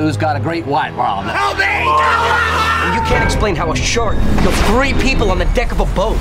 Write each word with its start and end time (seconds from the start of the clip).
couple 0.00 0.14
of 0.14 0.18
got 0.18 0.36
a 0.36 0.40
great 0.40 0.64
white 0.64 0.94
world. 0.94 1.26
Help 1.26 1.58
me! 1.58 1.64
And 1.64 2.94
you 2.94 3.02
can't 3.08 3.22
explain 3.22 3.54
how 3.54 3.70
a 3.70 3.76
shark 3.76 4.16
killed 4.40 4.54
three 4.66 4.94
people 4.94 5.30
on 5.30 5.38
the 5.38 5.44
deck 5.46 5.72
of 5.72 5.80
a 5.80 5.84
boat. 5.94 6.16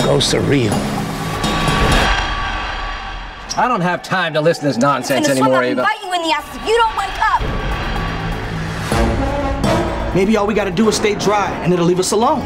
Ghosts 0.00 0.34
are 0.34 0.40
real. 0.40 0.72
I 3.54 3.66
don't 3.68 3.82
have 3.82 4.02
time 4.02 4.32
to 4.34 4.40
listen 4.40 4.62
to 4.62 4.68
this 4.70 4.78
nonsense 4.78 5.28
gonna 5.28 5.38
swim 5.38 5.52
anymore, 5.52 5.58
up 5.58 5.64
and 5.64 5.78
Ava. 5.78 5.82
bite 5.82 6.02
you 6.02 6.12
in 6.12 6.22
the 6.22 6.32
ass 6.32 6.56
if 6.56 6.66
you 6.66 6.76
don't 6.76 6.96
wake 6.96 7.20
up. 7.30 7.42
Maybe 10.14 10.36
all 10.36 10.46
we 10.46 10.54
gotta 10.54 10.70
do 10.70 10.88
is 10.88 10.96
stay 10.96 11.14
dry 11.14 11.50
and 11.62 11.72
it'll 11.72 11.86
leave 11.86 12.00
us 12.00 12.12
alone. 12.12 12.40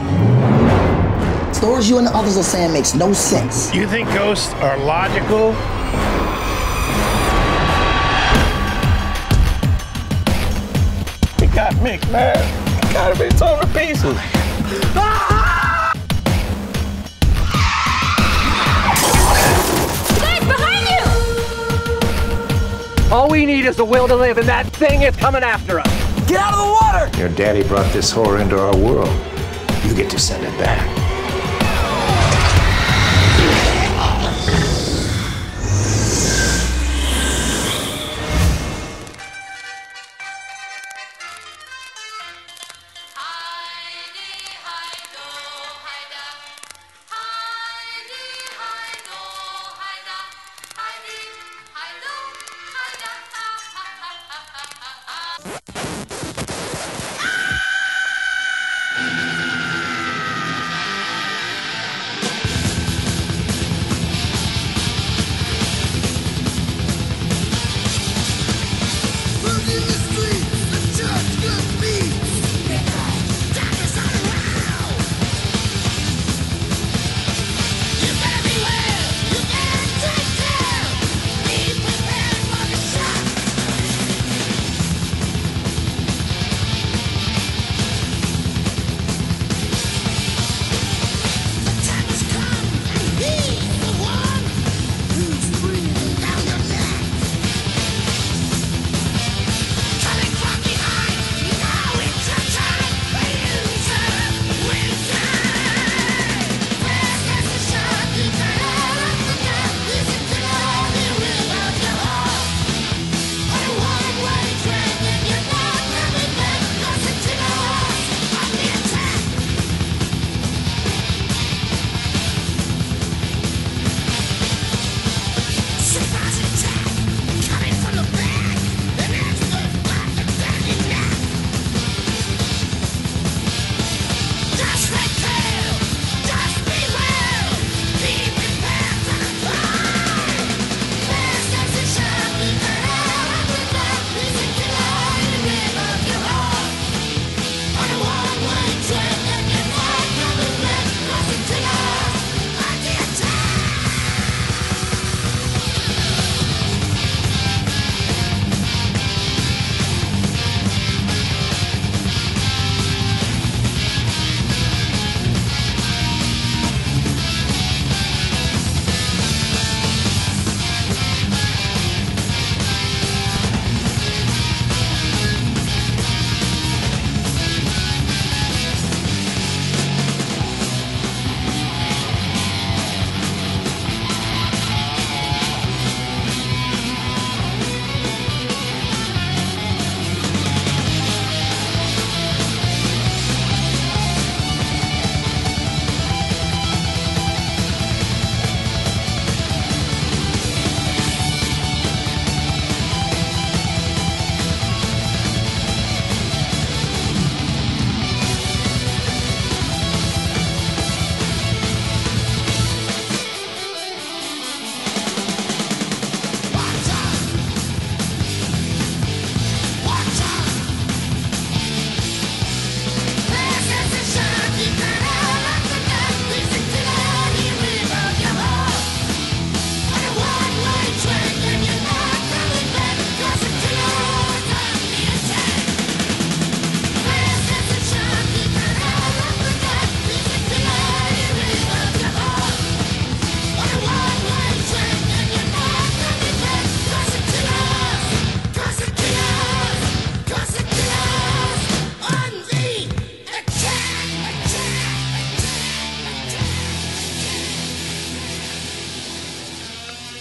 Stories 1.55 1.89
you 1.89 1.97
and 1.99 2.07
the 2.07 2.15
others 2.15 2.37
are 2.37 2.43
saying 2.43 2.73
makes 2.73 2.95
no 2.95 3.13
sense. 3.15 3.73
You 3.75 3.87
think 3.89 4.09
ghosts 4.09 4.53
are 4.55 4.77
logical? 4.79 5.55
Got 12.17 12.17
Mick 12.17 12.17
mad. 12.17 12.93
Gotta 12.93 13.17
be 13.19 13.29
torn 13.37 13.61
to 13.61 13.67
pieces. 13.79 14.17
Guys, 20.21 20.45
behind 20.47 20.87
you! 20.89 21.05
All 23.15 23.29
we 23.29 23.47
need 23.47 23.67
is 23.67 23.77
the 23.77 23.85
will 23.85 24.09
to 24.09 24.17
live, 24.17 24.39
and 24.39 24.49
that 24.49 24.67
thing 24.67 25.03
is 25.03 25.15
coming 25.17 25.43
after 25.43 25.79
us. 25.79 25.87
Get 26.27 26.41
out 26.41 26.55
of 26.55 26.59
the 26.59 26.73
water! 26.73 27.11
Your 27.19 27.29
daddy 27.29 27.63
brought 27.63 27.93
this 27.93 28.11
horror 28.11 28.39
into 28.39 28.59
our 28.59 28.75
world. 28.77 29.11
You 29.85 29.95
get 29.95 30.11
to 30.11 30.19
send 30.19 30.45
it 30.45 30.59
back. 30.59 30.96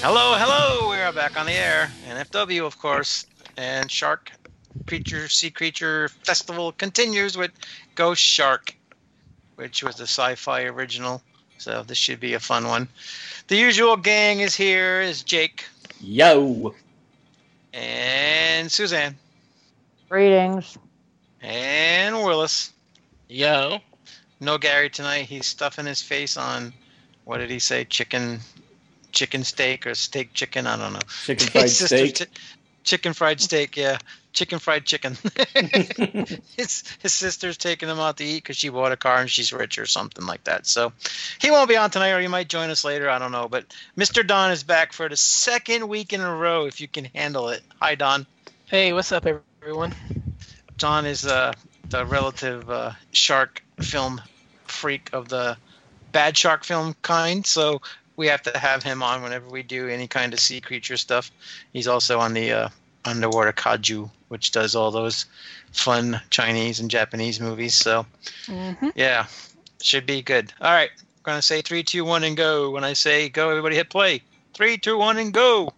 Hello, 0.08 0.36
hello. 0.38 0.92
We 0.92 0.98
are 0.98 1.12
back 1.12 1.36
on 1.36 1.48
the 1.48 1.54
air. 1.54 1.90
NFW, 2.08 2.64
of 2.64 2.78
course, 2.78 3.26
and 3.58 3.90
Shark 3.90 4.32
Creature 4.86 5.30
Sea 5.30 5.50
Creature 5.50 6.10
Festival 6.10 6.72
continues 6.74 7.36
with 7.36 7.50
Ghost 7.96 8.22
Shark, 8.22 8.76
which 9.56 9.82
was 9.82 9.96
the 9.96 10.04
sci-fi 10.04 10.66
original. 10.66 11.24
So 11.58 11.82
this 11.82 11.98
should 11.98 12.20
be 12.20 12.36
a 12.36 12.40
fun 12.40 12.68
one. 12.68 12.88
The 13.48 13.56
usual 13.56 13.98
gang 13.98 14.42
is 14.42 14.54
here. 14.54 15.02
Is 15.02 15.24
Jake 15.24 15.66
Yo. 16.00 16.76
and 17.74 18.72
Suzanne 18.72 19.18
Greetings. 20.08 20.78
and 21.42 22.16
Willis. 22.18 22.74
Yo. 23.28 23.80
No 24.40 24.60
Gary 24.60 24.92
tonight. 24.92 25.26
He's 25.26 25.48
stuffing 25.48 25.88
his 25.88 26.04
face 26.04 26.38
on 26.38 26.74
what 27.24 27.40
did 27.40 27.50
he 27.50 27.58
say? 27.58 27.86
Chicken, 27.86 28.40
chicken 29.16 29.44
steak 29.44 29.88
or 29.88 29.96
steak 29.96 30.34
chicken? 30.34 30.68
I 30.68 30.78
don't 30.78 30.94
know. 30.94 31.00
Chicken 31.24 31.48
fried 31.52 31.64
His 31.64 31.78
sister 31.78 32.08
steak. 32.08 32.16
t- 32.16 32.26
chicken 32.84 33.14
fried 33.14 33.42
steak. 33.42 33.76
Yeah, 33.78 33.98
chicken 34.34 34.60
fried 34.60 34.86
chicken. 34.86 35.18
his 36.56 36.84
his 37.02 37.14
sister's 37.14 37.58
taking 37.58 37.90
him 37.90 38.00
out 38.00 38.18
to 38.18 38.24
eat 38.24 38.44
because 38.44 38.58
she 38.58 38.70
bought 38.70 38.92
a 38.92 38.98
car 38.98 39.18
and 39.18 39.30
she's 39.30 39.52
rich 39.52 39.80
or 39.80 39.88
something 39.88 40.26
like 40.28 40.44
that. 40.44 40.68
So 40.68 40.94
he 41.40 41.50
won't 41.50 41.70
be 41.70 41.78
on 41.78 41.90
tonight, 41.90 42.12
or 42.12 42.22
he 42.22 42.28
might 42.28 42.50
join 42.50 42.70
us 42.70 42.84
later. 42.84 43.10
I 43.10 43.18
don't 43.18 43.32
know. 43.32 43.48
But 43.50 43.66
Mr. 43.98 44.26
Don 44.26 44.52
is 44.52 44.64
back 44.64 44.94
for 44.94 45.10
the 45.10 45.18
second 45.18 45.88
week 45.88 46.14
in 46.14 46.22
a 46.22 46.36
row. 46.36 46.66
If 46.66 46.82
you 46.82 46.88
can 46.88 47.06
handle 47.06 47.50
it. 47.50 47.64
Hi, 47.82 47.96
Don. 47.96 48.28
Hey, 48.68 48.94
what's 48.94 49.12
up, 49.12 49.26
everyone? 49.26 49.94
John 50.78 51.06
is 51.06 51.26
uh, 51.26 51.54
the 51.90 52.06
relative 52.06 52.70
uh, 52.70 52.92
shark 53.12 53.64
film 53.80 54.22
freak 54.66 55.10
of 55.14 55.30
the 55.30 55.58
bad 56.12 56.36
shark 56.38 56.64
film 56.64 56.96
kind, 57.02 57.46
so 57.46 57.82
we 58.18 58.28
have 58.28 58.42
to 58.44 58.58
have 58.58 58.84
him 58.84 59.04
on 59.04 59.22
whenever 59.22 59.48
we 59.50 59.64
do 59.64 59.88
any 59.88 60.08
kind 60.08 60.34
of 60.34 60.40
sea 60.40 60.62
creature 60.62 60.98
stuff. 60.98 61.32
He's 61.74 61.88
also 61.88 62.20
on 62.20 62.34
the 62.34 62.52
uh, 62.52 62.70
underwater 63.04 63.52
kaiju, 63.52 64.10
which 64.30 64.52
does 64.52 64.76
all 64.76 64.92
those 64.92 65.26
fun 65.72 66.22
Chinese 66.30 66.80
and 66.80 66.90
Japanese 66.90 67.40
movies. 67.40 67.76
So 67.76 68.06
Mm-hmm. 68.48 68.90
yeah, 68.96 69.26
should 69.82 70.06
be 70.06 70.22
good. 70.22 70.54
All 70.62 70.72
right, 70.72 70.90
I'm 70.98 71.04
gonna 71.24 71.42
say 71.42 71.62
three, 71.62 71.84
two, 71.84 72.06
one, 72.06 72.24
and 72.24 72.38
go. 72.38 72.72
When 72.72 72.84
I 72.84 72.94
say 72.94 73.30
go, 73.30 73.50
everybody 73.50 73.76
hit 73.76 73.90
play. 73.90 74.22
Three, 74.54 74.78
two, 74.78 74.98
one, 74.98 75.18
and 75.18 75.34
go. 75.34 75.74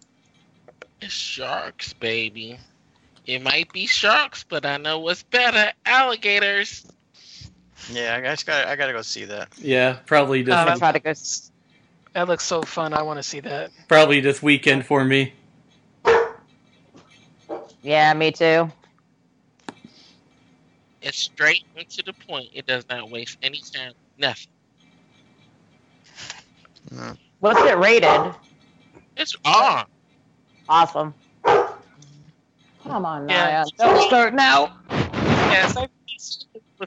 It's 1.00 1.12
sharks, 1.12 1.92
baby. 1.92 2.58
It 3.26 3.42
might 3.42 3.72
be 3.72 3.86
sharks, 3.86 4.44
but 4.48 4.64
I 4.64 4.76
know 4.78 4.98
what's 4.98 5.22
better. 5.22 5.72
Alligators. 5.84 6.86
Yeah, 7.92 8.16
I 8.16 8.20
just 8.30 8.46
got 8.46 8.66
I 8.66 8.76
gotta 8.76 8.92
go 8.92 9.02
see 9.02 9.24
that. 9.26 9.48
Yeah, 9.58 9.98
probably 10.06 10.42
this 10.42 10.54
Uh, 10.54 10.64
I'm 10.68 10.78
trying 10.78 10.94
to 10.94 11.00
go. 11.00 11.12
S- 12.18 12.26
That 12.26 12.28
looks 12.28 12.44
so 12.44 12.62
fun. 12.62 12.94
I 12.94 13.02
want 13.02 13.18
to 13.18 13.22
see 13.24 13.40
that. 13.40 13.70
probably 13.88 14.20
this 14.20 14.42
weekend 14.42 14.86
for 14.86 15.04
me. 15.04 15.34
Yeah, 17.82 18.14
me 18.14 18.32
too. 18.32 18.70
It's 21.02 21.18
straight 21.18 21.64
and 21.76 21.88
to 21.90 22.02
the 22.04 22.12
point. 22.12 22.48
It 22.54 22.66
does 22.66 22.84
not 22.88 23.10
waste 23.10 23.38
any 23.42 23.62
time. 23.74 23.92
Nothing. 24.18 24.48
No. 26.90 27.14
What's 27.40 27.60
it 27.62 27.78
rated? 27.78 28.34
It's 29.16 29.36
R. 29.44 29.86
Awesome. 30.68 31.14
Come 32.82 33.06
on, 33.06 33.28
Yeah. 33.28 33.46
Naya. 33.46 33.66
Don't 33.78 34.02
start 34.08 34.34
now. 34.34 34.76
Yeah, 34.90 35.66
sci- 35.68 35.88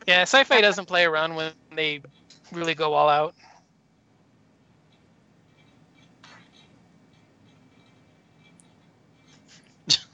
yeah, 0.07 0.23
sci-fi 0.23 0.61
doesn't 0.61 0.87
play 0.87 1.05
around 1.05 1.35
when 1.35 1.53
they 1.75 2.01
really 2.51 2.75
go 2.75 2.93
all 2.93 3.09
out. 3.09 3.35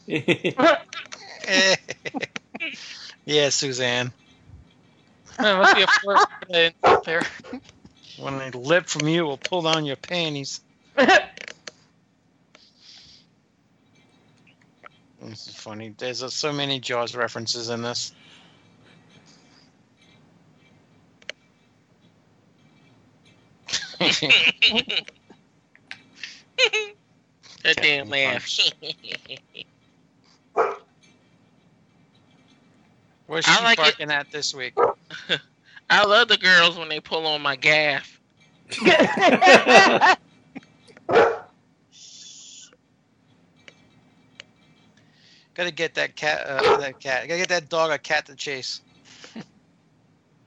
yeah, 3.25 3.49
Suzanne. 3.49 4.11
Must 5.39 5.75
be 5.75 5.81
a 5.81 5.87
fourth 6.01 6.25
in 6.49 6.71
there. 7.05 7.23
When 8.17 8.35
I 8.35 8.49
lip 8.49 8.87
from 8.87 9.07
you, 9.07 9.27
we'll 9.27 9.37
pull 9.37 9.61
down 9.63 9.85
your 9.85 9.97
panties. 9.97 10.61
This 15.19 15.47
is 15.47 15.55
funny. 15.55 15.93
There's 15.97 16.23
uh, 16.23 16.29
so 16.29 16.53
many 16.53 16.79
Jaws 16.79 17.15
references 17.15 17.69
in 17.69 17.81
this. 17.81 18.13
That 27.63 27.77
damn 27.77 28.09
laugh. 28.09 28.47
Where's 33.27 33.45
I 33.47 33.57
she 33.57 33.63
like 33.63 33.99
it. 33.99 34.09
at 34.09 34.31
this 34.31 34.53
week? 34.55 34.73
I 35.89 36.05
love 36.05 36.27
the 36.27 36.37
girls 36.37 36.77
when 36.77 36.89
they 36.89 36.99
pull 36.99 37.27
on 37.27 37.41
my 37.41 37.55
gaff. 37.55 38.19
Gotta 45.53 45.71
get 45.71 45.95
that 45.95 46.15
cat. 46.15 46.45
Uh, 46.45 46.77
that 46.77 46.99
cat. 46.99 47.27
Gotta 47.27 47.39
get 47.39 47.49
that 47.49 47.69
dog 47.69 47.91
a 47.91 47.97
cat 47.97 48.25
to 48.27 48.35
chase. 48.35 48.81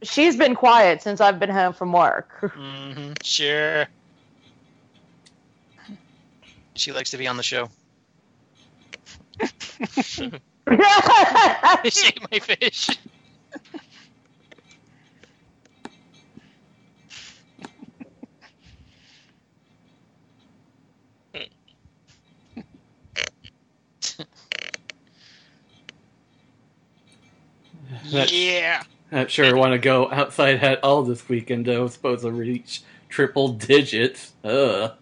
She's 0.03 0.37
been 0.37 0.55
quiet 0.55 1.03
since 1.03 1.21
I've 1.21 1.39
been 1.39 1.51
home 1.51 1.73
from 1.73 1.93
work. 1.93 2.53
Mm-hmm. 2.57 3.13
Sure. 3.23 3.87
She 6.75 6.93
likes 6.93 7.11
to 7.11 7.19
be 7.19 7.27
on 7.27 7.37
the 7.37 7.43
show. 7.43 7.69
Shake 11.85 12.31
my 12.31 12.39
fish. 12.39 12.89
Not- 28.13 28.33
Yeah. 28.33 28.83
Not 29.13 29.31
sure 29.31 29.45
I 29.47 29.53
want 29.53 29.73
to 29.73 29.79
go 29.79 30.11
outside 30.11 30.63
at 30.63 30.83
all 30.85 31.03
this 31.03 31.29
weekend, 31.29 31.67
though. 31.67 31.83
I'm 31.83 31.89
supposed 31.89 32.23
to 32.23 32.31
reach 32.31 32.83
triple 33.09 33.49
digits. 33.49 34.33
Ugh. 34.45 34.93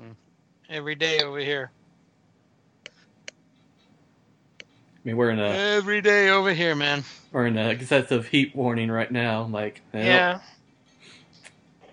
Hmm. 0.00 0.10
Every 0.68 0.96
day 0.96 1.20
over 1.20 1.38
here. 1.38 1.70
I 2.86 2.90
mean, 5.04 5.16
we're 5.16 5.30
in 5.30 5.38
a 5.40 5.48
Every 5.48 6.00
day 6.00 6.28
over 6.30 6.52
here, 6.52 6.74
man. 6.74 7.04
we're 7.32 7.46
in 7.46 7.56
a 7.56 7.70
excessive 7.70 8.26
heat 8.26 8.54
warning 8.54 8.90
right 8.90 9.10
now. 9.10 9.44
Like, 9.44 9.80
well, 9.92 10.04
Yeah. 10.04 10.40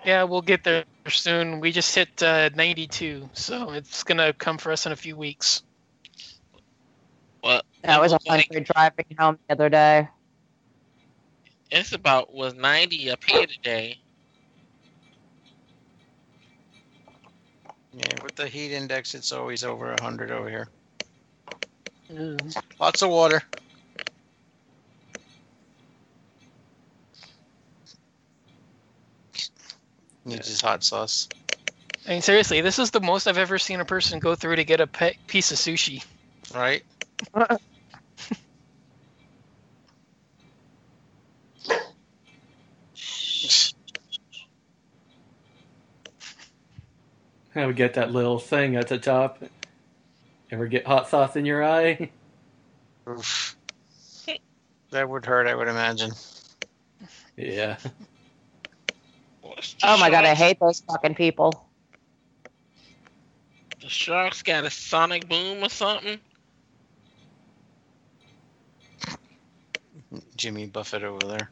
Yeah, 0.05 0.23
we'll 0.23 0.41
get 0.41 0.63
there 0.63 0.85
soon. 1.09 1.59
We 1.59 1.71
just 1.71 1.93
hit 1.93 2.23
uh, 2.23 2.49
92, 2.55 3.29
so 3.33 3.71
it's 3.71 4.03
gonna 4.03 4.31
come 4.33 4.57
for 4.57 4.71
us 4.71 4.85
in 4.85 4.91
a 4.91 4.95
few 4.95 5.15
weeks. 5.17 5.63
Well, 7.43 7.61
That 7.83 7.99
was 8.01 8.13
a 8.13 8.19
fun 8.19 8.37
like, 8.37 8.47
for 8.53 8.59
driving 8.61 9.05
home 9.19 9.37
the 9.47 9.53
other 9.53 9.69
day. 9.69 10.07
it's 11.71 11.91
about 11.91 12.33
was 12.33 12.53
90 12.55 13.11
up 13.11 13.23
here 13.23 13.45
today. 13.45 13.99
Yeah, 17.93 18.23
with 18.23 18.35
the 18.35 18.47
heat 18.47 18.73
index, 18.73 19.15
it's 19.15 19.31
always 19.31 19.63
over 19.63 19.87
100 19.87 20.31
over 20.31 20.49
here. 20.49 20.69
Mm-hmm. 22.11 22.49
Lots 22.79 23.01
of 23.01 23.09
water. 23.09 23.43
Needs 30.25 30.47
his 30.47 30.61
hot 30.61 30.83
sauce. 30.83 31.29
I 32.05 32.11
mean, 32.11 32.21
seriously, 32.21 32.61
this 32.61 32.79
is 32.79 32.91
the 32.91 33.01
most 33.01 33.27
I've 33.27 33.37
ever 33.37 33.59
seen 33.59 33.79
a 33.81 33.85
person 33.85 34.19
go 34.19 34.35
through 34.35 34.57
to 34.57 34.63
get 34.65 34.81
a 34.81 34.87
pe- 34.87 35.15
piece 35.27 35.51
of 35.51 35.57
sushi. 35.57 36.03
Right? 36.53 36.83
I 47.55 47.65
would 47.65 47.75
get 47.75 47.95
that 47.95 48.11
little 48.11 48.39
thing 48.39 48.75
at 48.75 48.87
the 48.87 48.99
top. 48.99 49.43
Ever 50.51 50.67
get 50.67 50.85
hot 50.85 51.09
sauce 51.09 51.35
in 51.35 51.45
your 51.45 51.63
eye? 51.63 52.09
Oof. 53.09 53.55
That 54.91 55.09
would 55.09 55.25
hurt, 55.25 55.47
I 55.47 55.55
would 55.55 55.67
imagine. 55.67 56.11
Yeah. 57.35 57.77
Oh 59.83 59.97
my 59.97 60.09
god, 60.09 60.25
I 60.25 60.33
hate 60.33 60.59
those 60.59 60.81
fucking 60.81 61.15
people. 61.15 61.67
The 63.81 63.89
sharks 63.89 64.41
got 64.41 64.65
a 64.65 64.69
sonic 64.69 65.27
boom 65.27 65.63
or 65.63 65.69
something. 65.69 66.19
Jimmy 70.35 70.67
Buffett 70.67 71.03
over 71.03 71.27
there. 71.27 71.49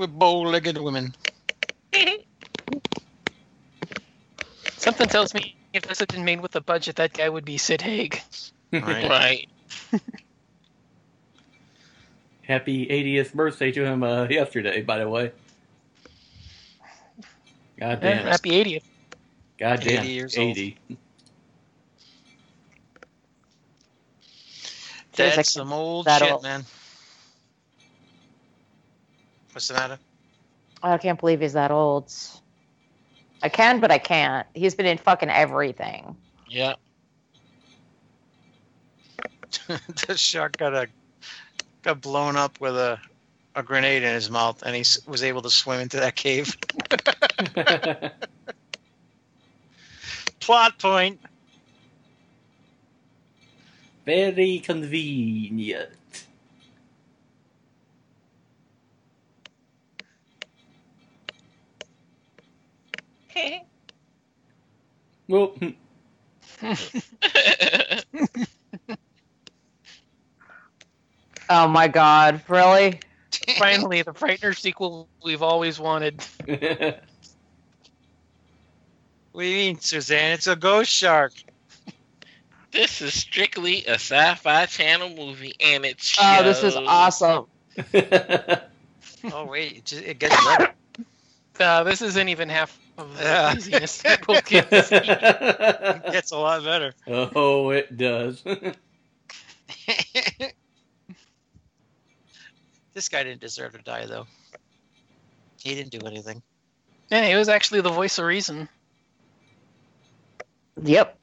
With 0.00 0.18
bow-legged 0.18 0.78
women. 0.78 1.14
Something 4.78 5.08
tells 5.08 5.34
me 5.34 5.56
if 5.74 5.84
this 5.84 6.00
had 6.00 6.10
been 6.10 6.24
made 6.24 6.40
with 6.40 6.56
a 6.56 6.62
budget, 6.62 6.96
that 6.96 7.14
guy 7.14 7.28
would 7.28 7.44
be 7.44 7.58
Sid 7.58 7.82
Haig. 7.82 8.22
Right. 8.80 9.14
Right. 9.22 9.48
Happy 12.42 12.86
80th 12.86 13.34
birthday 13.34 13.72
to 13.72 13.84
him 13.84 14.02
uh, 14.02 14.26
yesterday, 14.28 14.82
by 14.82 14.98
the 14.98 15.08
way. 15.08 15.32
God 17.78 18.00
Yeah, 18.00 18.22
damn. 18.22 18.26
happy 18.26 18.50
80th. 18.64 18.84
God 19.58 19.82
damn. 19.84 20.04
80 20.04 20.08
years 20.08 20.38
old. 20.38 20.58
80. 20.58 20.78
Feels 25.14 25.36
That's 25.36 25.50
some 25.50 25.72
old 25.72 26.06
that 26.06 26.22
shit, 26.22 26.22
old. 26.22 26.42
man. 26.42 26.64
What's 29.52 29.68
the 29.68 29.74
matter? 29.74 29.98
I 30.82 30.98
can't 30.98 31.18
believe 31.18 31.40
he's 31.40 31.52
that 31.52 31.70
old. 31.70 32.12
I 33.42 33.48
can, 33.48 33.80
but 33.80 33.90
I 33.90 33.98
can't. 33.98 34.46
He's 34.54 34.74
been 34.74 34.86
in 34.86 34.98
fucking 34.98 35.30
everything. 35.30 36.16
Yeah. 36.48 36.74
the 40.06 40.16
shark 40.16 40.56
got 40.56 40.74
a 40.74 40.88
got 41.82 42.00
blown 42.00 42.36
up 42.36 42.60
with 42.60 42.76
a 42.76 42.98
a 43.56 43.62
grenade 43.62 44.02
in 44.02 44.14
his 44.14 44.30
mouth, 44.30 44.62
and 44.62 44.76
he 44.76 44.84
was 45.06 45.22
able 45.22 45.42
to 45.42 45.50
swim 45.50 45.80
into 45.80 45.98
that 45.98 46.14
cave. 46.14 46.56
Plot 50.40 50.78
point. 50.78 51.20
Very 54.06 54.60
convenient. 54.60 55.90
Well, 65.28 65.54
Oh 71.48 71.66
my 71.66 71.88
god, 71.88 72.42
really? 72.48 73.00
Finally, 73.58 74.02
the 74.02 74.12
Frightener 74.12 74.56
sequel 74.56 75.08
we've 75.24 75.42
always 75.42 75.78
wanted. 75.80 76.24
What 79.32 79.42
do 79.42 79.48
you 79.48 79.54
mean, 79.54 79.78
Suzanne? 79.80 80.32
It's 80.32 80.48
a 80.48 80.56
ghost 80.56 80.90
shark. 80.90 81.32
This 82.72 83.00
is 83.00 83.14
strictly 83.14 83.84
a 83.86 83.94
sci-fi 83.94 84.66
channel 84.66 85.10
movie, 85.10 85.54
and 85.60 85.84
it's 85.84 86.16
Oh, 86.20 86.42
this 86.42 86.62
is 86.62 86.76
awesome. 86.76 87.46
Oh 89.32 89.44
wait, 89.46 89.78
it, 89.78 89.84
just, 89.84 90.02
it 90.02 90.18
gets 90.18 90.44
better. 90.44 90.72
Uh, 91.60 91.84
this 91.84 92.00
isn't 92.00 92.28
even 92.28 92.48
half 92.48 92.78
of 93.00 93.16
the 93.16 93.22
Yeah. 93.22 93.52
craziness 93.52 94.02
we'll 94.28 94.42
see. 94.42 94.56
It 94.56 96.12
gets 96.12 96.30
a 96.30 96.36
lot 96.38 96.62
better. 96.64 96.94
oh, 97.06 97.70
it 97.70 97.96
does. 97.96 98.44
This 102.92 103.08
guy 103.08 103.22
didn't 103.22 103.40
deserve 103.40 103.72
to 103.72 103.78
die, 103.78 104.06
though. 104.06 104.26
He 105.62 105.74
didn't 105.74 105.92
do 105.92 106.06
anything. 106.06 106.42
Yeah, 107.10 107.26
he 107.26 107.34
was 107.36 107.48
actually 107.48 107.80
the 107.82 107.90
voice 107.90 108.18
of 108.18 108.24
reason. 108.24 108.68
Yep. 110.82 111.16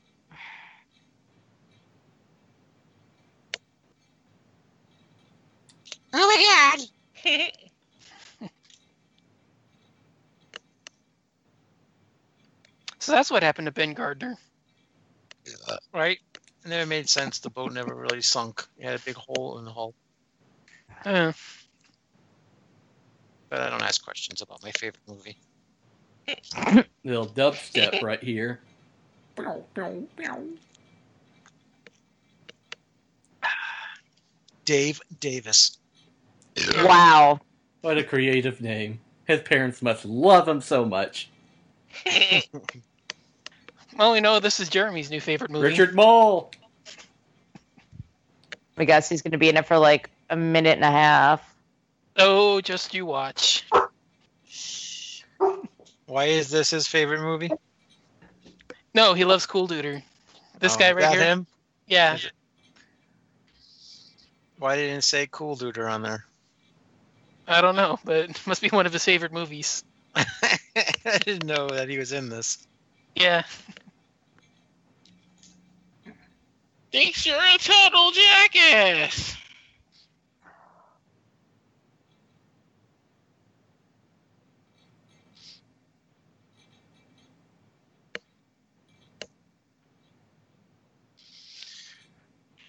Oh 6.14 6.76
my 6.76 6.78
god! 7.24 7.52
So 13.08 13.14
that's 13.14 13.32
what 13.32 13.42
happened 13.42 13.68
to 13.68 13.72
Ben 13.72 13.94
Gardner. 13.94 14.36
Right? 15.94 16.18
And 16.64 16.74
then 16.74 16.82
it 16.82 16.90
made 16.90 17.08
sense. 17.08 17.40
The 17.40 17.50
boat 17.50 17.72
never 17.72 17.96
really 17.96 18.22
sunk. 18.22 18.68
It 18.78 18.84
had 18.84 19.00
a 19.00 19.04
big 19.06 19.16
hole 19.16 19.60
in 19.60 19.64
the 19.64 19.72
hull. 19.72 19.94
Uh, 21.06 21.32
But 23.48 23.62
I 23.62 23.70
don't 23.70 23.82
ask 23.82 24.04
questions 24.04 24.42
about 24.42 24.62
my 24.62 24.72
favorite 24.72 25.00
movie. 25.08 25.38
Little 27.06 27.28
dubstep 27.28 28.02
right 28.02 28.22
here. 28.22 28.60
Dave 34.66 35.00
Davis. 35.22 35.78
Wow. 36.76 37.40
What 37.80 37.98
a 37.98 38.04
creative 38.04 38.60
name. 38.60 39.00
His 39.24 39.40
parents 39.40 39.82
must 39.82 40.04
love 40.04 40.46
him 40.46 40.60
so 40.60 40.84
much. 40.84 41.30
well, 43.98 44.12
we 44.14 44.20
know 44.22 44.40
this 44.40 44.60
is 44.60 44.70
Jeremy's 44.70 45.10
new 45.10 45.22
favorite 45.22 45.52
movie. 45.52 45.68
Richard 45.68 45.96
Moll. 45.96 46.52
I 48.78 48.86
guess 48.86 49.10
he's 49.10 49.22
going 49.22 49.32
to 49.32 49.38
be 49.38 49.50
in 49.50 49.58
it 49.58 49.66
for 49.66 49.78
like 49.78 50.10
a 50.30 50.36
minute 50.36 50.76
and 50.76 50.84
a 50.84 50.92
half. 50.92 51.56
Oh, 52.16 52.62
just 52.62 52.94
you 52.94 53.06
watch. 53.06 53.66
Why 56.06 56.26
is 56.26 56.50
this 56.50 56.70
his 56.70 56.88
favorite 56.88 57.22
movie? 57.22 57.52
No, 58.94 59.14
he 59.14 59.26
loves 59.26 59.46
Cool 59.46 59.68
Duder. 59.68 60.02
This 60.60 60.76
Oh, 60.76 60.80
guy 60.80 60.92
right 60.94 61.02
that 61.02 61.12
here. 61.14 61.22
him? 61.24 61.48
Yeah. 61.88 62.18
Why 64.60 64.76
didn't 64.76 64.98
it 64.98 65.04
say 65.04 65.28
Cool 65.30 65.56
Duder 65.56 65.90
on 65.92 66.02
there? 66.02 66.26
I 67.48 67.62
don't 67.62 67.76
know, 67.76 68.00
but 68.04 68.30
it 68.30 68.48
must 68.48 68.62
be 68.62 68.70
one 68.70 68.86
of 68.86 68.94
his 68.94 69.04
favorite 69.06 69.32
movies. 69.32 69.84
I 70.16 70.58
didn't 71.20 71.46
know 71.46 71.68
that 71.70 71.90
he 71.90 71.98
was 71.98 72.12
in 72.12 72.30
this. 72.30 72.66
Yeah. 73.16 73.44
Thinks 76.92 77.26
you're 77.26 77.36
a 77.38 77.58
total 77.58 78.12
jackass. 78.12 79.36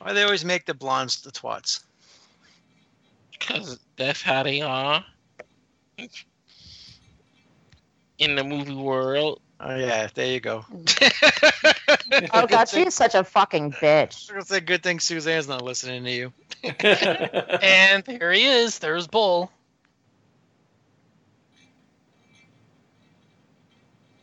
Why 0.00 0.12
they 0.12 0.22
always 0.22 0.44
make 0.44 0.64
the 0.64 0.74
blondes 0.74 1.20
the 1.20 1.30
twats? 1.30 1.80
Because 3.32 3.78
that's 3.96 4.22
how 4.22 4.42
they 4.42 4.60
are. 4.60 5.04
In 8.18 8.34
the 8.34 8.42
movie 8.42 8.74
world. 8.74 9.40
Oh 9.60 9.74
yeah, 9.74 10.08
there 10.14 10.32
you 10.32 10.40
go. 10.40 10.64
Oh 12.32 12.46
god, 12.46 12.64
she's 12.68 12.86
is 12.88 12.94
such 12.94 13.14
a 13.14 13.24
fucking 13.24 13.72
bitch. 13.72 14.30
It's 14.36 14.50
a 14.52 14.60
good 14.60 14.82
thing 14.82 15.00
Suzanne's 15.00 15.48
not 15.48 15.62
listening 15.62 16.04
to 16.04 16.10
you. 16.10 16.32
and 16.62 18.04
there 18.04 18.32
he 18.32 18.44
is. 18.44 18.78
There's 18.78 19.08
Bull. 19.08 19.50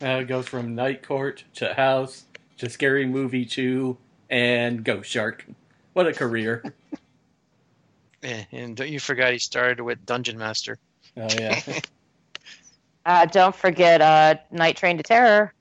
Uh, 0.01 0.19
it 0.21 0.25
goes 0.25 0.47
from 0.47 0.75
Night 0.75 1.03
Court 1.05 1.43
to 1.55 1.73
House 1.73 2.25
to 2.57 2.69
Scary 2.69 3.05
Movie 3.05 3.45
2 3.45 3.97
and 4.29 4.83
Ghost 4.83 5.09
Shark. 5.09 5.45
What 5.93 6.07
a 6.07 6.13
career. 6.13 6.63
Yeah, 8.23 8.43
and 8.51 8.75
don't 8.75 8.89
you 8.89 8.99
forget 8.99 9.33
he 9.33 9.37
started 9.37 9.83
with 9.83 10.03
Dungeon 10.03 10.39
Master. 10.39 10.79
Oh, 11.15 11.27
yeah. 11.37 11.61
Uh, 13.05 13.25
don't 13.25 13.55
forget 13.55 14.01
uh, 14.01 14.35
Night 14.51 14.77
Train 14.77 14.97
to 14.97 15.03
Terror. 15.03 15.53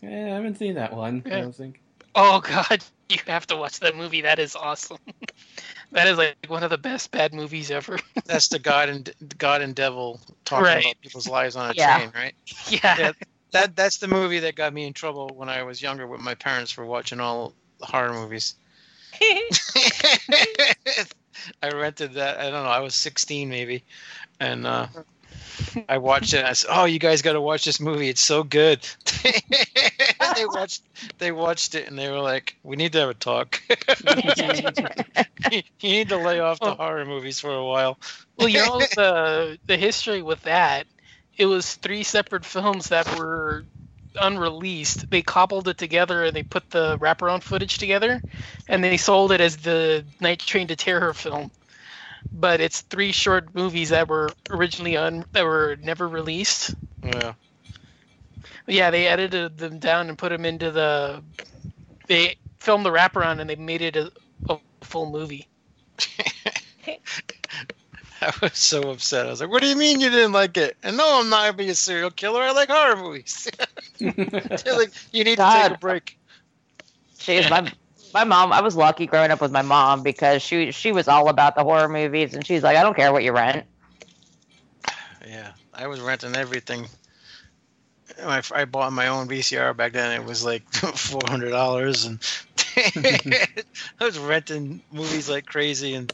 yeah 0.00 0.08
I 0.26 0.34
haven't 0.34 0.58
seen 0.58 0.74
that 0.74 0.92
one. 0.92 1.22
I 1.26 1.28
Yeah. 1.28 1.40
don't 1.42 1.54
think. 1.54 1.80
Oh 2.14 2.40
god, 2.44 2.82
you 3.08 3.18
have 3.26 3.46
to 3.48 3.56
watch 3.56 3.80
that 3.80 3.96
movie. 3.96 4.22
That 4.22 4.38
is 4.38 4.56
awesome. 4.56 4.98
that 5.92 6.08
is 6.08 6.18
like 6.18 6.36
one 6.48 6.62
of 6.64 6.70
the 6.70 6.78
best 6.78 7.10
bad 7.12 7.32
movies 7.34 7.70
ever. 7.70 7.98
That's 8.26 8.48
the 8.48 8.58
God 8.58 8.88
and 8.88 9.12
God 9.38 9.62
and 9.62 9.74
Devil 9.74 10.20
talking 10.44 10.64
Right. 10.64 10.84
about 10.84 11.00
people's 11.00 11.28
lives 11.28 11.54
on 11.56 11.70
a 11.70 11.74
Yeah. 11.74 11.98
train, 11.98 12.12
right? 12.14 12.34
yeah. 12.68 12.94
Yeah, 12.98 13.12
that 13.52 13.76
that's 13.76 13.98
the 13.98 14.08
movie 14.08 14.40
that 14.40 14.56
got 14.56 14.72
me 14.72 14.86
in 14.86 14.92
trouble 14.92 15.30
when 15.34 15.48
I 15.48 15.62
was 15.62 15.80
younger 15.80 16.06
with 16.06 16.20
my 16.20 16.34
parents 16.34 16.72
for 16.72 16.84
watching 16.84 17.20
all 17.20 17.54
the 17.78 17.86
horror 17.86 18.12
movies. 18.12 18.54
I 21.62 21.70
rented 21.72 22.14
that. 22.14 22.38
I 22.38 22.44
don't 22.50 22.64
know. 22.64 22.70
I 22.70 22.80
was 22.80 22.94
16 22.94 23.48
maybe, 23.48 23.84
and 24.40 24.66
uh, 24.66 24.86
I 25.88 25.98
watched 25.98 26.34
it. 26.34 26.38
And 26.38 26.46
I 26.48 26.52
said, 26.52 26.70
"Oh, 26.72 26.84
you 26.84 26.98
guys 26.98 27.22
got 27.22 27.32
to 27.32 27.40
watch 27.40 27.64
this 27.64 27.80
movie. 27.80 28.08
It's 28.08 28.24
so 28.24 28.42
good." 28.42 28.86
they 29.22 30.46
watched. 30.46 30.82
They 31.18 31.32
watched 31.32 31.74
it, 31.74 31.88
and 31.88 31.98
they 31.98 32.10
were 32.10 32.20
like, 32.20 32.56
"We 32.62 32.76
need 32.76 32.92
to 32.92 33.00
have 33.00 33.10
a 33.10 33.14
talk. 33.14 33.60
you 35.50 35.62
need 35.82 36.08
to 36.08 36.16
lay 36.16 36.40
off 36.40 36.60
the 36.60 36.74
horror 36.74 37.04
movies 37.04 37.40
for 37.40 37.54
a 37.54 37.64
while." 37.64 37.98
well, 38.36 38.48
you 38.48 38.58
know 38.58 38.78
the 38.78 39.58
the 39.66 39.76
history 39.76 40.22
with 40.22 40.42
that. 40.42 40.86
It 41.36 41.46
was 41.46 41.74
three 41.74 42.02
separate 42.02 42.44
films 42.44 42.88
that 42.88 43.18
were 43.18 43.64
unreleased. 44.20 45.10
They 45.10 45.22
cobbled 45.22 45.68
it 45.68 45.78
together 45.78 46.24
and 46.24 46.34
they 46.34 46.42
put 46.42 46.70
the 46.70 46.98
wraparound 46.98 47.42
footage 47.42 47.78
together, 47.78 48.20
and 48.68 48.82
they 48.82 48.96
sold 48.96 49.32
it 49.32 49.40
as 49.40 49.58
the 49.58 50.04
Night 50.20 50.40
Train 50.40 50.68
to 50.68 50.76
Terror 50.76 51.12
film. 51.14 51.50
But 52.32 52.60
it's 52.60 52.82
three 52.82 53.12
short 53.12 53.54
movies 53.54 53.90
that 53.90 54.08
were 54.08 54.30
originally 54.50 54.96
un 54.96 55.24
that 55.32 55.44
were 55.44 55.76
never 55.82 56.08
released. 56.08 56.74
Yeah. 57.02 57.34
Yeah, 58.66 58.90
they 58.90 59.06
edited 59.06 59.58
them 59.58 59.78
down 59.78 60.08
and 60.08 60.18
put 60.18 60.30
them 60.30 60.44
into 60.44 60.70
the. 60.70 61.22
They 62.06 62.36
filmed 62.60 62.84
the 62.84 62.90
wraparound 62.90 63.40
and 63.40 63.48
they 63.48 63.56
made 63.56 63.82
it 63.82 63.96
a, 63.96 64.10
a 64.48 64.58
full 64.82 65.10
movie. 65.10 65.46
I 68.20 68.32
was 68.40 68.56
so 68.56 68.90
upset. 68.90 69.26
I 69.26 69.30
was 69.30 69.40
like, 69.40 69.50
"What 69.50 69.62
do 69.62 69.68
you 69.68 69.76
mean 69.76 70.00
you 70.00 70.10
didn't 70.10 70.32
like 70.32 70.56
it?" 70.56 70.76
And 70.82 70.96
no, 70.96 71.20
I'm 71.20 71.28
not 71.28 71.42
gonna 71.42 71.52
be 71.56 71.68
a 71.68 71.74
serial 71.74 72.10
killer. 72.10 72.42
I 72.42 72.50
like 72.52 72.68
horror 72.68 72.96
movies. 72.96 73.48
They're 73.98 74.76
like, 74.76 74.90
you 75.12 75.24
need 75.24 75.36
to 75.36 75.50
take 75.52 75.72
a 75.72 75.78
break. 75.78 76.18
Jeez, 77.18 77.48
my 77.50 77.70
my 78.16 78.24
mom. 78.24 78.50
I 78.50 78.62
was 78.62 78.74
lucky 78.74 79.06
growing 79.06 79.30
up 79.30 79.42
with 79.42 79.52
my 79.52 79.60
mom 79.60 80.02
because 80.02 80.40
she 80.40 80.72
she 80.72 80.90
was 80.90 81.06
all 81.06 81.28
about 81.28 81.54
the 81.54 81.62
horror 81.62 81.88
movies, 81.88 82.32
and 82.32 82.46
she's 82.46 82.62
like, 82.62 82.76
I 82.76 82.82
don't 82.82 82.96
care 82.96 83.12
what 83.12 83.22
you 83.22 83.32
rent. 83.32 83.66
Yeah, 85.26 85.52
I 85.74 85.86
was 85.86 86.00
renting 86.00 86.34
everything. 86.34 86.86
I, 88.24 88.40
I 88.54 88.64
bought 88.64 88.92
my 88.94 89.08
own 89.08 89.28
VCR 89.28 89.76
back 89.76 89.92
then. 89.92 90.18
It 90.18 90.24
was 90.24 90.42
like 90.42 90.66
four 90.72 91.20
hundred 91.26 91.50
dollars, 91.50 92.06
and 92.06 92.18
I 92.76 94.04
was 94.04 94.18
renting 94.18 94.80
movies 94.90 95.28
like 95.28 95.44
crazy, 95.44 95.92
and 95.92 96.10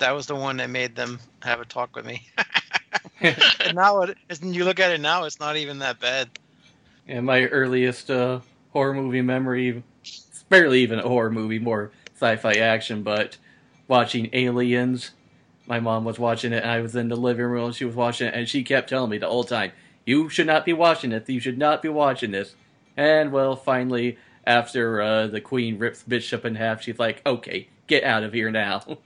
that 0.00 0.10
was 0.10 0.26
the 0.26 0.34
one 0.34 0.56
that 0.56 0.70
made 0.70 0.96
them 0.96 1.20
have 1.42 1.60
a 1.60 1.64
talk 1.64 1.94
with 1.94 2.04
me. 2.04 2.26
and 3.20 3.76
now, 3.76 4.00
it, 4.00 4.18
and 4.28 4.56
you 4.56 4.64
look 4.64 4.80
at 4.80 4.90
it 4.90 5.00
now, 5.00 5.22
it's 5.22 5.38
not 5.38 5.56
even 5.56 5.78
that 5.78 6.00
bad. 6.00 6.30
And 7.06 7.24
my 7.26 7.44
earliest 7.44 8.10
uh, 8.10 8.40
horror 8.72 8.94
movie 8.94 9.22
memory, 9.22 9.68
it's 9.68 9.84
barely 10.60 10.80
even 10.82 10.98
a 10.98 11.08
horror 11.08 11.30
movie, 11.30 11.58
more 11.58 11.90
sci-fi 12.14 12.52
action, 12.54 13.02
but 13.02 13.36
watching 13.88 14.28
Aliens. 14.32 15.10
My 15.66 15.80
mom 15.80 16.04
was 16.04 16.18
watching 16.18 16.52
it, 16.52 16.62
and 16.62 16.70
I 16.70 16.80
was 16.80 16.94
in 16.94 17.08
the 17.08 17.16
living 17.16 17.46
room, 17.46 17.66
and 17.66 17.74
she 17.74 17.84
was 17.84 17.94
watching 17.94 18.28
it, 18.28 18.34
and 18.34 18.48
she 18.48 18.62
kept 18.62 18.88
telling 18.90 19.10
me 19.10 19.18
the 19.18 19.28
whole 19.28 19.44
time, 19.44 19.72
"You 20.04 20.28
should 20.28 20.46
not 20.46 20.64
be 20.64 20.72
watching 20.72 21.10
this. 21.10 21.28
You 21.28 21.40
should 21.40 21.58
not 21.58 21.82
be 21.82 21.88
watching 21.88 22.30
this." 22.32 22.54
And 22.96 23.32
well, 23.32 23.56
finally, 23.56 24.18
after 24.46 25.00
uh, 25.00 25.26
the 25.26 25.40
Queen 25.40 25.78
rips 25.78 26.02
Bishop 26.02 26.44
in 26.44 26.54
half, 26.56 26.82
she's 26.82 26.98
like, 26.98 27.22
"Okay, 27.26 27.68
get 27.86 28.04
out 28.04 28.22
of 28.22 28.32
here 28.34 28.50
now." 28.50 28.84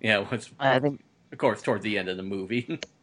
yeah, 0.00 0.18
was 0.18 0.50
I 0.60 0.78
think 0.78 1.02
of 1.32 1.38
course 1.38 1.62
towards 1.62 1.82
the 1.84 1.98
end 1.98 2.08
of 2.08 2.16
the 2.18 2.22
movie. 2.22 2.78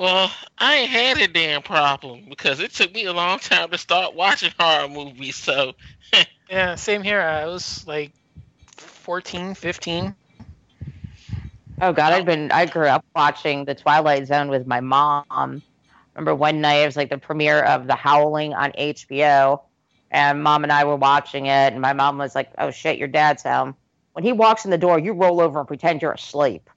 Well, 0.00 0.32
I 0.56 0.76
ain't 0.76 0.90
had 0.90 1.18
a 1.18 1.28
damn 1.28 1.60
problem 1.60 2.24
because 2.30 2.58
it 2.58 2.72
took 2.72 2.94
me 2.94 3.04
a 3.04 3.12
long 3.12 3.38
time 3.38 3.70
to 3.70 3.76
start 3.76 4.14
watching 4.14 4.50
horror 4.58 4.88
movies. 4.88 5.36
So 5.36 5.74
Yeah, 6.48 6.76
same 6.76 7.02
here. 7.02 7.20
I 7.20 7.44
was 7.44 7.86
like 7.86 8.10
14, 8.78 9.54
15. 9.54 10.16
Oh 11.82 11.92
God, 11.92 12.14
I'd 12.14 12.22
oh. 12.22 12.24
been 12.24 12.50
I 12.50 12.64
grew 12.64 12.86
up 12.86 13.04
watching 13.14 13.66
The 13.66 13.74
Twilight 13.74 14.26
Zone 14.26 14.48
with 14.48 14.66
my 14.66 14.80
mom. 14.80 15.60
Remember 16.14 16.34
one 16.34 16.62
night 16.62 16.76
it 16.76 16.86
was 16.86 16.96
like 16.96 17.10
the 17.10 17.18
premiere 17.18 17.60
of 17.60 17.86
The 17.86 17.94
Howling 17.94 18.54
on 18.54 18.72
HBO, 18.72 19.60
and 20.10 20.42
mom 20.42 20.62
and 20.62 20.72
I 20.72 20.84
were 20.84 20.96
watching 20.96 21.44
it, 21.44 21.74
and 21.74 21.82
my 21.82 21.92
mom 21.92 22.16
was 22.16 22.34
like, 22.34 22.48
"Oh 22.56 22.70
shit, 22.70 22.96
your 22.96 23.08
dad's 23.08 23.42
home." 23.42 23.76
When 24.14 24.24
he 24.24 24.32
walks 24.32 24.64
in 24.64 24.70
the 24.70 24.78
door, 24.78 24.98
you 24.98 25.12
roll 25.12 25.42
over 25.42 25.58
and 25.58 25.68
pretend 25.68 26.00
you're 26.00 26.12
asleep. 26.12 26.70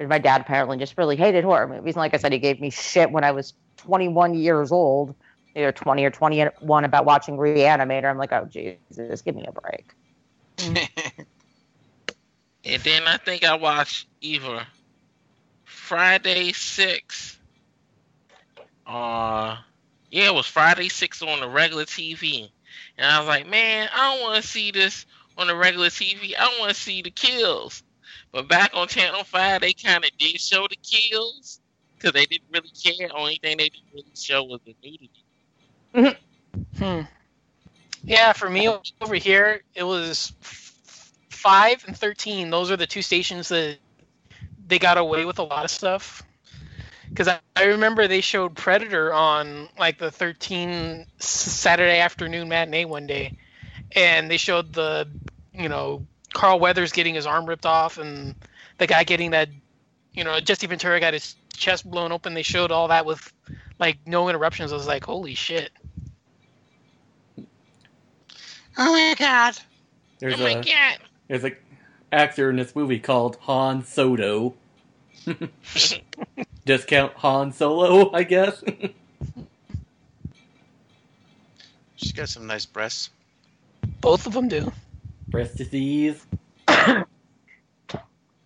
And 0.00 0.08
my 0.08 0.18
dad 0.18 0.40
apparently 0.40 0.78
just 0.78 0.98
really 0.98 1.14
hated 1.14 1.44
horror 1.44 1.68
movies. 1.68 1.94
And 1.94 2.00
like 2.00 2.14
I 2.14 2.16
said, 2.16 2.32
he 2.32 2.38
gave 2.38 2.60
me 2.60 2.70
shit 2.70 3.12
when 3.12 3.22
I 3.22 3.30
was 3.30 3.54
21 3.76 4.34
years 4.34 4.72
old, 4.72 5.14
either 5.54 5.70
20 5.70 6.04
or 6.04 6.10
21, 6.10 6.84
about 6.84 7.04
watching 7.04 7.36
Reanimator. 7.36 8.10
I'm 8.10 8.18
like, 8.18 8.32
oh 8.32 8.46
Jesus, 8.46 9.22
give 9.22 9.36
me 9.36 9.46
a 9.46 9.52
break. 9.52 9.94
And 12.64 12.82
then 12.82 13.04
I 13.06 13.16
think 13.16 13.42
I 13.44 13.56
watched 13.56 14.06
either 14.20 14.66
Friday 15.64 16.52
Six 16.52 17.38
uh 18.86 19.56
yeah, 20.10 20.26
it 20.26 20.34
was 20.34 20.46
Friday 20.46 20.88
Six 20.88 21.22
on 21.22 21.40
the 21.40 21.48
regular 21.48 21.84
TV. 21.84 22.50
And 22.98 23.06
I 23.06 23.18
was 23.20 23.28
like, 23.28 23.48
man, 23.48 23.88
I 23.94 24.12
don't 24.12 24.22
want 24.22 24.42
to 24.42 24.48
see 24.48 24.72
this 24.72 25.06
on 25.38 25.46
the 25.46 25.54
regular 25.54 25.86
TV. 25.86 26.34
I 26.36 26.56
want 26.58 26.74
to 26.74 26.80
see 26.80 27.00
the 27.00 27.10
kills. 27.10 27.82
But 28.32 28.48
back 28.48 28.70
on 28.74 28.86
Channel 28.88 29.24
5, 29.24 29.60
they 29.60 29.72
kind 29.72 30.04
of 30.04 30.10
did 30.18 30.40
show 30.40 30.66
the 30.68 30.76
kills 30.76 31.60
because 31.96 32.12
they 32.12 32.26
didn't 32.26 32.48
really 32.52 32.70
care. 32.70 33.08
Only 33.14 33.36
thing 33.36 33.56
they 33.56 33.68
didn't 33.68 33.92
really 33.92 34.12
show 34.14 34.44
was 34.44 34.60
the 34.64 34.74
nudity. 34.82 36.16
Hmm. 36.78 37.00
Yeah, 38.02 38.32
for 38.32 38.48
me 38.48 38.68
over 39.00 39.14
here, 39.14 39.62
it 39.74 39.82
was 39.82 40.32
five 41.28 41.84
and 41.86 41.96
thirteen. 41.96 42.50
Those 42.50 42.70
are 42.70 42.76
the 42.76 42.86
two 42.86 43.02
stations 43.02 43.48
that 43.48 43.78
they 44.66 44.78
got 44.78 44.96
away 44.96 45.24
with 45.24 45.38
a 45.38 45.42
lot 45.42 45.64
of 45.64 45.70
stuff. 45.70 46.22
Because 47.08 47.28
I, 47.28 47.40
I 47.56 47.64
remember 47.64 48.06
they 48.06 48.20
showed 48.20 48.54
Predator 48.54 49.12
on 49.12 49.68
like 49.78 49.98
the 49.98 50.12
13 50.12 51.06
Saturday 51.18 51.98
afternoon 51.98 52.48
matinee 52.48 52.84
one 52.84 53.06
day, 53.06 53.36
and 53.92 54.30
they 54.30 54.36
showed 54.36 54.72
the, 54.72 55.08
you 55.52 55.68
know, 55.68 56.06
Carl 56.32 56.60
Weathers 56.60 56.92
getting 56.92 57.14
his 57.14 57.26
arm 57.26 57.46
ripped 57.46 57.66
off, 57.66 57.98
and 57.98 58.34
the 58.78 58.86
guy 58.86 59.04
getting 59.04 59.32
that, 59.32 59.48
you 60.12 60.24
know, 60.24 60.40
Jesse 60.40 60.66
Ventura 60.66 61.00
got 61.00 61.12
his 61.12 61.36
chest 61.52 61.88
blown 61.88 62.12
open. 62.12 62.34
They 62.34 62.42
showed 62.42 62.70
all 62.70 62.88
that 62.88 63.06
with 63.06 63.32
like 63.78 63.98
no 64.06 64.28
interruptions. 64.28 64.72
I 64.72 64.76
was 64.76 64.86
like, 64.86 65.04
holy 65.04 65.34
shit. 65.34 65.70
Oh 68.78 68.92
my 68.92 69.14
god. 69.18 69.58
There's 70.18 70.34
oh 70.34 70.44
my 70.44 70.50
a 70.50 70.62
god. 70.62 70.98
there's 71.28 71.44
a 71.44 71.52
actor 72.12 72.50
in 72.50 72.56
this 72.56 72.74
movie 72.74 72.98
called 72.98 73.36
Han 73.42 73.84
Soto. 73.84 74.54
Discount 76.64 77.12
Han 77.16 77.52
Solo, 77.52 78.12
I 78.12 78.22
guess. 78.22 78.62
She's 81.96 82.12
got 82.12 82.28
some 82.28 82.46
nice 82.46 82.66
breasts. 82.66 83.10
Both 84.00 84.26
of 84.26 84.32
them 84.32 84.48
do. 84.48 84.72
Breast 85.30 85.56
disease. 85.56 86.26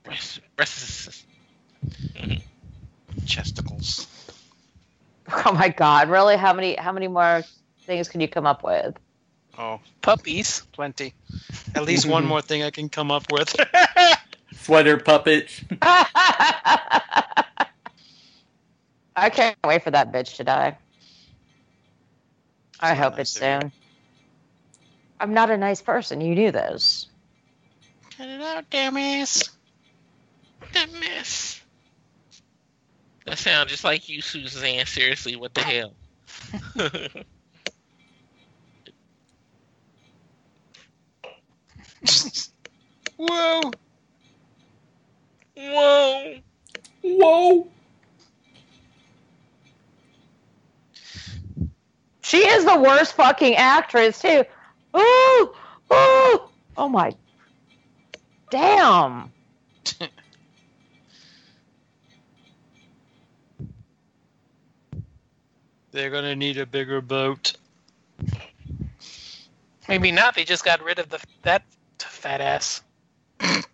Breast, 0.02 0.40
breast, 0.56 1.24
mm-hmm. 1.86 2.34
Chesticles. 3.24 4.06
Oh 5.46 5.52
my 5.52 5.70
God, 5.70 6.10
really? 6.10 6.36
How 6.36 6.52
many 6.52 6.74
how 6.74 6.92
many 6.92 7.08
more 7.08 7.42
things 7.82 8.08
can 8.08 8.20
you 8.20 8.28
come 8.28 8.46
up 8.46 8.62
with? 8.62 8.94
Oh, 9.58 9.80
Puppies. 10.02 10.62
plenty. 10.72 11.14
At 11.74 11.84
least 11.86 12.06
one 12.06 12.26
more 12.26 12.42
thing 12.42 12.62
I 12.62 12.70
can 12.70 12.88
come 12.90 13.10
up 13.10 13.24
with. 13.32 13.54
Sweater 14.52 14.98
puppet. 14.98 15.62
I 19.16 19.30
can't 19.30 19.56
wait 19.64 19.82
for 19.82 19.90
that 19.90 20.12
bitch 20.12 20.36
to 20.36 20.44
die. 20.44 20.76
I 22.80 22.94
hope 22.94 23.18
it's 23.18 23.40
nice 23.40 23.62
of 23.62 23.62
you. 23.64 23.70
soon. 23.70 23.83
I'm 25.24 25.32
not 25.32 25.48
a 25.50 25.56
nice 25.56 25.80
person. 25.80 26.20
You 26.20 26.34
knew 26.34 26.52
this. 26.52 27.08
Cut 28.14 28.28
it 28.28 28.42
out, 28.42 28.68
dumbass. 28.68 29.48
the 30.74 30.86
mess. 31.00 31.62
That 33.24 33.38
sounds 33.38 33.70
just 33.70 33.84
like 33.84 34.06
you, 34.06 34.20
Suzanne. 34.20 34.84
Seriously, 34.84 35.34
what 35.36 35.54
the 35.54 35.62
hell? 35.62 35.94
Whoa. 43.16 43.70
Whoa. 45.56 46.34
Whoa. 47.00 47.66
She 52.20 52.46
is 52.46 52.66
the 52.66 52.78
worst 52.78 53.14
fucking 53.14 53.54
actress 53.54 54.20
too. 54.20 54.44
Ooh, 54.96 55.52
ooh. 55.92 56.40
Oh 56.76 56.88
my. 56.88 57.14
Damn. 58.50 59.32
They're 65.92 66.10
gonna 66.10 66.36
need 66.36 66.58
a 66.58 66.66
bigger 66.66 67.00
boat. 67.00 67.54
Maybe 69.88 70.10
not. 70.12 70.34
They 70.34 70.44
just 70.44 70.64
got 70.64 70.82
rid 70.82 70.98
of 70.98 71.08
the 71.08 71.20
that 71.42 71.62
fat 71.98 72.40
ass. 72.40 72.82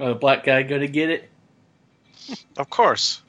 Oh, 0.00 0.10
the 0.10 0.14
black 0.14 0.44
guy 0.44 0.62
gonna 0.62 0.86
get 0.86 1.10
it? 1.10 1.28
Of 2.56 2.70
course. 2.70 3.22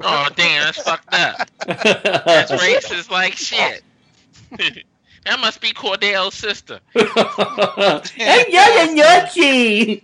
Oh 0.00 0.28
damn, 0.36 0.64
that's 0.64 0.82
fucked 0.82 1.12
up. 1.14 1.48
That's 1.66 2.52
racist 2.52 3.10
like 3.10 3.34
shit. 3.34 3.82
that 5.24 5.40
must 5.40 5.60
be 5.60 5.72
Cordell's 5.72 6.34
sister. 6.34 6.80
hey, 6.94 8.44
yeah, 8.48 8.86
Nutsy! 8.88 10.02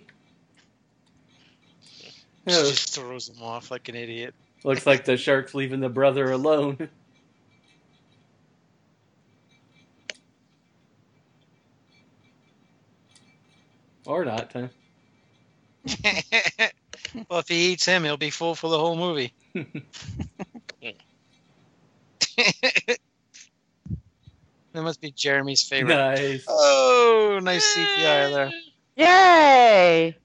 She 2.49 2.55
just 2.55 2.95
throws 2.95 3.29
him 3.29 3.43
off 3.43 3.71
like 3.71 3.89
an 3.89 3.95
idiot. 3.95 4.35
Looks 4.65 4.87
like 4.87 5.05
the 5.05 5.17
shark's 5.17 5.55
leaving 5.55 5.81
the 5.81 5.89
brother 5.89 6.31
alone. 6.31 6.89
Or 14.07 14.25
not. 14.25 14.53
Huh? 14.53 14.69
Well, 17.29 17.41
if 17.41 17.49
he 17.49 17.73
eats 17.73 17.85
him, 17.85 18.05
he'll 18.05 18.17
be 18.17 18.31
full 18.31 18.55
for 18.55 18.71
the 18.71 18.79
whole 18.79 18.97
movie. 18.97 19.33
that 24.73 24.83
must 24.83 25.01
be 25.01 25.13
Jeremy's 25.13 25.63
favorite. 25.63 25.95
Nice. 25.97 26.45
Oh, 26.49 27.41
nice 27.43 27.77
CGI 27.77 28.33
there. 28.33 28.53
Yay! 28.97 30.17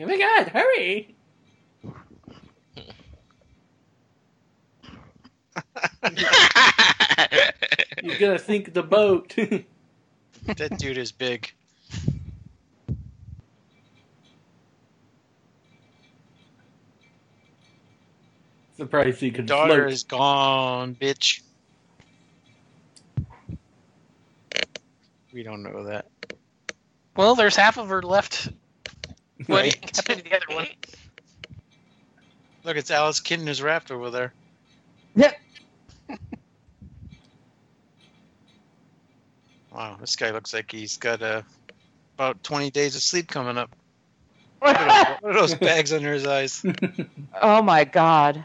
Oh 0.00 0.06
my 0.06 0.16
god, 0.16 0.48
hurry! 0.48 1.16
You're 8.02 8.18
gonna 8.18 8.38
sink 8.38 8.74
the 8.74 8.82
boat. 8.82 9.34
that 10.46 10.78
dude 10.78 10.98
is 10.98 11.10
big. 11.10 11.52
Surprised 18.76 19.20
he 19.20 19.32
could 19.32 19.46
Daughter 19.46 19.74
float. 19.74 19.92
is 19.92 20.04
gone, 20.04 20.94
bitch. 20.94 21.40
We 25.32 25.42
don't 25.42 25.64
know 25.64 25.82
that. 25.84 26.06
Well, 27.16 27.34
there's 27.34 27.56
half 27.56 27.76
of 27.76 27.88
her 27.88 28.02
left. 28.02 28.50
What 29.46 29.60
Right. 29.60 29.74
happened 29.96 30.24
to 30.24 30.30
the 30.30 30.36
other 30.36 30.54
one? 30.54 30.66
Look, 32.64 32.76
it's 32.76 32.90
Alice 32.90 33.20
Kitten 33.20 33.46
who's 33.46 33.62
wrapped 33.62 33.90
over 33.90 34.10
there. 34.10 34.32
Yep. 35.14 35.34
Wow, 39.70 39.96
this 40.00 40.16
guy 40.16 40.30
looks 40.30 40.54
like 40.54 40.72
he's 40.72 40.96
got 40.96 41.22
uh, 41.22 41.42
about 42.16 42.42
20 42.42 42.70
days 42.70 42.96
of 42.96 43.02
sleep 43.02 43.28
coming 43.28 43.58
up. 43.58 43.70
Look 44.64 44.74
at 44.76 45.22
what 45.22 45.30
are 45.30 45.40
those 45.40 45.54
bags 45.54 45.92
under 45.92 46.12
his 46.12 46.26
eyes? 46.26 46.64
Oh 47.40 47.62
my 47.62 47.84
god. 47.84 48.42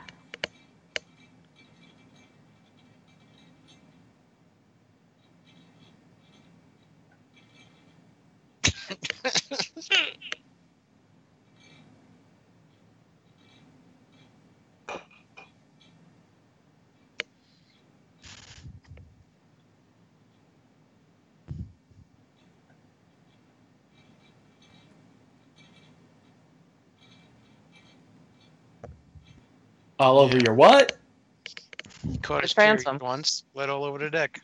All 30.03 30.19
over 30.19 30.37
your 30.37 30.53
what? 30.53 30.97
He 32.11 32.17
caught 32.17 32.41
his 32.41 32.51
His 32.51 32.57
ransom. 32.57 32.99
once, 32.99 33.43
bled 33.53 33.69
all 33.69 33.85
over 33.85 33.97
the 33.99 34.09
deck. 34.09 34.41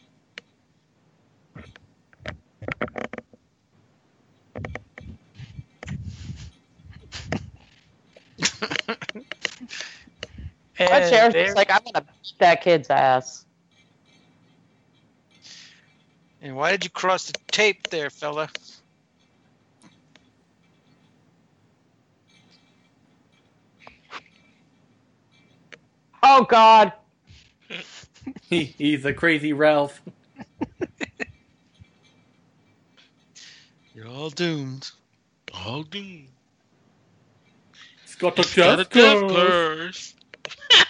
That 10.77 11.03
And 11.03 11.09
sheriff's 11.09 11.33
there- 11.33 11.45
just 11.45 11.57
like, 11.57 11.71
I'm 11.71 11.81
gonna 11.83 12.05
beat 12.05 12.33
that 12.39 12.61
kid's 12.61 12.89
ass. 12.89 13.45
And 16.41 16.55
why 16.55 16.71
did 16.71 16.85
you 16.85 16.89
cross 16.89 17.27
the 17.27 17.37
tape 17.51 17.89
there, 17.89 18.09
fella? 18.09 18.49
Oh 26.31 26.43
god. 26.43 26.93
He, 28.49 28.65
he's 28.65 29.05
a 29.05 29.13
crazy 29.13 29.53
Ralph. 29.53 30.01
You're 33.95 34.07
all 34.07 34.29
doomed. 34.29 34.91
All 35.53 35.83
doomed. 35.83 36.27
He's 38.03 38.15
got 38.15 38.35
the 38.35 38.43
Got 38.55 38.79
a 38.79 38.83
death 38.83 38.85
death 38.85 39.27
curse. 39.27 39.27
curse. 39.27 40.15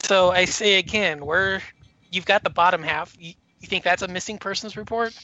So 0.00 0.30
I 0.30 0.46
say 0.46 0.78
again, 0.78 1.26
where 1.26 1.62
you've 2.10 2.26
got 2.26 2.44
the 2.44 2.50
bottom 2.50 2.82
half, 2.82 3.16
you, 3.18 3.34
you 3.60 3.68
think 3.68 3.84
that's 3.84 4.02
a 4.02 4.08
missing 4.08 4.38
persons 4.38 4.76
report? 4.76 5.18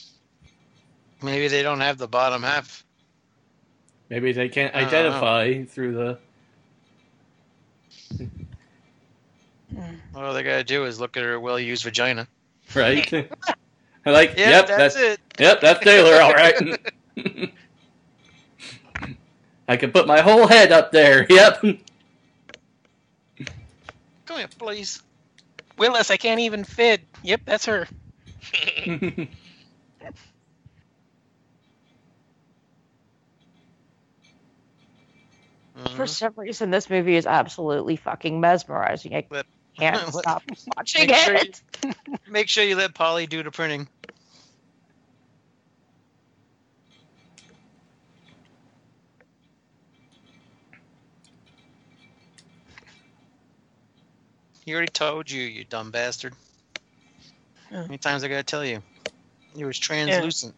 Maybe 1.22 1.48
they 1.48 1.62
don't 1.62 1.80
have 1.80 1.98
the 1.98 2.08
bottom 2.08 2.42
half. 2.42 2.84
Maybe 4.10 4.32
they 4.32 4.48
can't 4.48 4.74
I 4.74 4.80
don't 4.80 4.88
identify 4.88 5.64
through 5.64 5.92
the. 5.94 6.18
All 10.14 10.32
they 10.34 10.42
gotta 10.42 10.64
do 10.64 10.84
is 10.84 11.00
look 11.00 11.16
at 11.16 11.22
her 11.24 11.40
well-used 11.40 11.82
vagina. 11.84 12.28
Right? 12.74 13.12
I 13.12 13.28
like, 14.10 14.34
Yeah, 14.36 14.50
yep, 14.50 14.66
that's 14.66 14.94
that's, 14.94 14.96
it. 14.96 15.20
Yep, 15.38 15.60
that's 15.60 15.80
Taylor, 15.80 16.20
all 16.20 16.32
right. 16.32 16.78
I 19.66 19.76
can 19.76 19.90
put 19.92 20.06
my 20.06 20.20
whole 20.20 20.46
head 20.46 20.72
up 20.72 20.92
there. 20.92 21.26
Yep. 21.28 21.60
Come 24.26 24.38
here, 24.38 24.48
please. 24.58 25.02
Willis, 25.78 26.10
I 26.10 26.16
can't 26.16 26.40
even 26.40 26.64
fit. 26.64 27.02
Yep, 27.22 27.40
that's 27.46 27.66
her. 27.66 27.88
For 35.96 36.06
some 36.06 36.32
reason, 36.36 36.70
this 36.70 36.90
movie 36.90 37.16
is 37.16 37.26
absolutely 37.26 37.96
fucking 37.96 38.40
mesmerizing. 38.40 39.14
I 39.14 39.26
can't 39.78 40.12
stop 40.14 40.42
watching 40.76 41.08
Make 41.08 41.16
sure, 41.16 41.34
it. 41.34 41.62
you, 41.82 41.92
make 42.28 42.48
sure 42.48 42.64
you 42.64 42.76
let 42.76 42.94
Polly 42.94 43.26
do 43.26 43.42
the 43.42 43.50
printing. 43.50 43.88
He 54.64 54.72
already 54.72 54.88
told 54.88 55.30
you, 55.30 55.42
you 55.42 55.64
dumb 55.64 55.90
bastard. 55.90 56.34
Yeah. 57.70 57.78
How 57.78 57.82
many 57.82 57.98
times 57.98 58.24
I 58.24 58.28
gotta 58.28 58.42
tell 58.42 58.64
you? 58.64 58.82
He 59.54 59.64
was 59.64 59.78
translucent. 59.78 60.54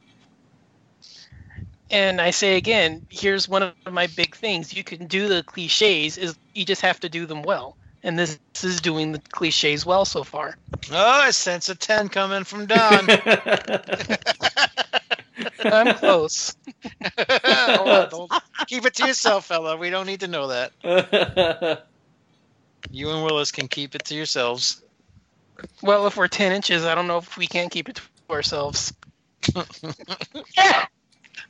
And 1.90 2.21
I 2.21 2.31
say 2.31 2.57
again, 2.57 3.03
here's 3.11 3.49
one 3.49 3.62
of 3.62 3.75
my 3.90 4.07
big 4.09 4.35
things. 4.35 4.75
You 4.75 4.85
can 4.85 5.07
do 5.07 5.29
the 5.29 5.42
cliches, 5.45 6.19
is 6.19 6.37
you 6.55 6.64
just 6.64 6.83
have 6.83 7.01
to 7.01 7.09
do 7.09 7.27
them 7.27 7.42
well. 7.42 7.77
And 8.03 8.19
this, 8.19 8.38
this 8.55 8.64
is 8.64 8.81
doing 8.81 9.12
the 9.12 9.21
cliches 9.33 9.87
well 9.87 10.05
so 10.05 10.23
far. 10.23 10.57
Oh, 10.92 11.21
I 11.23 11.31
sense 11.31 11.69
a 11.69 11.75
10 11.75 12.09
coming 12.09 12.45
from 12.45 12.66
Don. 12.66 13.09
I'm 15.64 15.95
close. 15.95 16.55
Hold 17.45 17.88
on, 17.88 18.09
don't- 18.11 18.33
keep 18.66 18.85
it 18.85 18.95
to 18.95 19.07
yourself, 19.07 19.47
fella. 19.47 19.77
We 19.77 19.90
don't 19.90 20.07
need 20.07 20.21
to 20.21 20.29
know 20.29 20.49
that. 20.49 21.87
You 22.90 23.11
and 23.11 23.25
Willis 23.25 23.53
can 23.53 23.68
keep 23.68 23.94
it 23.94 24.05
to 24.07 24.14
yourselves. 24.14 24.83
Well, 25.83 26.07
if 26.07 26.16
we're 26.16 26.29
10 26.29 26.53
inches, 26.53 26.85
I 26.85 26.94
don't 26.94 27.07
know 27.07 27.18
if 27.18 27.37
we 27.37 27.46
can't 27.46 27.70
keep 27.70 27.88
it 27.88 27.96
to 27.96 28.03
ourselves. 28.35 28.92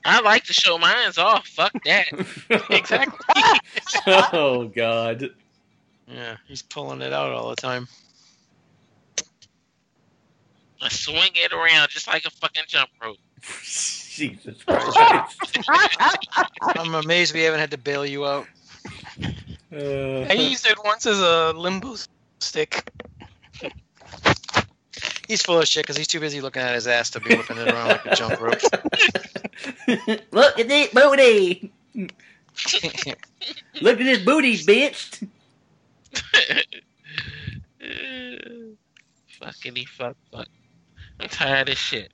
I 0.05 0.21
like 0.21 0.45
to 0.45 0.53
show 0.53 0.79
mine's 0.79 1.19
off. 1.19 1.47
Fuck 1.49 1.73
that. 1.85 2.07
Exactly. 2.71 3.19
oh 4.33 4.71
God. 4.75 5.31
Yeah, 6.07 6.37
he's 6.47 6.63
pulling 6.63 7.03
it 7.03 7.13
out 7.13 7.33
all 7.33 7.51
the 7.51 7.57
time. 7.57 7.89
I 10.81 10.89
swing 10.89 11.33
it 11.35 11.53
around 11.53 11.89
just 11.89 12.07
like 12.07 12.25
a 12.25 12.31
fucking 12.31 12.65
jump 12.69 12.91
rope. 13.03 13.17
Jesus 13.43 14.63
Christ. 14.63 14.97
I'm 16.63 16.95
amazed 16.95 17.35
we 17.35 17.43
haven't 17.43 17.61
had 17.61 17.73
to 17.73 17.79
bail 17.79 18.07
you 18.07 18.25
out. 18.27 18.47
Uh, 19.73 20.27
I 20.29 20.33
used 20.33 20.67
it 20.67 20.77
once 20.85 21.07
as 21.07 21.19
a 21.19 21.53
limbo 21.53 21.97
stick. 22.39 22.91
He's 25.27 25.43
full 25.43 25.59
of 25.59 25.67
shit 25.67 25.85
because 25.85 25.97
he's 25.97 26.07
too 26.07 26.21
busy 26.21 26.41
looking 26.41 26.63
at 26.63 26.75
his 26.75 26.87
ass 26.87 27.11
to 27.11 27.21
be 27.21 27.35
whipping 27.35 27.59
it 27.59 27.69
around 27.69 27.89
like 27.89 28.07
a 28.07 28.15
jump 28.15 28.41
rope. 28.41 28.61
Look 30.31 30.59
at 30.61 30.69
this 30.69 30.89
booty. 30.93 31.73
Look 33.81 34.01
at 34.01 34.05
this 34.05 34.25
booty, 34.25 34.57
bitch. 34.59 35.27
Fuckity 39.41 39.87
fuck 39.87 40.17
fuck. 40.33 40.49
I'm 41.19 41.29
tired 41.29 41.69
of 41.69 41.77
shit. 41.77 42.13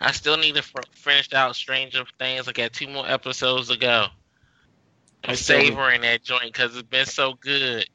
I 0.00 0.12
still 0.12 0.36
need 0.36 0.52
to 0.54 0.60
f- 0.60 0.74
finish 0.92 1.32
out 1.32 1.56
Stranger 1.56 2.04
Things. 2.18 2.48
I 2.48 2.52
got 2.52 2.72
two 2.72 2.88
more 2.88 3.08
episodes 3.08 3.68
to 3.68 3.76
go. 3.76 4.06
I'm 5.24 5.30
I 5.30 5.34
still- 5.34 5.60
savoring 5.60 6.02
that 6.02 6.22
joint 6.22 6.52
because 6.52 6.76
it's 6.76 6.88
been 6.88 7.06
so 7.06 7.34
good. 7.34 7.86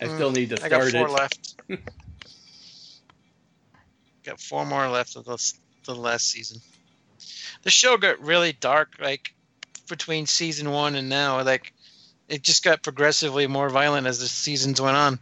I 0.00 0.06
still 0.06 0.30
mm, 0.30 0.36
need 0.36 0.50
to 0.50 0.56
start 0.58 0.72
it. 0.72 0.74
I 0.74 0.78
got 0.78 0.88
start 0.88 1.08
four 1.08 1.16
it. 1.16 1.20
left. 1.20 1.54
got 4.24 4.40
four 4.40 4.66
more 4.66 4.88
left 4.88 5.16
of 5.16 5.24
the, 5.24 5.52
the 5.84 5.94
last 5.94 6.28
season. 6.28 6.60
The 7.62 7.70
show 7.70 7.96
got 7.96 8.20
really 8.20 8.52
dark, 8.52 8.96
like 9.00 9.34
between 9.88 10.26
season 10.26 10.70
one 10.70 10.94
and 10.96 11.08
now. 11.08 11.42
Like 11.42 11.72
it 12.28 12.42
just 12.42 12.62
got 12.64 12.82
progressively 12.82 13.46
more 13.46 13.68
violent 13.70 14.06
as 14.06 14.20
the 14.20 14.26
seasons 14.28 14.80
went 14.80 14.96
on. 14.96 15.18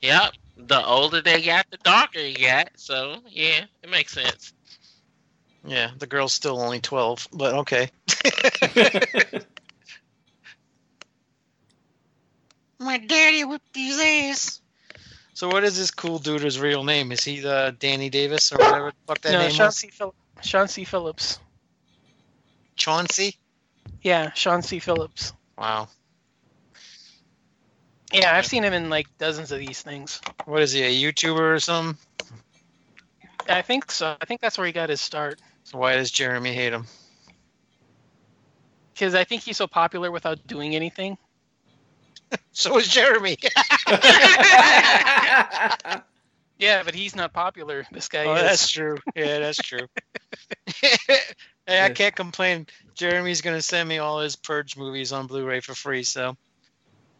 Yep. 0.00 0.32
The 0.56 0.84
older 0.84 1.20
they 1.20 1.42
got, 1.42 1.66
the 1.70 1.78
darker 1.78 2.18
it 2.20 2.40
got. 2.40 2.68
So 2.76 3.16
yeah, 3.28 3.64
it 3.82 3.90
makes 3.90 4.12
sense. 4.12 4.52
Yeah, 5.66 5.90
the 5.98 6.06
girl's 6.06 6.32
still 6.32 6.60
only 6.60 6.80
twelve, 6.80 7.26
but 7.32 7.54
okay. 7.54 7.90
My 12.78 12.98
daddy 12.98 13.44
whipped 13.44 13.74
his 13.74 13.98
ass. 13.98 14.60
So 15.32 15.48
what 15.48 15.64
is 15.64 15.76
this 15.76 15.90
cool 15.90 16.18
dude's 16.18 16.60
real 16.60 16.84
name? 16.84 17.10
Is 17.10 17.24
he 17.24 17.40
the 17.40 17.74
Danny 17.78 18.08
Davis 18.10 18.52
or 18.52 18.58
whatever 18.58 18.90
the 18.90 18.96
fuck 19.06 19.20
that 19.22 19.32
no, 19.32 19.40
name 19.40 19.50
Shawn 19.50 19.66
was? 19.66 19.76
C. 19.76 19.88
Phil- 19.88 20.14
Shawn 20.42 20.68
C. 20.68 20.84
Phillips. 20.84 21.40
Chauncey? 22.76 23.36
Yeah, 24.02 24.32
Shawn 24.32 24.62
C. 24.62 24.78
Phillips. 24.78 25.32
Wow. 25.58 25.88
Yeah, 28.14 28.36
I've 28.36 28.46
seen 28.46 28.62
him 28.62 28.72
in 28.72 28.90
like 28.90 29.08
dozens 29.18 29.50
of 29.50 29.58
these 29.58 29.82
things. 29.82 30.20
What 30.44 30.62
is 30.62 30.72
he, 30.72 30.82
a 30.82 31.12
YouTuber 31.12 31.56
or 31.56 31.58
something? 31.58 31.98
I 33.48 33.62
think 33.62 33.90
so. 33.90 34.16
I 34.20 34.24
think 34.24 34.40
that's 34.40 34.56
where 34.56 34.66
he 34.66 34.72
got 34.72 34.88
his 34.88 35.00
start. 35.00 35.40
So 35.64 35.78
why 35.78 35.96
does 35.96 36.12
Jeremy 36.12 36.52
hate 36.52 36.72
him? 36.72 36.86
Because 38.92 39.16
I 39.16 39.24
think 39.24 39.42
he's 39.42 39.56
so 39.56 39.66
popular 39.66 40.12
without 40.12 40.46
doing 40.46 40.74
anything. 40.74 41.18
So 42.50 42.78
is 42.78 42.88
Jeremy. 42.88 43.36
Yeah, 46.58 46.82
but 46.84 46.94
he's 46.94 47.16
not 47.16 47.32
popular. 47.32 47.84
This 47.90 48.08
guy 48.08 48.24
oh, 48.24 48.34
is. 48.34 48.42
that's 48.42 48.70
true. 48.70 48.96
Yeah, 49.16 49.40
that's 49.40 49.58
true. 49.58 49.86
hey, 51.66 51.84
I 51.84 51.90
can't 51.90 52.14
complain. 52.14 52.66
Jeremy's 52.94 53.40
gonna 53.40 53.60
send 53.60 53.88
me 53.88 53.98
all 53.98 54.20
his 54.20 54.36
Purge 54.36 54.76
movies 54.76 55.12
on 55.12 55.26
Blu-ray 55.26 55.60
for 55.60 55.74
free, 55.74 56.04
so 56.04 56.36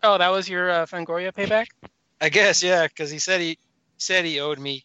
Oh, 0.05 0.19
that 0.19 0.31
was 0.31 0.49
your 0.49 0.71
uh, 0.71 0.87
Fangoria 0.87 1.33
payback? 1.33 1.67
I 2.21 2.29
guess 2.29 2.63
yeah, 2.63 2.87
because 2.87 3.11
he 3.11 3.19
said 3.19 3.41
he 3.41 3.59
said 3.99 4.25
he 4.27 4.39
owed 4.39 4.59
me 4.59 4.85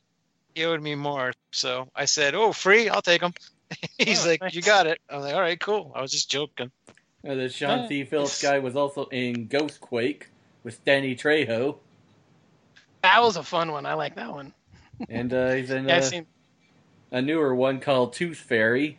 he 0.56 0.64
owed 0.66 0.82
me 0.82 0.96
more, 0.96 1.34
so 1.52 1.90
I 1.96 2.06
said, 2.06 2.36
"Oh, 2.36 2.54
free? 2.54 2.90
I'll 2.90 3.02
take 3.02 3.22
them." 3.22 3.34
He's 3.98 4.26
Oh, 4.26 4.30
like, 4.30 4.42
nice. 4.42 4.54
"You 4.56 4.62
got 4.62 4.88
it." 4.88 5.00
I'm 5.10 5.22
like, 5.22 5.34
"All 5.36 5.42
right, 5.42 5.60
cool." 5.60 5.92
I 5.94 6.02
was 6.02 6.12
just 6.12 6.32
joking. 6.32 6.72
Uh, 7.28 7.36
the 7.36 7.50
Shawn 7.50 7.86
C. 7.88 8.06
Phillips 8.06 8.42
guy 8.42 8.60
was 8.60 8.78
also 8.78 9.06
in 9.08 9.48
Ghostquake 9.50 10.24
with 10.64 10.84
Danny 10.86 11.16
Trejo, 11.16 11.76
That 13.04 13.22
was 13.22 13.36
a 13.38 13.44
fun 13.44 13.72
one. 13.72 13.86
I 13.86 13.94
like 13.94 14.16
that 14.16 14.32
one. 14.32 14.54
and 15.10 15.34
uh, 15.34 15.52
he's 15.52 15.70
in 15.70 15.88
Yeah, 15.88 15.98
I've 15.98 16.04
uh, 16.04 16.10
seen. 16.10 16.28
a 17.12 17.22
newer 17.22 17.54
one 17.54 17.80
called 17.80 18.14
Tooth 18.14 18.38
Fairy. 18.38 18.98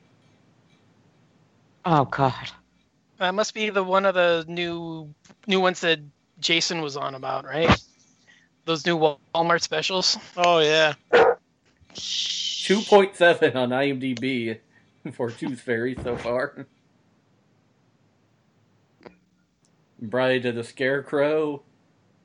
Oh 1.84 2.04
God. 2.04 2.50
That 3.20 3.34
must 3.34 3.52
be 3.52 3.68
the 3.68 3.84
one 3.84 4.06
of 4.06 4.14
the 4.14 4.46
new 4.48 5.14
new 5.46 5.60
ones 5.60 5.80
that 5.80 6.00
Jason 6.38 6.80
was 6.80 6.96
on 6.96 7.14
about, 7.14 7.44
right? 7.44 7.70
Those 8.64 8.86
new 8.86 8.98
Walmart 9.34 9.60
specials. 9.60 10.16
Oh 10.38 10.60
yeah. 10.60 10.94
2.7 11.92 13.54
on 13.56 13.68
IMDb 13.70 14.58
for 15.12 15.30
Tooth 15.30 15.60
Fairy 15.60 15.98
so 16.02 16.16
far. 16.16 16.66
Bride 20.00 20.46
of 20.46 20.54
the 20.54 20.64
Scarecrow. 20.64 21.62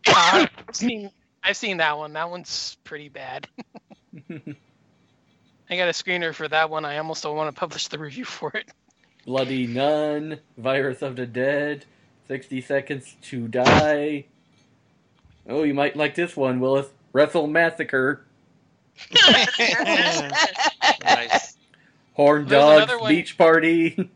Uh, 0.08 0.48
I've 0.70 0.76
seen 0.76 1.12
I've 1.44 1.58
seen 1.58 1.76
that 1.78 1.98
one. 1.98 2.14
That 2.14 2.30
one's 2.30 2.78
pretty 2.86 3.10
bad. 3.10 3.50
I 4.30 5.76
got 5.76 5.90
a 5.90 5.92
screener 5.92 6.34
for 6.34 6.48
that 6.48 6.70
one. 6.70 6.86
I 6.86 7.00
almost 7.00 7.22
don't 7.22 7.36
want 7.36 7.54
to 7.54 7.60
publish 7.60 7.90
the 7.90 8.00
review 8.00 8.24
for 8.24 8.52
it. 8.56 8.70
Bloody 9.26 9.68
Nun, 9.68 10.40
Virus 10.58 11.02
of 11.02 11.16
the 11.16 11.26
Dead, 11.26 11.86
60 12.28 12.62
Seconds 12.62 13.16
to 13.24 13.48
Die. 13.48 14.26
Oh, 15.48 15.64
you 15.64 15.74
might 15.74 15.96
like 15.96 16.16
this 16.16 16.36
one, 16.36 16.60
Willis. 16.60 16.88
Wrestle 17.14 17.48
Massacre, 17.48 18.26
nice. 21.04 21.58
Horn 22.14 22.48
There's 22.48 22.88
Dogs 22.88 23.08
Beach 23.08 23.38
Party. 23.38 24.10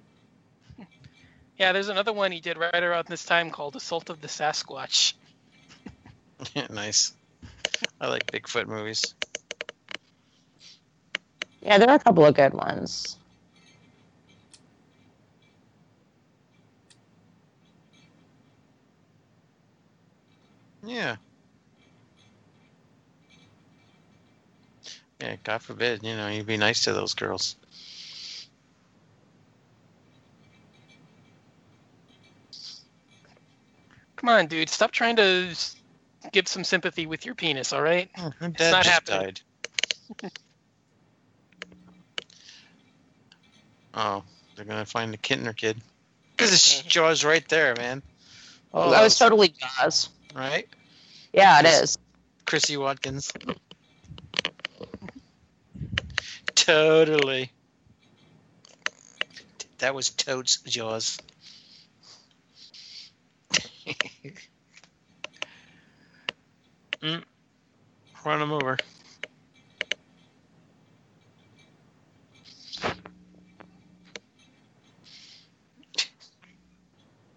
Yeah, 1.58 1.74
there's 1.74 1.90
another 1.90 2.14
one 2.14 2.32
he 2.32 2.40
did 2.40 2.58
right 2.58 2.84
around 2.84 3.08
this 3.08 3.26
time 3.26 3.52
called 3.52 3.76
Assault 3.76 4.10
of 4.10 4.22
the 4.22 4.28
Sasquatch. 4.28 5.14
nice. 6.70 7.14
I 8.00 8.08
like 8.08 8.32
Bigfoot 8.32 8.68
movies. 8.68 9.14
Yeah, 11.62 11.78
there 11.78 11.90
are 11.90 11.96
a 11.96 12.00
couple 12.00 12.26
of 12.26 12.34
good 12.34 12.54
ones. 12.54 13.18
Yeah. 20.90 21.18
Yeah, 25.22 25.36
God 25.44 25.62
forbid, 25.62 26.04
you 26.04 26.16
know, 26.16 26.30
you'd 26.30 26.48
be 26.48 26.58
nice 26.58 26.86
to 26.86 26.94
those 26.94 27.14
girls. 27.14 27.56
Come 34.16 34.30
on, 34.30 34.48
dude. 34.48 34.70
Stop 34.70 34.92
trying 34.92 35.18
to 35.18 35.54
give 36.32 36.48
some 36.48 36.64
sympathy 36.64 37.06
with 37.06 37.24
your 37.26 37.36
penis, 37.36 37.72
all 37.72 37.82
right? 37.82 38.10
Oh, 38.18 38.32
It's 38.42 38.58
dad 38.58 38.72
not 38.72 38.84
just 38.84 39.06
happening. 39.06 39.36
died. 40.24 40.32
oh, 43.94 44.24
they're 44.56 44.66
gonna 44.66 44.86
find 44.86 45.14
the 45.14 45.18
Kintner 45.18 45.56
kid. 45.56 45.78
Because 46.36 46.52
it's 46.54 46.82
Jaws 46.88 47.24
right 47.24 47.48
there, 47.48 47.76
man. 47.76 48.02
Oh, 48.74 48.90
that 48.90 49.04
was 49.04 49.18
totally 49.20 49.54
Jaws. 49.78 50.10
right. 50.36 50.68
Yeah, 51.34 51.60
it 51.60 51.66
is. 51.66 51.98
Chrissie 52.46 52.78
Watkins. 52.78 53.32
Totally. 56.56 57.52
That 59.80 59.96
was 59.96 60.10
Toad's 60.10 60.60
Jaws. 60.64 61.18
mm. 67.04 67.24
Run 68.26 68.42
him 68.42 68.52
over. 68.52 68.78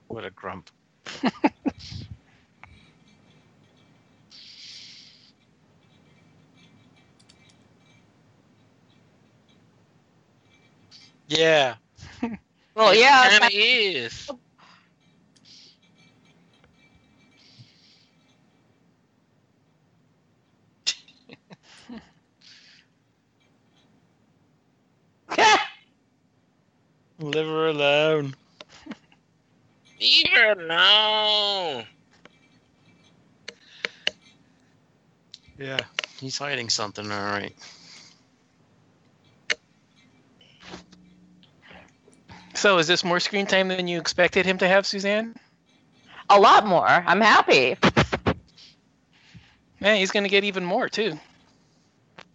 What 0.09 0.24
a 0.24 0.31
grump. 0.31 0.70
Yeah. 11.33 11.77
Well, 12.75 12.95
yeah. 12.95 13.29
Kind 13.38 13.45
of 13.45 13.51
is. 13.53 14.31
Leave 27.18 27.47
her 27.47 27.66
alone. 27.68 28.35
Leave 30.01 30.29
her 30.35 30.53
alone. 30.53 31.85
Yeah. 35.59 35.81
He's 36.18 36.38
hiding 36.38 36.71
something, 36.71 37.11
all 37.12 37.33
So, 42.54 42.78
is 42.78 42.86
this 42.86 43.02
more 43.04 43.20
screen 43.20 43.46
time 43.46 43.68
than 43.68 43.88
you 43.88 43.98
expected 43.98 44.46
him 44.46 44.58
to 44.58 44.68
have, 44.68 44.86
Suzanne? 44.86 45.34
A 46.28 46.38
lot 46.38 46.66
more. 46.66 46.86
I'm 46.86 47.20
happy. 47.20 47.76
Yeah, 49.80 49.96
he's 49.96 50.10
gonna 50.12 50.28
get 50.28 50.44
even 50.44 50.64
more 50.64 50.88
too. 50.88 51.18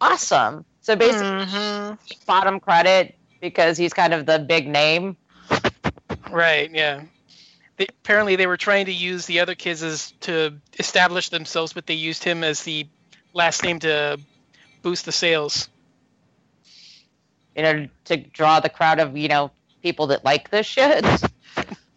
Awesome. 0.01 0.65
So 0.81 0.95
basically, 0.95 1.27
Mm-hmm. 1.27 1.95
bottom 2.25 2.59
credit 2.59 3.15
because 3.41 3.77
he's 3.77 3.93
kind 3.93 4.13
of 4.13 4.25
the 4.25 4.39
big 4.39 4.67
name. 4.67 5.17
Right. 6.29 6.69
Yeah. 6.73 7.03
They, 7.77 7.85
apparently, 8.03 8.35
they 8.35 8.47
were 8.47 8.57
trying 8.57 8.85
to 8.87 8.91
use 8.93 9.25
the 9.27 9.39
other 9.39 9.55
kids 9.55 9.83
as 9.83 10.11
to 10.21 10.55
establish 10.79 11.29
themselves, 11.29 11.73
but 11.73 11.85
they 11.85 11.93
used 11.93 12.23
him 12.23 12.43
as 12.43 12.63
the 12.63 12.87
last 13.33 13.63
name 13.63 13.79
to 13.79 14.19
boost 14.81 15.05
the 15.05 15.11
sales. 15.11 15.69
You 17.55 17.63
know, 17.63 17.87
to 18.05 18.17
draw 18.17 18.59
the 18.59 18.69
crowd 18.69 18.99
of 18.99 19.15
you 19.15 19.27
know 19.29 19.51
people 19.87 20.07
that 20.07 20.25
like 20.25 20.49
this 20.49 20.65
shit. 20.65 21.05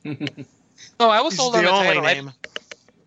Oh, 0.99 1.09
I 1.11 1.21
was 1.23 1.35
sold 1.37 1.55
the 1.55 1.59
on 1.59 1.65
the 1.65 1.71
only 1.71 1.87
title. 1.89 2.07
I- 2.07 2.15
name. 2.15 2.33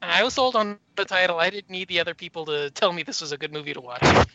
I 0.01 0.23
was 0.23 0.33
sold 0.33 0.55
on 0.55 0.77
the 0.95 1.05
title. 1.05 1.39
I 1.39 1.49
didn't 1.49 1.69
need 1.69 1.87
the 1.87 1.99
other 1.99 2.13
people 2.13 2.45
to 2.45 2.69
tell 2.71 2.91
me 2.91 3.03
this 3.03 3.21
was 3.21 3.31
a 3.31 3.37
good 3.37 3.53
movie 3.53 3.73
to 3.73 3.81
watch. 3.81 4.03
And 4.03 4.27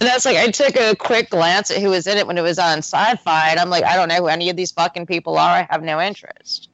that's 0.00 0.24
like 0.24 0.36
I 0.36 0.50
took 0.50 0.76
a 0.76 0.94
quick 0.96 1.30
glance 1.30 1.70
at 1.70 1.80
who 1.82 1.90
was 1.90 2.06
in 2.06 2.18
it 2.18 2.26
when 2.26 2.38
it 2.38 2.42
was 2.42 2.58
on 2.58 2.78
Sci-Fi, 2.78 3.50
and 3.50 3.60
I'm 3.60 3.68
like, 3.70 3.84
I 3.84 3.96
don't 3.96 4.08
know 4.08 4.16
who 4.16 4.26
any 4.28 4.48
of 4.50 4.56
these 4.56 4.72
fucking 4.72 5.06
people 5.06 5.36
are. 5.38 5.50
I 5.50 5.66
have 5.70 5.82
no 5.82 6.00
interest. 6.00 6.68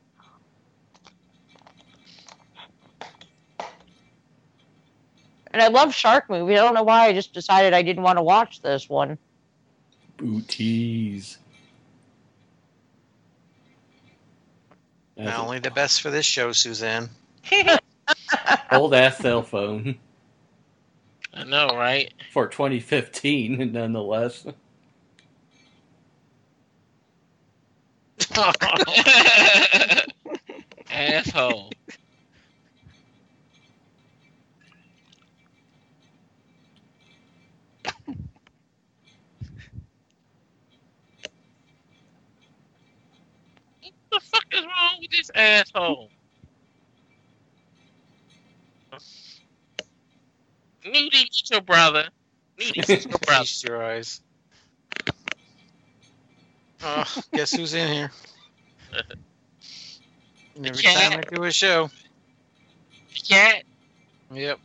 And 5.53 5.61
I 5.61 5.69
love 5.69 5.95
shark 5.95 6.31
movies. 6.31 6.59
I 6.59 6.63
don't 6.63 6.75
know 6.75 6.83
why. 6.83 7.07
I 7.07 7.13
just 7.13 7.35
decided 7.35 7.75
I 7.75 7.83
didn't 7.83 8.03
want 8.03 8.19
to 8.19 8.23
watch 8.23 8.63
this 8.63 8.89
one. 8.89 9.19
Booties. 10.17 11.39
Not 15.17 15.39
only 15.39 15.59
the 15.59 15.71
best 15.71 16.01
for 16.01 16.11
this 16.11 16.27
show, 16.27 16.53
Suzanne. 16.53 17.11
Old 18.73 18.95
ass 18.95 19.19
cell 19.19 19.43
phone 19.43 19.99
I 21.35 21.45
know, 21.45 21.69
right? 21.69 22.13
for 22.33 22.47
2015, 22.47 23.73
nonetheless. 23.73 24.47
Asshole. 30.91 31.72
Fuck 44.33 44.45
is 44.53 44.65
wrong 44.65 44.99
with 45.01 45.11
this 45.11 45.31
asshole? 45.35 46.11
Nudie, 50.85 51.11
get 51.11 51.51
your 51.51 51.61
brother. 51.61 52.09
Nudie, 52.59 52.87
get 52.87 53.05
your 53.05 53.19
brother. 53.27 53.45
Feast 53.45 53.65
your 53.65 53.83
eyes. 53.85 54.21
Oh, 56.85 57.05
guess 57.33 57.55
who's 57.55 57.75
in 57.75 57.93
here? 57.93 58.11
And 60.57 60.67
Every 60.67 60.83
time 60.83 61.19
I 61.19 61.23
do 61.23 61.45
a 61.45 61.53
show. 61.53 61.91
Cat, 63.29 63.63
Yep. 64.33 64.59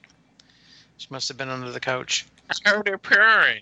She 0.98 1.08
must 1.12 1.28
have 1.28 1.38
been 1.38 1.50
under 1.50 1.72
the 1.72 1.80
couch. 1.80 2.26
I 2.50 2.70
heard 2.70 2.88
her 2.88 2.98
purring. 2.98 3.62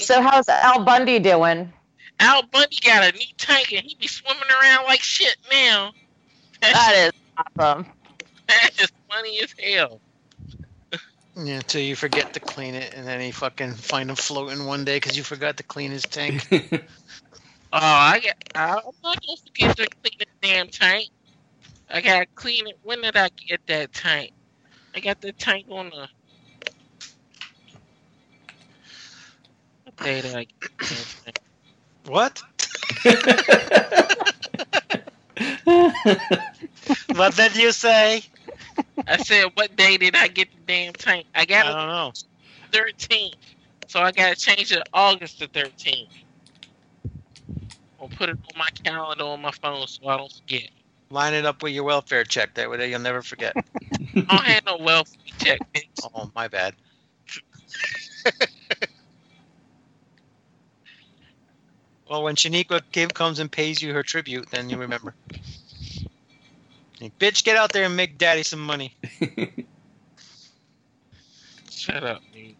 So 0.00 0.22
how's 0.22 0.48
Al 0.48 0.84
Bundy 0.84 1.18
doing? 1.18 1.72
Al 2.20 2.42
Bundy 2.46 2.78
got 2.84 3.14
a 3.14 3.16
new 3.16 3.26
tank 3.36 3.72
and 3.72 3.84
he 3.84 3.94
be 3.94 4.06
swimming 4.06 4.42
around 4.62 4.84
like 4.84 5.00
shit 5.00 5.36
now. 5.50 5.92
That 6.60 6.94
is 6.96 7.12
awesome. 7.36 7.86
That 8.48 8.70
is 8.80 8.90
funny 9.10 9.40
as 9.42 9.54
hell. 9.62 10.00
Yeah, 11.36 11.56
until 11.56 11.82
you 11.82 11.94
forget 11.94 12.32
to 12.32 12.40
clean 12.40 12.74
it, 12.74 12.94
and 12.94 13.06
then 13.06 13.20
you 13.20 13.32
fucking 13.32 13.74
find 13.74 14.10
him 14.10 14.16
floating 14.16 14.64
one 14.64 14.84
day 14.84 14.96
because 14.96 15.16
you 15.16 15.22
forgot 15.22 15.58
to 15.58 15.62
clean 15.62 15.92
his 15.92 16.02
tank. 16.02 16.48
Oh, 17.70 17.78
I 17.80 18.20
got. 18.20 18.34
I'm 18.54 18.94
not 19.04 19.20
gonna 19.20 19.36
forget 19.44 19.76
to 19.76 19.86
clean 20.02 20.18
the 20.18 20.26
damn 20.40 20.68
tank. 20.68 21.10
I 21.90 22.00
gotta 22.00 22.26
clean 22.34 22.66
it. 22.66 22.78
When 22.82 23.02
did 23.02 23.16
I 23.16 23.28
get 23.28 23.66
that 23.66 23.92
tank? 23.92 24.32
I 24.94 25.00
got 25.00 25.20
the 25.20 25.32
tank 25.32 25.66
on 25.68 25.90
the. 25.90 26.08
What 29.98 30.04
did 30.04 30.34
I 30.34 30.46
get 30.60 30.70
the 30.78 31.06
tank? 31.24 31.36
what? 32.06 32.42
what 37.14 37.36
did 37.36 37.56
you 37.56 37.72
say? 37.72 38.22
I 39.06 39.16
said, 39.18 39.46
what 39.54 39.76
day 39.76 39.96
did 39.96 40.14
I 40.16 40.28
get 40.28 40.48
the 40.52 40.58
damn 40.66 40.92
tank? 40.92 41.26
I 41.34 41.44
got 41.44 41.66
I 41.66 41.72
got 41.72 41.78
don't 41.78 41.88
it 41.88 41.88
know. 41.88 42.12
13th, 42.72 43.34
so 43.86 44.00
I 44.00 44.12
gotta 44.12 44.36
change 44.36 44.72
it 44.72 44.76
to 44.76 44.84
August 44.92 45.38
the 45.38 45.48
13th. 45.48 46.08
I'll 48.00 48.08
put 48.08 48.28
it 48.28 48.38
on 48.52 48.58
my 48.58 48.68
calendar 48.84 49.24
on 49.24 49.42
my 49.42 49.50
phone 49.50 49.86
so 49.86 50.06
I 50.08 50.16
don't 50.16 50.32
forget. 50.32 50.68
Line 51.10 51.34
it 51.34 51.46
up 51.46 51.62
with 51.62 51.72
your 51.72 51.84
welfare 51.84 52.24
check. 52.24 52.54
That 52.54 52.70
way 52.70 52.90
you'll 52.90 53.00
never 53.00 53.22
forget. 53.22 53.56
I 54.28 54.36
don't 54.36 54.46
have 54.46 54.64
no 54.66 54.76
welfare 54.76 55.20
check, 55.38 55.62
bitch. 55.74 56.08
oh, 56.14 56.30
my 56.34 56.48
bad. 56.48 56.74
well, 62.08 62.22
when 62.22 62.36
Shaniqua 62.36 62.82
Kim 62.92 63.08
comes 63.08 63.38
and 63.38 63.50
pays 63.50 63.82
you 63.82 63.92
her 63.92 64.02
tribute, 64.02 64.50
then 64.50 64.70
you 64.70 64.76
remember. 64.78 65.14
Hey, 66.98 67.12
bitch, 67.20 67.44
get 67.44 67.56
out 67.56 67.72
there 67.72 67.84
and 67.84 67.96
make 67.96 68.18
daddy 68.18 68.42
some 68.42 68.60
money. 68.60 68.94
Shut 71.70 72.02
up, 72.02 72.20
nigga. 72.34 72.56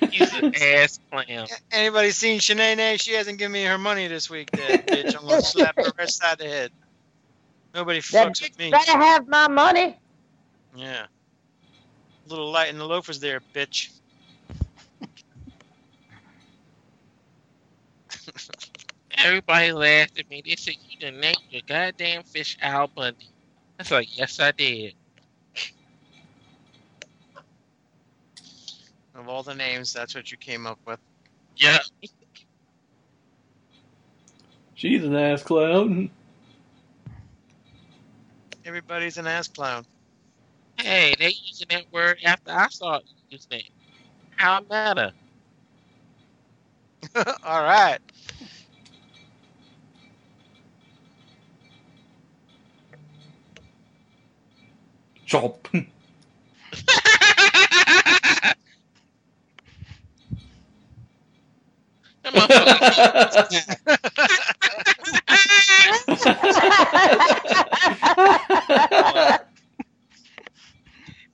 He's 0.10 0.32
an 0.34 0.54
ass 0.54 1.00
clam. 1.10 1.46
Anybody 1.72 2.10
seen 2.10 2.38
Shanae? 2.38 3.00
She 3.00 3.12
hasn't 3.12 3.38
given 3.38 3.52
me 3.52 3.64
her 3.64 3.78
money 3.78 4.06
this 4.06 4.28
week, 4.30 4.50
that 4.52 4.86
bitch. 4.86 5.16
I'm 5.16 5.26
gonna 5.26 5.40
slap 5.42 5.76
her 5.76 5.92
right 5.98 6.08
side 6.08 6.32
of 6.34 6.38
the 6.38 6.48
head. 6.48 6.70
Nobody 7.74 8.00
That 8.12 8.28
fucks 8.28 8.42
with 8.42 8.58
me. 8.58 8.70
better 8.70 8.92
have 8.92 9.26
my 9.26 9.48
money. 9.48 9.96
Yeah. 10.76 11.06
A 12.26 12.28
Little 12.28 12.52
light 12.52 12.68
in 12.68 12.78
the 12.78 12.84
loafers 12.84 13.18
there, 13.18 13.40
bitch. 13.54 13.90
Everybody 19.18 19.72
laughed 19.72 20.18
at 20.18 20.28
me. 20.30 20.42
They 20.44 20.56
said, 20.56 20.74
You 20.88 20.98
done 20.98 21.20
named 21.20 21.38
your 21.50 21.62
goddamn 21.66 22.22
fish 22.24 22.56
Al 22.60 22.88
Bundy. 22.88 23.28
I 23.78 23.82
was 23.82 23.90
like, 23.90 24.18
Yes, 24.18 24.40
I 24.40 24.52
did. 24.52 24.94
Of 29.14 29.28
all 29.28 29.42
the 29.42 29.54
names, 29.54 29.92
that's 29.92 30.14
what 30.14 30.30
you 30.32 30.36
came 30.36 30.66
up 30.66 30.78
with. 30.86 30.98
Yeah. 31.56 31.78
She's 34.74 35.04
an 35.04 35.14
ass 35.14 35.42
clown. 35.42 36.10
Everybody's 38.64 39.18
an 39.18 39.26
ass 39.26 39.48
clown. 39.48 39.84
Hey, 40.78 41.14
they 41.18 41.34
using 41.44 41.68
that 41.70 41.84
word 41.92 42.18
after 42.24 42.50
I 42.50 42.66
saw 42.68 42.96
it 42.96 43.04
using 43.30 43.60
it. 43.60 43.70
How 44.36 44.60
meta? 44.60 45.12
all 47.44 47.62
right. 47.62 47.98
Chop. 55.26 55.68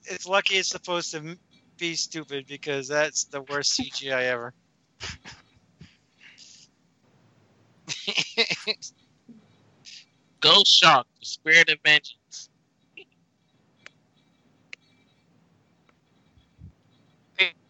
It's 0.05 0.27
lucky 0.27 0.55
it's 0.55 0.69
supposed 0.69 1.11
to 1.13 1.37
be 1.79 1.95
stupid 1.95 2.45
because 2.47 2.87
that's 2.87 3.25
the 3.25 3.41
worst 3.43 3.79
CGI 3.79 4.23
ever. 4.23 4.53
Ghost 10.41 10.67
Shark, 10.67 11.07
the 11.19 11.25
spirit 11.25 11.69
of 11.69 11.79
vengeance. 11.85 12.20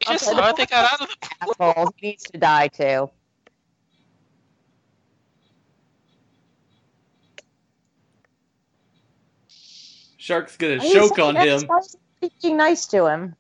Just 0.08 0.28
okay, 0.28 0.36
saw. 0.36 0.52
They 0.54 0.66
got 0.66 0.94
out 0.94 1.02
of 1.02 1.08
the 1.10 1.16
asshole. 1.42 1.94
He 1.98 2.08
needs 2.08 2.24
to 2.24 2.38
die 2.38 2.68
too. 2.68 3.10
Shark's 10.18 10.56
gonna 10.58 10.80
He's 10.80 10.94
choke 10.94 11.20
on 11.20 11.36
him. 11.36 11.68
Being 12.42 12.58
nice 12.58 12.86
to 12.88 13.08
him. 13.08 13.36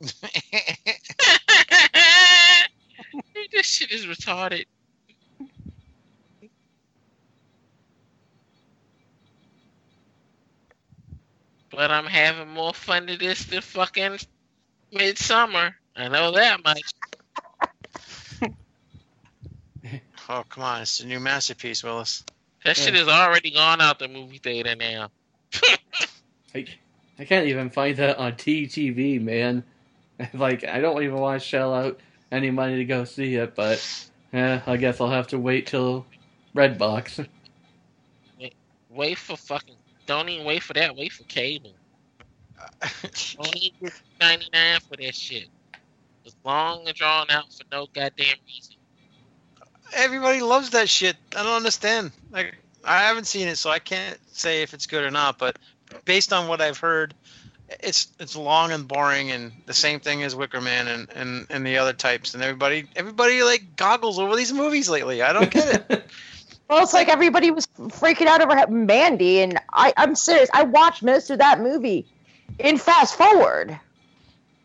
this 3.52 3.66
shit 3.66 3.90
is 3.90 4.06
retarded. 4.06 4.64
But 11.70 11.90
I'm 11.90 12.06
having 12.06 12.48
more 12.48 12.74
fun 12.74 13.06
to 13.06 13.16
this 13.16 13.44
than 13.44 13.60
fucking 13.60 14.18
Midsommar. 14.92 15.74
I 15.96 16.08
know 16.08 16.32
that 16.32 16.64
much. 16.64 16.82
Oh, 20.32 20.44
come 20.48 20.62
on. 20.62 20.82
It's 20.82 21.00
a 21.00 21.06
new 21.08 21.18
masterpiece, 21.18 21.82
Willis. 21.82 22.22
That 22.64 22.76
shit 22.76 22.94
is 22.94 23.08
already 23.08 23.50
gone 23.50 23.80
out 23.80 23.98
the 23.98 24.06
movie 24.06 24.38
theater 24.38 24.76
now. 24.76 25.10
I, 26.54 26.66
I 27.18 27.24
can't 27.24 27.48
even 27.48 27.70
find 27.70 27.96
that 27.96 28.16
on 28.18 28.32
TTV, 28.34 29.20
man. 29.20 29.64
Like, 30.34 30.64
I 30.64 30.80
don't 30.80 31.02
even 31.02 31.16
want 31.16 31.40
to 31.40 31.48
shell 31.48 31.72
out 31.72 31.98
any 32.30 32.50
money 32.50 32.76
to 32.76 32.84
go 32.84 33.04
see 33.04 33.36
it, 33.36 33.54
but 33.54 33.82
eh, 34.34 34.60
I 34.66 34.76
guess 34.76 35.00
I'll 35.00 35.08
have 35.08 35.28
to 35.28 35.38
wait 35.38 35.66
till 35.66 36.04
Redbox. 36.54 37.26
Wait 38.90 39.16
for 39.16 39.36
fucking. 39.36 39.76
Don't 40.10 40.28
even 40.28 40.44
wait 40.44 40.64
for 40.64 40.72
that. 40.72 40.96
Wait 40.96 41.12
for 41.12 41.22
cable. 41.22 41.70
don't 43.36 43.56
even 43.56 43.78
get 43.80 43.92
ninety 44.20 44.48
nine 44.52 44.80
for 44.80 44.96
that 44.96 45.14
shit. 45.14 45.46
It's 46.24 46.34
long 46.44 46.82
and 46.88 46.96
drawn 46.96 47.30
out 47.30 47.52
for 47.52 47.62
no 47.70 47.86
goddamn 47.94 48.34
reason. 48.44 48.74
Everybody 49.94 50.40
loves 50.40 50.70
that 50.70 50.88
shit. 50.88 51.14
I 51.36 51.44
don't 51.44 51.54
understand. 51.54 52.10
Like, 52.32 52.56
I 52.84 53.02
haven't 53.02 53.28
seen 53.28 53.46
it, 53.46 53.56
so 53.56 53.70
I 53.70 53.78
can't 53.78 54.18
say 54.32 54.62
if 54.62 54.74
it's 54.74 54.86
good 54.86 55.04
or 55.04 55.12
not. 55.12 55.38
But 55.38 55.60
based 56.04 56.32
on 56.32 56.48
what 56.48 56.60
I've 56.60 56.78
heard, 56.78 57.14
it's 57.68 58.08
it's 58.18 58.34
long 58.34 58.72
and 58.72 58.88
boring, 58.88 59.30
and 59.30 59.52
the 59.66 59.74
same 59.74 60.00
thing 60.00 60.24
as 60.24 60.34
Wicker 60.34 60.60
Man 60.60 60.88
and, 60.88 61.08
and, 61.14 61.46
and 61.50 61.64
the 61.64 61.78
other 61.78 61.92
types. 61.92 62.34
And 62.34 62.42
everybody 62.42 62.88
everybody 62.96 63.44
like 63.44 63.76
goggles 63.76 64.18
over 64.18 64.34
these 64.34 64.52
movies 64.52 64.90
lately. 64.90 65.22
I 65.22 65.32
don't 65.32 65.52
get 65.52 65.88
it. 65.88 66.04
Well, 66.70 66.84
it's 66.84 66.94
like 66.94 67.08
everybody 67.08 67.50
was 67.50 67.66
freaking 67.66 68.28
out 68.28 68.40
over 68.40 68.72
Mandy, 68.72 69.40
and 69.40 69.58
I, 69.72 69.92
I'm 69.96 70.14
serious. 70.14 70.48
I 70.54 70.62
watched 70.62 71.02
most 71.02 71.28
of 71.28 71.38
that 71.38 71.60
movie 71.60 72.06
in 72.60 72.78
fast 72.78 73.16
forward. 73.16 73.76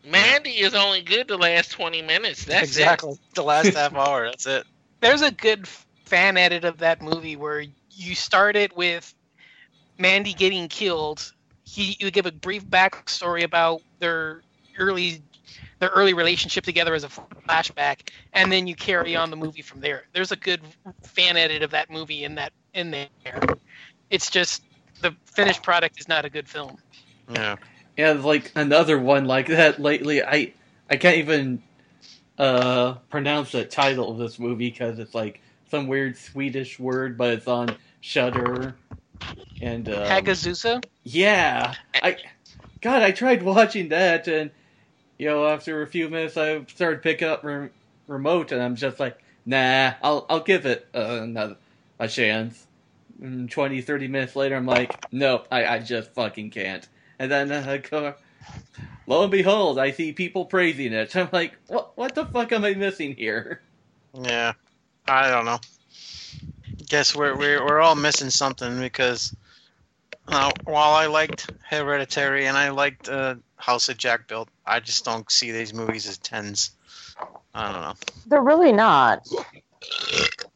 Mandy 0.07 0.51
is 0.51 0.75
only 0.75 1.01
good 1.01 1.27
the 1.27 1.37
last 1.37 1.71
twenty 1.71 2.03
minutes. 2.03 2.45
That's 2.45 2.61
exactly 2.61 3.13
it. 3.13 3.19
the 3.33 3.41
last 3.41 3.73
half 3.73 3.95
hour. 3.95 4.25
That's 4.25 4.45
it. 4.45 4.67
There's 5.01 5.23
a 5.23 5.31
good 5.31 5.67
fan 5.67 6.37
edit 6.37 6.63
of 6.63 6.77
that 6.77 7.01
movie 7.01 7.37
where 7.37 7.65
you 7.89 8.13
start 8.13 8.55
it 8.55 8.77
with 8.77 9.11
Mandy 9.97 10.33
getting 10.33 10.67
killed. 10.67 11.33
He 11.63 11.97
you 11.99 12.11
give 12.11 12.27
a 12.27 12.31
brief 12.31 12.67
backstory 12.67 13.43
about 13.43 13.81
their 13.97 14.43
early 14.77 15.23
their 15.79 15.89
early 15.89 16.13
relationship 16.13 16.63
together 16.63 16.93
as 16.93 17.03
a 17.03 17.09
flashback, 17.09 18.09
and 18.33 18.51
then 18.51 18.67
you 18.67 18.75
carry 18.75 19.15
on 19.15 19.29
the 19.29 19.35
movie 19.35 19.61
from 19.61 19.81
there. 19.81 20.03
There's 20.13 20.31
a 20.31 20.35
good 20.35 20.61
fan 21.03 21.37
edit 21.37 21.63
of 21.63 21.71
that 21.71 21.89
movie 21.89 22.23
in 22.23 22.35
that 22.35 22.53
in 22.73 22.91
there. 22.91 23.09
It's 24.09 24.29
just 24.29 24.63
the 25.01 25.15
finished 25.25 25.63
product 25.63 25.99
is 25.99 26.07
not 26.07 26.25
a 26.25 26.29
good 26.29 26.47
film. 26.47 26.77
Yeah. 27.31 27.55
Yeah, 27.97 28.11
like 28.11 28.51
another 28.55 28.99
one 28.99 29.25
like 29.25 29.47
that 29.47 29.79
lately. 29.79 30.23
I 30.23 30.53
I 30.89 30.97
can't 30.97 31.17
even 31.17 31.61
uh 32.37 32.95
pronounce 33.09 33.53
the 33.53 33.63
title 33.63 34.11
of 34.11 34.17
this 34.17 34.37
movie 34.37 34.69
because 34.69 34.99
it's 34.99 35.15
like 35.15 35.41
some 35.69 35.87
weird 35.87 36.17
Swedish 36.17 36.79
word, 36.79 37.17
but 37.17 37.33
it's 37.33 37.47
on 37.47 37.75
Shudder. 38.01 38.75
And 39.61 39.87
um, 39.89 39.95
Hagazussa. 39.95 40.83
Yeah, 41.03 41.73
I 41.95 42.17
God, 42.81 43.01
I 43.01 43.11
tried 43.11 43.43
watching 43.43 43.89
that, 43.89 44.27
and 44.27 44.51
you 45.17 45.27
know, 45.27 45.47
after 45.47 45.81
a 45.81 45.87
few 45.87 46.09
minutes, 46.09 46.37
I 46.37 46.63
started 46.65 47.01
picking 47.01 47.27
up 47.27 47.43
re- 47.43 47.69
remote, 48.07 48.51
and 48.51 48.61
I'm 48.61 48.75
just 48.75 48.99
like, 48.99 49.17
nah, 49.45 49.93
I'll 50.01 50.25
I'll 50.29 50.41
give 50.41 50.65
it 50.65 50.87
uh, 50.93 51.19
another 51.21 51.57
a 51.99 52.07
chance. 52.07 52.65
And 53.21 53.49
20, 53.49 53.81
30 53.81 54.07
minutes 54.09 54.35
later, 54.35 54.55
I'm 54.55 54.65
like, 54.65 54.99
nope, 55.11 55.47
I, 55.49 55.65
I 55.65 55.79
just 55.79 56.11
fucking 56.11 56.49
can't. 56.49 56.85
And 57.17 57.31
then 57.31 57.51
uh, 57.51 57.77
go, 57.89 58.13
lo 59.07 59.23
and 59.23 59.31
behold, 59.31 59.79
I 59.79 59.91
see 59.91 60.11
people 60.11 60.45
praising 60.45 60.93
it. 60.93 61.15
I'm 61.15 61.29
like, 61.31 61.53
what 61.67 61.97
what 61.97 62.15
the 62.15 62.25
fuck 62.25 62.51
am 62.51 62.65
I 62.65 62.73
missing 62.73 63.15
here? 63.15 63.61
Yeah, 64.13 64.53
I 65.07 65.29
don't 65.29 65.45
know. 65.45 65.59
Guess 66.87 67.15
we're 67.15 67.37
we're 67.37 67.63
we're 67.63 67.79
all 67.79 67.95
missing 67.95 68.29
something 68.29 68.79
because 68.79 69.35
uh, 70.27 70.51
while 70.65 70.93
I 70.93 71.05
liked 71.05 71.49
Hereditary 71.69 72.47
and 72.47 72.57
I 72.57 72.69
liked 72.69 73.09
uh, 73.09 73.35
House 73.57 73.89
of 73.89 73.97
Jack 73.97 74.27
built, 74.27 74.49
I 74.65 74.79
just 74.79 75.05
don't 75.05 75.29
see 75.31 75.51
these 75.51 75.73
movies 75.73 76.07
as 76.07 76.17
tens. 76.17 76.71
I 77.53 77.71
don't 77.71 77.81
know. 77.81 77.93
They're 78.27 78.41
really 78.41 78.71
not. 78.71 79.27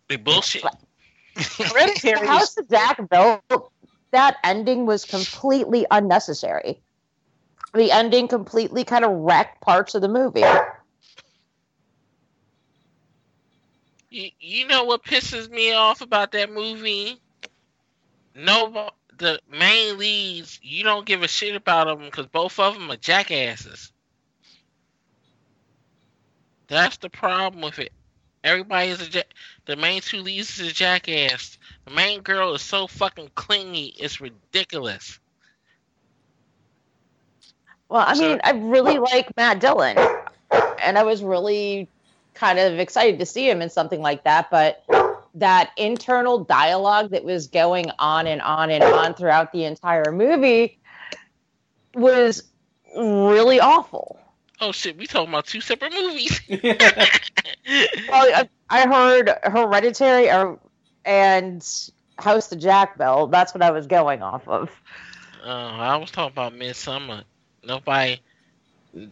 They 0.07 0.15
bullshit. 0.15 0.63
Hereditary. 1.35 2.27
House 2.27 2.57
of 2.57 2.69
Jack 2.69 2.99
built 3.09 3.71
that 4.11 4.37
ending 4.43 4.85
was 4.85 5.05
completely 5.05 5.85
unnecessary. 5.91 6.81
The 7.73 7.91
ending 7.91 8.27
completely 8.27 8.83
kind 8.83 9.05
of 9.05 9.11
wrecked 9.11 9.61
parts 9.61 9.93
of 9.93 10.01
the 10.01 10.07
movie. 10.07 10.43
You, 14.09 14.31
you 14.39 14.67
know 14.67 14.85
what 14.85 15.03
pisses 15.03 15.49
me 15.49 15.73
off 15.73 16.01
about 16.01 16.31
that 16.31 16.51
movie? 16.51 17.21
No, 18.33 18.89
the 19.17 19.39
main 19.51 19.99
leads. 19.99 20.59
You 20.63 20.83
don't 20.83 21.05
give 21.05 21.21
a 21.21 21.27
shit 21.27 21.55
about 21.55 21.85
them 21.85 22.05
because 22.05 22.25
both 22.25 22.59
of 22.59 22.73
them 22.73 22.89
are 22.89 22.97
jackasses. 22.97 23.91
That's 26.69 26.97
the 26.97 27.09
problem 27.09 27.61
with 27.61 27.79
it. 27.79 27.91
Everybody 28.43 28.89
is 28.89 29.01
a 29.01 29.09
ja- 29.09 29.21
the 29.65 29.75
main 29.75 30.01
two 30.01 30.21
leads 30.21 30.59
is 30.59 30.69
a 30.69 30.73
jackass. 30.73 31.57
The 31.85 31.91
main 31.91 32.21
girl 32.21 32.53
is 32.53 32.61
so 32.61 32.87
fucking 32.87 33.31
clingy. 33.35 33.87
It's 33.99 34.21
ridiculous. 34.21 35.19
Well, 37.89 38.05
I 38.07 38.13
So- 38.13 38.21
mean, 38.21 38.39
I 38.43 38.51
really 38.51 38.99
like 38.99 39.35
Matt 39.35 39.59
Dillon, 39.59 39.97
and 40.81 40.97
I 40.97 41.03
was 41.03 41.23
really 41.23 41.87
kind 42.33 42.59
of 42.59 42.79
excited 42.79 43.19
to 43.19 43.25
see 43.25 43.49
him 43.49 43.61
in 43.61 43.69
something 43.69 44.01
like 44.01 44.23
that. 44.23 44.49
But 44.49 44.83
that 45.35 45.71
internal 45.75 46.39
dialogue 46.43 47.09
that 47.11 47.23
was 47.23 47.47
going 47.47 47.91
on 47.99 48.27
and 48.27 48.41
on 48.41 48.69
and 48.69 48.83
on 48.83 49.13
throughout 49.13 49.51
the 49.51 49.65
entire 49.65 50.11
movie 50.11 50.77
was 51.95 52.43
really 52.95 53.59
awful. 53.59 54.19
Oh 54.61 54.71
shit, 54.71 54.97
we 54.97 55.07
talking 55.07 55.29
about 55.29 55.47
two 55.47 55.61
separate 55.61 55.93
movies. 55.93 56.41
Well, 58.09 58.27
I, 58.33 58.49
I 58.69 58.87
heard 58.87 59.29
Hereditary 59.43 60.31
or, 60.31 60.59
and 61.05 61.65
House 62.17 62.51
of 62.51 62.59
Jack 62.59 62.97
Bell. 62.97 63.27
That's 63.27 63.53
what 63.53 63.61
I 63.61 63.71
was 63.71 63.87
going 63.87 64.23
off 64.23 64.47
of. 64.47 64.69
Uh, 65.43 65.47
I 65.47 65.97
was 65.97 66.11
talking 66.11 66.31
about 66.33 66.53
Midsommar. 66.53 67.23
Nobody, 67.63 68.21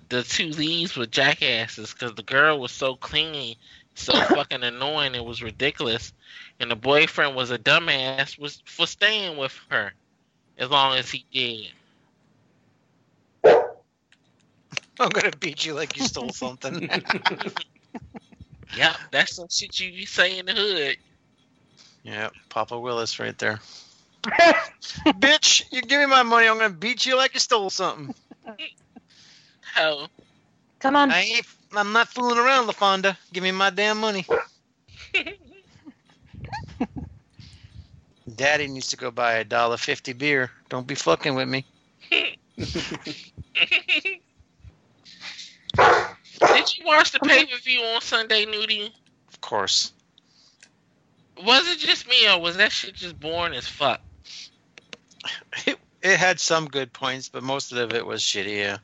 the 0.09 0.23
two 0.23 0.49
leads 0.49 0.97
were 0.97 1.05
jackasses 1.05 1.93
because 1.93 2.15
the 2.15 2.23
girl 2.23 2.59
was 2.59 2.71
so 2.71 2.95
clingy, 2.95 3.57
so 3.95 4.13
fucking 4.35 4.63
annoying. 4.63 5.15
It 5.15 5.23
was 5.23 5.43
ridiculous, 5.43 6.13
and 6.59 6.71
the 6.71 6.75
boyfriend 6.75 7.35
was 7.35 7.51
a 7.51 7.59
dumbass 7.59 8.39
was 8.39 8.61
for 8.65 8.87
staying 8.87 9.37
with 9.37 9.57
her 9.69 9.93
as 10.57 10.69
long 10.69 10.97
as 10.97 11.11
he 11.11 11.25
did. 11.31 11.71
I'm 14.99 15.09
gonna 15.09 15.31
beat 15.39 15.65
you 15.65 15.73
like 15.73 15.95
you 15.95 16.03
stole 16.03 16.29
something. 16.33 16.89
yeah, 18.75 18.95
that's 19.11 19.35
some 19.35 19.47
shit 19.49 19.79
you 19.79 20.05
say 20.05 20.39
in 20.39 20.45
the 20.45 20.53
hood. 20.53 20.97
yeah, 22.03 22.29
Papa 22.49 22.79
Willis 22.79 23.19
right 23.19 23.37
there. 23.37 23.59
Bitch, 25.05 25.63
you 25.71 25.81
give 25.81 25.99
me 25.99 26.05
my 26.07 26.23
money, 26.23 26.47
I'm 26.47 26.57
gonna 26.57 26.73
beat 26.73 27.05
you 27.05 27.15
like 27.15 27.33
you 27.33 27.39
stole 27.39 27.69
something. 27.69 28.13
Hell, 29.73 29.99
oh. 30.03 30.07
Come 30.79 30.95
on. 30.95 31.11
I 31.11 31.21
ain't. 31.21 31.45
I'm 31.73 31.91
not 31.91 32.07
fooling 32.07 32.37
around, 32.37 32.67
LaFonda. 32.67 33.17
Give 33.33 33.43
me 33.43 33.51
my 33.51 33.69
damn 33.69 33.97
money. 33.99 34.25
Daddy 38.35 38.67
needs 38.67 38.87
to 38.89 38.97
go 38.97 39.11
buy 39.11 39.33
a 39.35 39.43
dollar 39.43 39.77
fifty 39.77 40.13
beer. 40.13 40.51
Don't 40.69 40.87
be 40.87 40.95
fucking 40.95 41.35
with 41.35 41.47
me. 41.47 41.65
Did 45.77 46.77
you 46.77 46.85
watch 46.85 47.11
the 47.11 47.19
pay 47.19 47.45
per 47.45 47.57
view 47.57 47.81
on 47.81 48.01
Sunday, 48.01 48.45
Nudie? 48.45 48.91
Of 49.29 49.41
course. 49.41 49.93
Was 51.43 51.67
it 51.69 51.79
just 51.79 52.07
me 52.07 52.27
or 52.29 52.39
was 52.39 52.57
that 52.57 52.71
shit 52.71 52.95
just 52.95 53.19
boring 53.19 53.53
as 53.53 53.67
fuck? 53.67 54.01
It, 55.65 55.77
it 56.01 56.17
had 56.17 56.39
some 56.39 56.67
good 56.67 56.93
points, 56.93 57.29
but 57.29 57.43
most 57.43 57.71
of 57.71 57.93
it 57.93 58.05
was 58.05 58.21
shitty. 58.21 58.57
Yeah. 58.57 58.77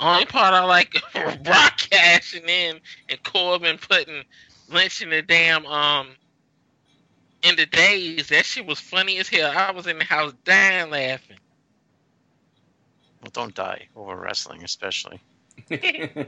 Only 0.00 0.26
part 0.26 0.54
I 0.54 0.64
like 0.64 1.02
Brock 1.44 1.78
cashing 1.78 2.48
in 2.48 2.80
and 3.08 3.22
Corbin 3.22 3.78
putting 3.78 4.24
Lynch 4.68 5.02
in 5.02 5.10
the 5.10 5.22
damn 5.22 5.64
um 5.66 6.08
in 7.42 7.56
the 7.56 7.66
days. 7.66 8.28
That 8.28 8.44
shit 8.44 8.66
was 8.66 8.80
funny 8.80 9.18
as 9.18 9.28
hell. 9.28 9.52
I 9.54 9.70
was 9.70 9.86
in 9.86 9.98
the 9.98 10.04
house 10.04 10.32
dying 10.44 10.90
laughing. 10.90 11.38
Well, 13.22 13.30
don't 13.32 13.54
die 13.54 13.88
over 13.96 14.16
wrestling, 14.16 14.64
especially. 14.64 15.20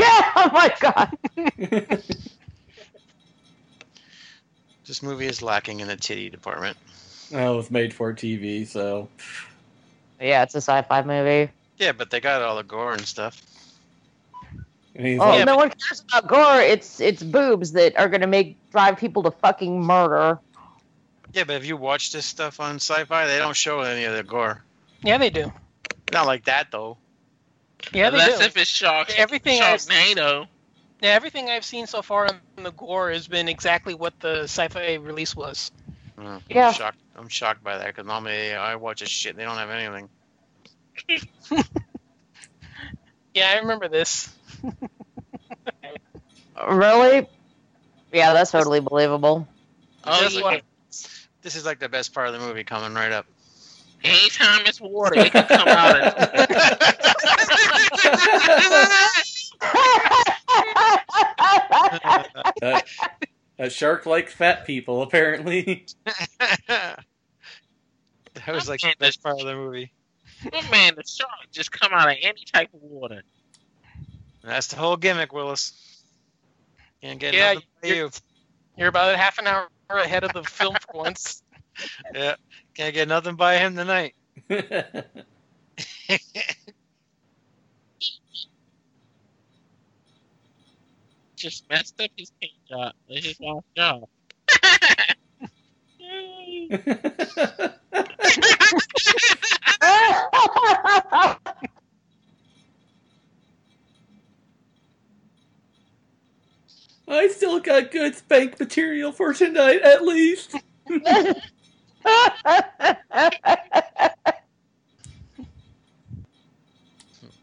oh 0.00 0.50
my 0.52 0.74
god. 0.80 1.10
This 4.88 5.02
movie 5.02 5.26
is 5.26 5.42
lacking 5.42 5.80
in 5.80 5.88
the 5.88 5.96
titty 5.96 6.30
department. 6.30 6.74
Well, 7.30 7.52
it 7.52 7.56
was 7.58 7.70
made 7.70 7.92
for 7.92 8.14
TV, 8.14 8.66
so 8.66 9.10
Yeah, 10.18 10.42
it's 10.44 10.54
a 10.54 10.62
sci-fi 10.62 11.02
movie. 11.02 11.52
Yeah, 11.76 11.92
but 11.92 12.08
they 12.08 12.20
got 12.20 12.40
all 12.40 12.56
the 12.56 12.62
gore 12.62 12.94
and 12.94 13.02
stuff. 13.02 13.42
and 14.94 15.20
Oh, 15.20 15.28
like, 15.28 15.44
no 15.44 15.56
one 15.56 15.68
cares 15.68 16.02
about 16.10 16.26
gore. 16.26 16.62
It's 16.62 17.00
it's 17.00 17.22
boobs 17.22 17.72
that 17.72 17.98
are 17.98 18.08
gonna 18.08 18.26
make 18.26 18.56
drive 18.72 18.96
people 18.96 19.22
to 19.24 19.30
fucking 19.30 19.78
murder. 19.78 20.40
Yeah, 21.32 21.44
but 21.44 21.56
if 21.56 21.66
you 21.66 21.76
watch 21.76 22.10
this 22.12 22.24
stuff 22.26 22.58
on 22.60 22.76
sci-fi, 22.76 23.26
they 23.26 23.38
don't 23.38 23.56
show 23.56 23.80
any 23.80 24.04
of 24.04 24.14
the 24.14 24.22
gore. 24.22 24.62
Yeah, 25.04 25.18
they 25.18 25.30
do. 25.30 25.52
Not 26.12 26.26
like 26.26 26.44
that 26.46 26.70
though. 26.70 26.96
Yeah, 27.92 28.10
they 28.10 28.18
Unless 28.20 28.38
do. 28.38 28.44
if 28.46 28.56
it's 28.56 28.70
Shark, 28.70 29.10
Everything 29.16 29.60
I've- 29.62 29.78
Sharknado. 29.82 30.46
Yeah, 31.00 31.10
everything 31.10 31.48
I've 31.48 31.64
seen 31.64 31.86
so 31.86 32.02
far 32.02 32.26
in 32.56 32.64
the 32.64 32.72
gore 32.72 33.10
has 33.12 33.28
been 33.28 33.48
exactly 33.48 33.94
what 33.94 34.18
the 34.18 34.42
sci-fi 34.44 34.94
release 34.94 35.36
was. 35.36 35.70
Mm, 36.18 36.42
Yeah. 36.50 36.68
I'm 36.68 36.74
shocked. 36.74 36.98
I'm 37.16 37.28
shocked 37.28 37.62
by 37.62 37.78
that 37.78 37.86
because 37.86 38.04
normally 38.06 38.52
I 38.54 38.74
watch 38.74 39.00
this 39.00 39.08
shit. 39.08 39.36
They 39.36 39.44
don't 39.44 39.56
have 39.58 39.70
anything. 39.70 40.08
Yeah, 43.34 43.50
I 43.54 43.58
remember 43.58 43.86
this. 43.88 44.34
Really? 46.68 47.28
Yeah, 48.12 48.32
that's 48.32 48.50
totally 48.50 48.80
believable. 48.80 49.46
Oh, 50.02 50.20
This 50.20 50.32
is 50.32 50.38
yeah. 50.38 50.42
what- 50.42 50.62
This 51.48 51.56
is 51.56 51.64
like 51.64 51.78
the 51.78 51.88
best 51.88 52.12
part 52.12 52.28
of 52.28 52.34
the 52.34 52.40
movie 52.40 52.62
coming 52.62 52.92
right 52.92 53.10
up. 53.10 53.24
Anytime 54.04 54.66
it's 54.66 54.82
water, 54.82 55.18
it 55.18 55.32
can 55.32 55.46
come 55.46 55.66
out. 55.66 56.14
that, 62.60 62.84
that 63.56 63.72
shark 63.72 64.06
likes 64.06 64.32
fat 64.32 64.66
people, 64.66 65.02
apparently. 65.02 65.86
that 66.68 67.04
was 68.48 68.68
like 68.68 68.80
the 68.80 68.94
best 68.98 69.22
part 69.22 69.40
of 69.40 69.46
the 69.46 69.54
movie. 69.54 69.92
Oh 70.52 70.68
man, 70.70 70.94
the 70.96 71.04
shark 71.04 71.30
just 71.50 71.72
come 71.72 71.92
out 71.92 72.08
of 72.08 72.16
any 72.22 72.44
type 72.52 72.72
of 72.74 72.82
water. 72.82 73.22
That's 74.42 74.68
the 74.68 74.76
whole 74.76 74.96
gimmick, 74.96 75.32
Willis. 75.32 76.02
Can't 77.02 77.18
get 77.18 77.34
Yeah, 77.34 77.54
nothing 77.54 77.68
by 77.82 77.88
you're- 77.88 77.98
you. 78.00 78.10
You're 78.76 78.88
about 78.88 79.16
half 79.16 79.38
an 79.40 79.48
hour 79.48 79.68
ahead 79.90 80.22
of 80.22 80.32
the 80.32 80.44
film 80.44 80.74
for 80.76 80.77
once. 80.98 81.42
Yeah, 82.12 82.34
can't 82.74 82.92
get 82.92 83.06
nothing 83.06 83.36
by 83.36 83.58
him 83.58 83.76
tonight. 83.76 84.16
Just 91.36 91.70
messed 91.70 92.00
up 92.00 92.10
his 92.16 92.32
paint 92.40 92.52
job. 92.68 92.94
Let's 93.08 93.24
just 93.24 93.40
wash 93.40 93.62
it. 93.76 94.08
I 107.06 107.28
still 107.28 107.60
got 107.60 107.92
good 107.92 108.16
spank 108.16 108.58
material 108.58 109.12
for 109.12 109.32
tonight, 109.32 109.80
at 109.82 110.02
least. 110.02 110.56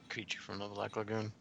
Creature 0.09 0.39
from 0.39 0.59
the 0.59 0.67
Black 0.67 0.95
Lagoon. 0.95 1.31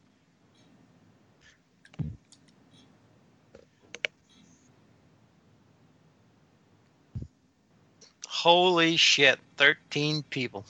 Holy 8.26 8.96
shit, 8.96 9.38
13 9.56 10.22
people. 10.28 10.66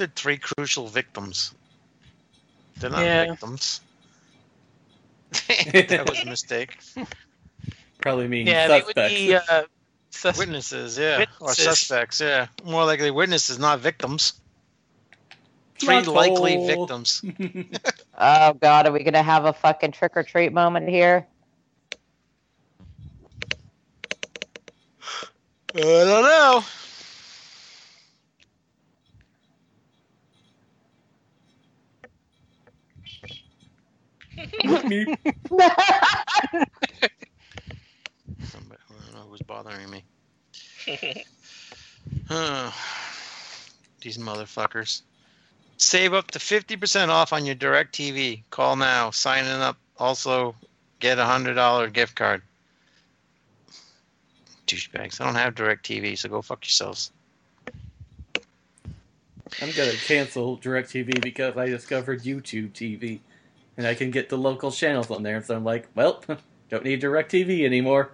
It 0.00 0.14
three 0.16 0.38
crucial 0.38 0.88
victims. 0.88 1.52
They're 2.80 2.90
not 2.90 3.02
Yeah. 3.04 3.26
victims. 3.30 3.80
that 5.32 6.06
was 6.08 6.20
a 6.20 6.26
mistake. 6.28 6.78
Probably 8.00 8.28
means 8.28 8.48
yeah, 8.48 8.68
they 8.68 8.80
suspects. 8.80 9.10
would 9.10 9.14
be 9.14 9.34
uh, 9.36 9.62
sus- 10.10 10.38
Witnesses, 10.38 10.98
yeah. 10.98 11.24
Or 11.40 11.54
suspects, 11.54 12.20
yeah. 12.20 12.46
More 12.64 12.84
likely 12.84 13.10
witnesses, 13.10 13.58
not 13.58 13.80
victims. 13.80 14.34
Three 15.78 15.96
Not 15.96 16.08
likely 16.08 16.56
all. 16.56 16.66
victims. 16.66 17.22
oh 18.18 18.52
god, 18.54 18.86
are 18.86 18.92
we 18.92 19.02
gonna 19.02 19.22
have 19.22 19.44
a 19.46 19.52
fucking 19.52 19.92
trick 19.92 20.12
or 20.14 20.22
treat 20.22 20.52
moment 20.52 20.88
here? 20.88 21.26
I 25.74 25.78
don't 25.78 26.24
know. 26.24 26.64
Me. 34.84 35.04
Somebody, 38.44 38.80
I 38.88 38.94
don't 39.04 39.14
know 39.14 39.26
who's 39.28 39.42
bothering 39.42 39.90
me. 39.90 40.04
Huh. 42.28 42.70
These 44.00 44.18
motherfuckers. 44.18 45.02
Save 45.76 46.14
up 46.14 46.30
to 46.30 46.38
50% 46.38 47.08
off 47.08 47.32
on 47.32 47.44
your 47.44 47.54
DirecTV. 47.54 48.42
Call 48.50 48.76
now. 48.76 49.10
Signing 49.10 49.50
up. 49.50 49.76
Also, 49.98 50.54
get 51.00 51.18
a 51.18 51.24
$100 51.24 51.92
gift 51.92 52.14
card. 52.14 52.42
Douchebags. 54.66 55.20
I 55.20 55.24
don't 55.24 55.34
have 55.34 55.54
DirecTV, 55.54 56.16
so 56.16 56.28
go 56.28 56.42
fuck 56.42 56.64
yourselves. 56.64 57.12
I'm 59.60 59.70
gonna 59.72 59.92
cancel 59.92 60.58
DirecTV 60.58 61.20
because 61.20 61.56
I 61.56 61.66
discovered 61.66 62.22
YouTube 62.22 62.70
TV, 62.70 63.18
and 63.80 63.86
I 63.86 63.94
can 63.94 64.10
get 64.10 64.28
the 64.28 64.36
local 64.36 64.70
channels 64.70 65.10
on 65.10 65.22
there. 65.22 65.42
So 65.42 65.56
I'm 65.56 65.64
like, 65.64 65.88
well, 65.94 66.22
don't 66.68 66.84
need 66.84 67.00
DirecTV 67.00 67.64
anymore. 67.64 68.10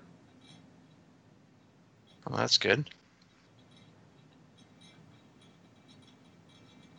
Well, 2.24 2.38
that's 2.38 2.56
good. 2.56 2.88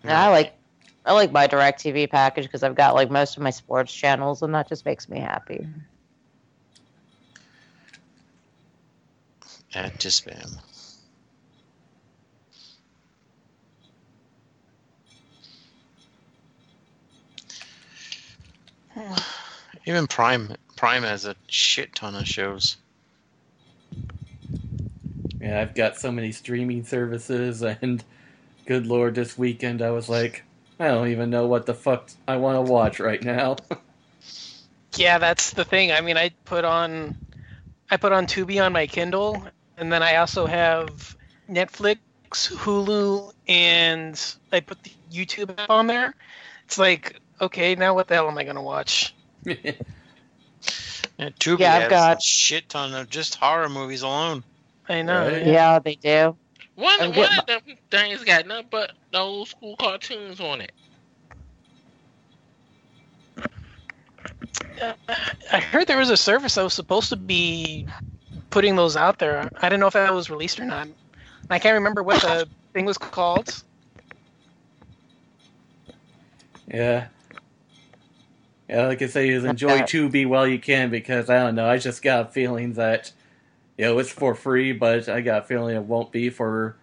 Yeah, 0.04 0.22
I 0.22 0.28
like 0.28 0.54
I 1.06 1.14
like 1.14 1.32
my 1.32 1.48
DirecTV 1.48 2.10
package 2.10 2.44
because 2.44 2.62
I've 2.62 2.76
got 2.76 2.94
like 2.94 3.10
most 3.10 3.38
of 3.38 3.44
my 3.44 3.52
sports 3.52 3.94
channels 3.94 4.42
and 4.42 4.54
that 4.54 4.68
just 4.68 4.84
makes 4.86 5.08
me 5.08 5.20
happy. 5.22 5.66
Add 9.74 9.98
to 10.02 10.12
spam. 18.98 19.24
Even 19.86 20.08
Prime 20.08 20.56
Prime 20.76 21.04
has 21.04 21.26
a 21.26 21.36
shit 21.48 21.96
ton 21.96 22.16
of 22.16 22.28
shows. 22.28 22.78
Yeah, 25.40 25.62
I've 25.62 25.76
got 25.76 25.98
so 25.98 26.12
many 26.12 26.32
streaming 26.32 26.84
services, 26.84 27.62
and 27.62 28.04
good 28.66 28.88
lord, 28.88 29.16
this 29.16 29.38
weekend 29.38 29.82
I 29.82 29.92
was 29.92 30.10
like, 30.10 30.44
I 30.80 30.88
don't 30.88 31.08
even 31.10 31.30
know 31.30 31.48
what 31.48 31.66
the 31.66 31.74
fuck 31.74 32.10
I 32.28 32.38
want 32.38 32.66
to 32.66 32.72
watch 32.72 33.00
right 33.00 33.24
now. 33.24 33.58
Yeah, 34.96 35.20
that's 35.20 35.52
the 35.52 35.64
thing. 35.64 35.92
I 35.92 36.02
mean, 36.02 36.18
I 36.18 36.32
put 36.46 36.66
on 36.66 37.16
I 37.92 37.98
put 37.98 38.12
on 38.12 38.26
Tubi 38.26 38.64
on 38.64 38.74
my 38.74 38.88
Kindle, 38.88 39.44
and 39.78 39.92
then 39.92 40.02
I 40.02 40.16
also 40.16 40.48
have 40.48 41.16
Netflix, 41.50 41.98
Hulu, 42.32 43.32
and 43.48 44.20
I 44.52 44.60
put 44.60 44.82
the 44.84 44.92
YouTube 45.12 45.58
app 45.58 45.70
on 45.70 45.86
there. 45.88 46.16
It's 46.66 46.78
like, 46.78 47.22
okay, 47.42 47.76
now 47.76 47.94
what 47.94 48.08
the 48.08 48.16
hell 48.16 48.28
am 48.28 48.38
I 48.38 48.44
gonna 48.44 48.62
watch? 48.64 49.14
Yeah, 51.20 51.30
Tubi 51.40 51.60
Yeah, 51.62 51.74
I've 51.76 51.82
has 51.84 51.90
got- 51.90 52.18
a 52.18 52.22
shit 52.22 52.70
ton 52.70 52.94
of 52.94 53.10
just 53.10 53.36
horror 53.36 53.70
movies 53.70 54.04
alone. 54.04 54.44
I 54.88 55.02
know. 55.02 55.28
Right. 55.28 55.46
yeah. 55.48 55.52
Yeah, 55.52 55.80
they 55.80 55.96
do. 55.96 56.36
One, 56.76 56.94
I'm 57.00 57.08
one 57.08 57.16
getting 57.16 57.40
of 57.40 57.46
them 57.48 57.62
things 57.90 58.24
got 58.24 58.46
nothing 58.46 58.68
but 58.70 58.92
the 59.12 59.18
old 59.20 59.48
school 59.48 59.76
cartoons 59.78 60.40
on 60.40 60.62
it. 60.62 60.72
Uh, 64.80 64.94
I 65.52 65.60
heard 65.60 65.88
there 65.88 65.98
was 65.98 66.12
a 66.12 66.18
service 66.18 66.54
that 66.56 66.64
was 66.64 66.74
supposed 66.74 67.10
to 67.10 67.16
be 67.16 67.88
putting 68.52 68.76
those 68.76 68.96
out 68.96 69.18
there. 69.18 69.50
I 69.60 69.70
didn't 69.70 69.80
know 69.80 69.88
if 69.88 69.94
that 69.94 70.14
was 70.14 70.30
released 70.30 70.60
or 70.60 70.66
not. 70.66 70.88
I 71.50 71.58
can't 71.58 71.74
remember 71.74 72.04
what 72.04 72.22
the 72.22 72.48
thing 72.74 72.86
was 72.86 72.98
called. 72.98 73.64
Yeah. 76.72 77.08
Yeah, 78.70 78.88
like 78.88 79.02
I 79.02 79.08
say, 79.08 79.30
is 79.30 79.46
enjoy 79.46 79.80
Tubi 79.80 80.28
while 80.28 80.46
you 80.46 80.60
can 80.60 80.90
because 80.90 81.30
I 81.30 81.40
don't 81.40 81.56
know. 81.56 81.70
I 81.70 81.78
just 81.78 82.02
got 82.02 82.28
a 82.28 82.30
feeling 82.30 82.74
that, 82.74 83.12
you 83.78 83.86
know, 83.86 84.00
it's 84.00 84.10
for 84.10 84.36
free, 84.36 84.74
but 84.74 85.08
I 85.08 85.22
got 85.22 85.44
a 85.44 85.46
feeling 85.46 85.76
it 85.76 85.84
won't 85.84 86.12
be 86.12 86.30
for 86.30 86.76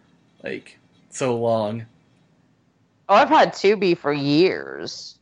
like 0.43 0.79
so 1.11 1.37
long. 1.37 1.85
Oh, 3.09 3.15
I've 3.15 3.29
had 3.29 3.53
Tubi 3.53 3.97
for 3.97 4.13
years. 4.13 5.19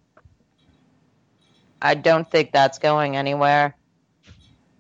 I 1.81 1.95
don't 1.95 2.31
think 2.31 2.53
that's 2.53 2.79
going 2.79 3.17
anywhere. 3.17 3.75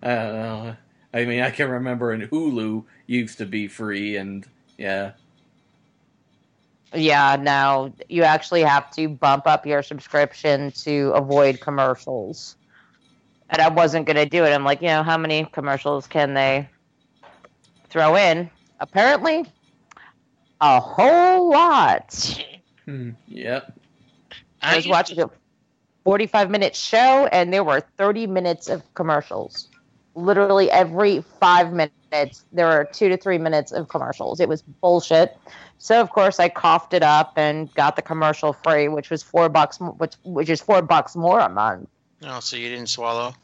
I 0.02 0.14
don't 0.14 0.34
know. 0.34 0.76
I 1.12 1.24
mean, 1.24 1.40
I 1.40 1.50
can 1.50 1.68
remember 1.68 2.12
in 2.12 2.28
Hulu 2.28 2.84
used 3.06 3.38
to 3.38 3.46
be 3.46 3.66
free, 3.66 4.16
and 4.16 4.46
yeah, 4.78 5.12
Yeah, 6.94 7.36
now 7.40 7.92
you 8.08 8.22
actually 8.22 8.62
have 8.62 8.90
to 8.92 9.08
bump 9.08 9.46
up 9.46 9.66
your 9.66 9.82
subscription 9.82 10.70
to 10.72 11.12
avoid 11.14 11.60
commercials. 11.60 12.56
And 13.48 13.60
I 13.60 13.68
wasn't 13.68 14.06
going 14.06 14.16
to 14.16 14.26
do 14.26 14.44
it. 14.44 14.50
I'm 14.50 14.64
like, 14.64 14.80
you 14.80 14.88
know, 14.88 15.02
how 15.02 15.18
many 15.18 15.44
commercials 15.52 16.06
can 16.06 16.34
they 16.34 16.68
throw 17.88 18.16
in? 18.16 18.50
Apparently, 18.80 19.44
a 20.60 20.80
whole 20.80 21.50
lot. 21.50 22.44
Hmm, 22.84 23.10
yep. 23.26 23.78
I 24.62 24.76
was 24.76 24.86
watching 24.86 25.20
a 25.20 25.30
45 26.04 26.50
minute 26.50 26.74
show 26.74 27.28
and 27.32 27.52
there 27.52 27.64
were 27.64 27.80
30 27.98 28.26
minutes 28.26 28.68
of 28.68 28.82
commercials. 28.94 29.68
Literally 30.14 30.70
every 30.70 31.22
five 31.40 31.72
minutes, 31.72 32.44
there 32.52 32.66
were 32.66 32.88
two 32.92 33.08
to 33.08 33.16
three 33.16 33.38
minutes 33.38 33.72
of 33.72 33.88
commercials. 33.88 34.40
It 34.40 34.48
was 34.48 34.62
bullshit. 34.62 35.36
So 35.82 36.00
of 36.00 36.10
course 36.10 36.38
I 36.38 36.48
coughed 36.48 36.94
it 36.94 37.02
up 37.02 37.32
and 37.34 37.74
got 37.74 37.96
the 37.96 38.02
commercial 38.02 38.52
free, 38.52 38.86
which 38.86 39.10
was 39.10 39.24
four 39.24 39.48
bucks, 39.48 39.80
which 39.80 40.14
which 40.22 40.48
is 40.48 40.60
four 40.60 40.80
bucks 40.80 41.16
more 41.16 41.40
a 41.40 41.48
month. 41.48 41.88
Oh, 42.22 42.38
so 42.38 42.56
you 42.56 42.68
didn't 42.68 42.86
swallow? 42.86 43.34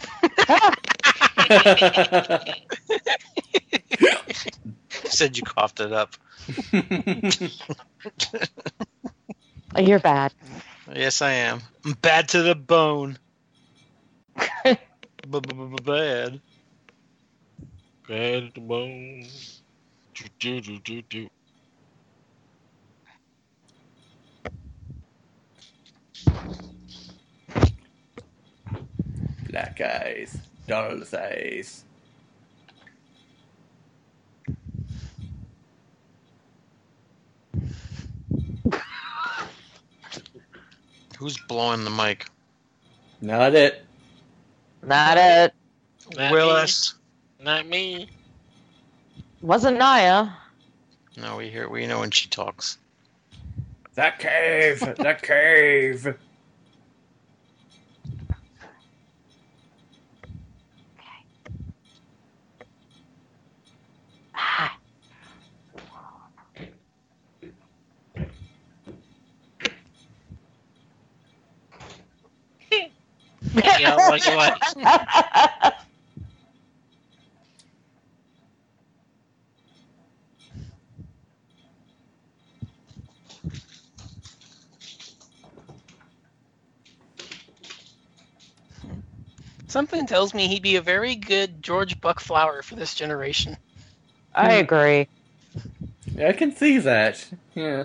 Said 4.90 5.36
you 5.36 5.42
coughed 5.42 5.80
it 5.80 5.92
up. 5.92 6.14
You're 9.76 9.98
bad. 9.98 10.32
Yes, 10.94 11.22
I 11.22 11.32
am. 11.32 11.60
I'm 11.84 11.94
bad 11.94 12.28
to 12.28 12.42
the 12.42 12.54
bone. 12.54 13.18
B-b-b-bad. 14.64 16.40
Bad 18.06 18.44
at 18.44 18.54
the 18.54 18.60
bone. 18.60 19.26
Do, 20.20 20.28
do, 20.38 20.60
do, 20.60 20.78
do, 20.80 21.02
do. 21.02 21.30
Black 29.48 29.80
eyes, 29.80 30.36
doll's 30.66 31.14
eyes. 31.14 31.84
Who's 41.18 41.38
blowing 41.48 41.84
the 41.84 41.90
mic? 41.90 42.26
Not 43.22 43.54
it. 43.54 43.86
Not 44.82 45.16
it. 45.16 45.54
Not 46.14 46.32
Willis. 46.32 46.94
Me. 47.38 47.44
Not 47.44 47.66
me. 47.66 48.08
Wasn't 49.42 49.78
Naya. 49.78 50.28
No, 51.16 51.36
we 51.36 51.48
hear. 51.48 51.68
We 51.68 51.86
know 51.86 52.00
when 52.00 52.10
she 52.10 52.28
talks. 52.28 52.76
That 53.94 54.18
cave, 54.18 54.80
that 54.98 55.22
cave. 55.22 56.14
Ah. 64.34 64.76
Yeah, 73.80 73.96
like 73.96 74.24
what? 74.26 75.74
Something 89.70 90.04
tells 90.04 90.34
me 90.34 90.48
he'd 90.48 90.64
be 90.64 90.74
a 90.74 90.82
very 90.82 91.14
good 91.14 91.62
George 91.62 92.00
Buck 92.00 92.18
Flower 92.18 92.60
for 92.60 92.74
this 92.74 92.92
generation. 92.92 93.56
I 94.34 94.54
hmm. 94.54 94.60
agree. 94.62 95.08
Yeah, 96.12 96.28
I 96.28 96.32
can 96.32 96.56
see 96.56 96.78
that. 96.78 97.24
Yeah. 97.54 97.84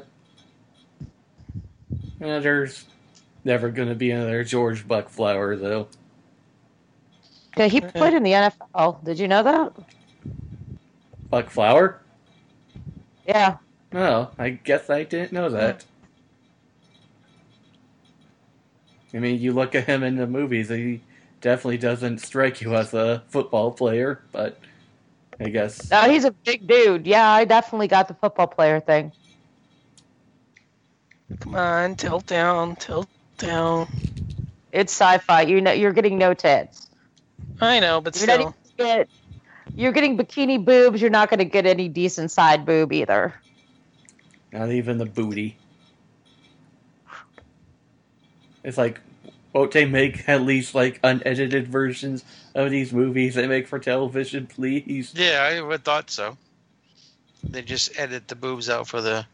Yeah, 2.19 2.39
there's 2.39 2.85
never 3.43 3.69
going 3.69 3.89
to 3.89 3.93
be 3.93 4.09
another 4.09 4.43
George 4.43 4.87
Buck 4.87 5.09
Flower, 5.09 5.55
though. 5.55 5.87
Yeah, 7.55 7.67
he 7.67 7.81
played 7.81 8.15
in 8.15 8.23
the 8.23 8.31
NFL. 8.31 9.03
Did 9.03 9.19
you 9.19 9.27
know 9.27 9.43
that? 9.43 9.73
Buck 11.29 11.51
Flower? 11.51 12.01
Yeah. 13.27 13.57
Oh, 13.93 14.31
I 14.39 14.49
guess 14.49 14.89
I 14.89 15.03
didn't 15.03 15.33
know 15.33 15.49
hmm. 15.49 15.53
that. 15.53 15.85
I 19.13 19.19
mean, 19.19 19.39
you 19.39 19.53
look 19.53 19.75
at 19.75 19.85
him 19.85 20.01
in 20.01 20.15
the 20.15 20.25
movies, 20.25 20.69
he 20.69 21.01
definitely 21.45 21.77
doesn't 21.77 22.17
strike 22.17 22.59
you 22.59 22.73
as 22.73 22.95
a 22.95 23.21
football 23.27 23.69
player, 23.71 24.19
but 24.31 24.57
I 25.39 25.49
guess. 25.49 25.91
No, 25.91 26.09
he's 26.09 26.25
a 26.25 26.31
big 26.31 26.65
dude. 26.65 27.05
Yeah, 27.05 27.29
I 27.29 27.45
definitely 27.45 27.87
got 27.87 28.07
the 28.07 28.15
football 28.15 28.47
player 28.47 28.79
thing. 28.79 29.11
Come 31.41 31.53
on, 31.53 31.95
tilt 31.97 32.25
down, 32.25 32.75
tilt 32.77 33.07
down. 33.37 33.87
It's 34.71 34.91
sci-fi. 34.91 35.43
You 35.43 35.61
know, 35.61 35.71
you're 35.71 35.93
getting 35.93 36.17
no 36.17 36.33
tits. 36.33 36.89
I 37.61 37.79
know, 37.79 38.01
but 38.01 38.17
You're 38.17 38.25
not 38.25 38.55
still. 38.65 38.87
even 38.87 38.97
get, 38.97 39.09
you're 39.75 39.91
getting 39.91 40.17
bikini 40.17 40.65
boobs. 40.65 40.99
You're 40.99 41.11
not 41.11 41.29
going 41.29 41.37
to 41.37 41.45
get 41.45 41.67
any 41.67 41.87
decent 41.89 42.31
side 42.31 42.65
boob 42.65 42.91
either. 42.91 43.35
Not 44.51 44.71
even 44.71 44.97
the 44.97 45.05
booty. 45.05 45.57
It's 48.63 48.79
like, 48.79 48.99
won't 49.55 49.71
they 49.71 49.85
make 49.85 50.27
at 50.27 50.41
least 50.41 50.75
like 50.75 50.99
unedited 51.01 51.69
versions 51.69 52.25
of 52.53 52.69
these 52.69 52.91
movies 52.91 53.35
they 53.35 53.47
make 53.47 53.69
for 53.69 53.79
television, 53.79 54.45
please? 54.55 55.13
Yeah, 55.15 55.47
I 55.49 55.61
would 55.61 55.85
thought 55.85 56.11
so. 56.11 56.37
They 57.41 57.61
just 57.61 57.97
edit 57.97 58.27
the 58.27 58.35
boobs 58.35 58.69
out 58.69 58.87
for 58.87 59.01
the 59.01 59.25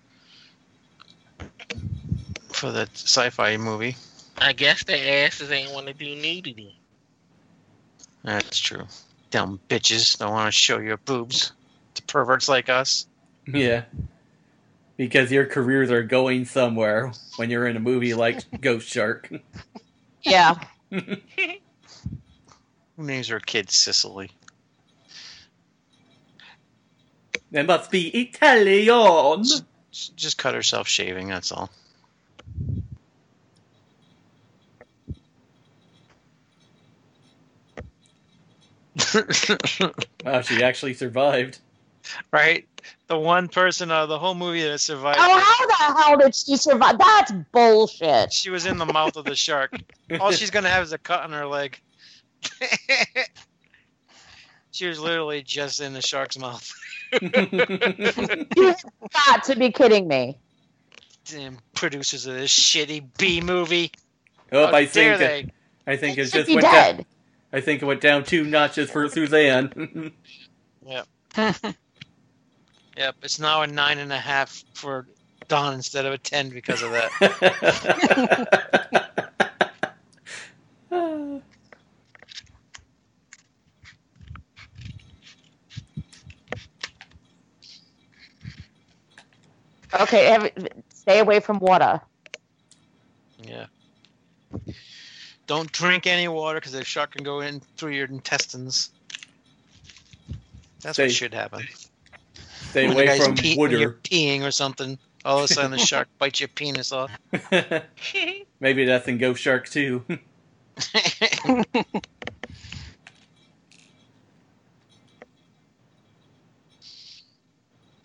for 2.49 2.71
the 2.71 2.87
sci-fi 2.93 3.57
movie. 3.57 3.95
I 4.37 4.53
guess 4.53 4.83
their 4.83 5.25
asses 5.25 5.51
ain't 5.51 5.71
want 5.71 5.87
to 5.87 5.93
do 5.93 6.15
nudity. 6.15 6.77
That's 8.23 8.59
true. 8.59 8.85
Dumb 9.31 9.59
bitches 9.69 10.19
don't 10.19 10.31
want 10.31 10.47
to 10.47 10.51
show 10.51 10.77
your 10.77 10.97
boobs 10.97 11.51
to 11.95 12.03
perverts 12.03 12.47
like 12.47 12.69
us. 12.69 13.07
Yeah. 13.47 13.85
Because 14.97 15.31
your 15.31 15.47
careers 15.47 15.89
are 15.89 16.03
going 16.03 16.45
somewhere 16.45 17.11
when 17.37 17.49
you're 17.49 17.65
in 17.65 17.75
a 17.75 17.79
movie 17.79 18.13
like 18.13 18.39
Ghost 18.61 18.87
Shark. 18.87 19.31
Yeah. 20.23 20.55
Who 20.91 21.03
names 22.97 23.29
her 23.29 23.39
kid 23.39 23.71
Sicily? 23.71 24.29
It 27.51 27.65
must 27.65 27.91
be 27.91 28.07
Italian. 28.09 29.41
S- 29.41 29.63
Just 30.15 30.37
cut 30.37 30.53
herself 30.53 30.87
shaving. 30.87 31.27
That's 31.29 31.51
all. 31.51 31.69
Wow, 40.23 40.41
she 40.41 40.63
actually 40.63 40.93
survived. 40.93 41.59
right? 42.33 42.67
The 43.11 43.17
one 43.17 43.49
person 43.49 43.91
out 43.91 44.03
of 44.03 44.07
the 44.07 44.17
whole 44.17 44.35
movie 44.35 44.63
that 44.63 44.79
survived. 44.79 45.17
Oh, 45.19 45.37
how 45.37 45.67
the 45.67 46.01
hell 46.01 46.17
did 46.17 46.33
she 46.33 46.55
survive? 46.55 46.97
That's 46.97 47.33
bullshit. 47.51 48.31
She 48.31 48.49
was 48.49 48.65
in 48.65 48.77
the 48.77 48.85
mouth 48.85 49.17
of 49.17 49.25
the 49.25 49.35
shark. 49.35 49.75
All 50.21 50.31
she's 50.31 50.49
gonna 50.49 50.69
have 50.69 50.83
is 50.83 50.93
a 50.93 50.97
cut 50.97 51.21
on 51.21 51.33
her 51.33 51.45
leg. 51.45 51.77
she 54.71 54.87
was 54.87 54.97
literally 54.97 55.41
just 55.41 55.81
in 55.81 55.91
the 55.91 56.01
shark's 56.01 56.39
mouth. 56.39 56.71
You 57.21 58.73
got 59.27 59.43
to 59.43 59.57
be 59.59 59.73
kidding 59.73 60.07
me. 60.07 60.37
Damn 61.25 61.57
producers 61.75 62.27
of 62.27 62.35
this 62.35 62.57
shitty 62.57 63.05
B 63.17 63.41
movie. 63.41 63.91
Oh, 64.53 64.67
How 64.67 64.73
I 64.73 64.85
dare 64.85 65.17
think 65.17 65.51
I 65.85 65.97
think 65.97 66.17
it 66.17 66.27
just 66.27 66.47
went 66.47 66.61
dead. 66.61 66.95
down. 66.95 67.05
I 67.51 67.59
think 67.59 67.81
it 67.81 67.85
went 67.85 67.99
down 67.99 68.23
two 68.23 68.45
notches 68.45 68.89
for 68.89 69.09
Suzanne. 69.09 70.13
Yep. 70.87 71.07
Yep, 72.97 73.15
it's 73.23 73.39
now 73.39 73.61
a 73.61 73.67
nine 73.67 73.97
and 73.99 74.11
a 74.11 74.17
half 74.17 74.63
for 74.73 75.07
Don 75.47 75.73
instead 75.73 76.05
of 76.05 76.13
a 76.13 76.17
ten 76.17 76.49
because 76.49 76.81
of 76.81 76.91
that. 76.91 77.11
Okay, 89.99 90.25
have, 90.27 90.51
stay 90.89 91.19
away 91.19 91.39
from 91.39 91.59
water. 91.59 91.99
yeah. 93.43 93.65
Don't 95.47 95.71
drink 95.71 96.07
any 96.07 96.27
water 96.29 96.59
because 96.59 96.71
the 96.71 96.83
shark 96.85 97.11
can 97.11 97.23
go 97.23 97.41
in 97.41 97.61
through 97.75 97.91
your 97.91 98.07
intestines. 98.07 98.89
That's 100.81 100.95
Stay- 100.95 101.03
what 101.05 101.11
should 101.11 101.33
happen. 101.33 101.67
Stay 102.71 102.87
When 102.87 102.95
away 102.95 103.19
from 103.19 103.35
pee- 103.35 103.57
when 103.57 103.71
You're 103.71 103.99
peeing 104.03 104.43
or 104.43 104.51
something. 104.51 104.97
All 105.25 105.39
of 105.39 105.43
a 105.43 105.47
sudden, 105.49 105.71
the 105.71 105.77
shark 105.77 106.07
bites 106.19 106.39
your 106.39 106.47
penis 106.47 106.93
off. 106.93 107.11
Maybe 108.61 108.85
that's 108.85 109.09
in 109.09 109.17
Ghost 109.17 109.41
Shark 109.41 109.67
too. 109.67 110.05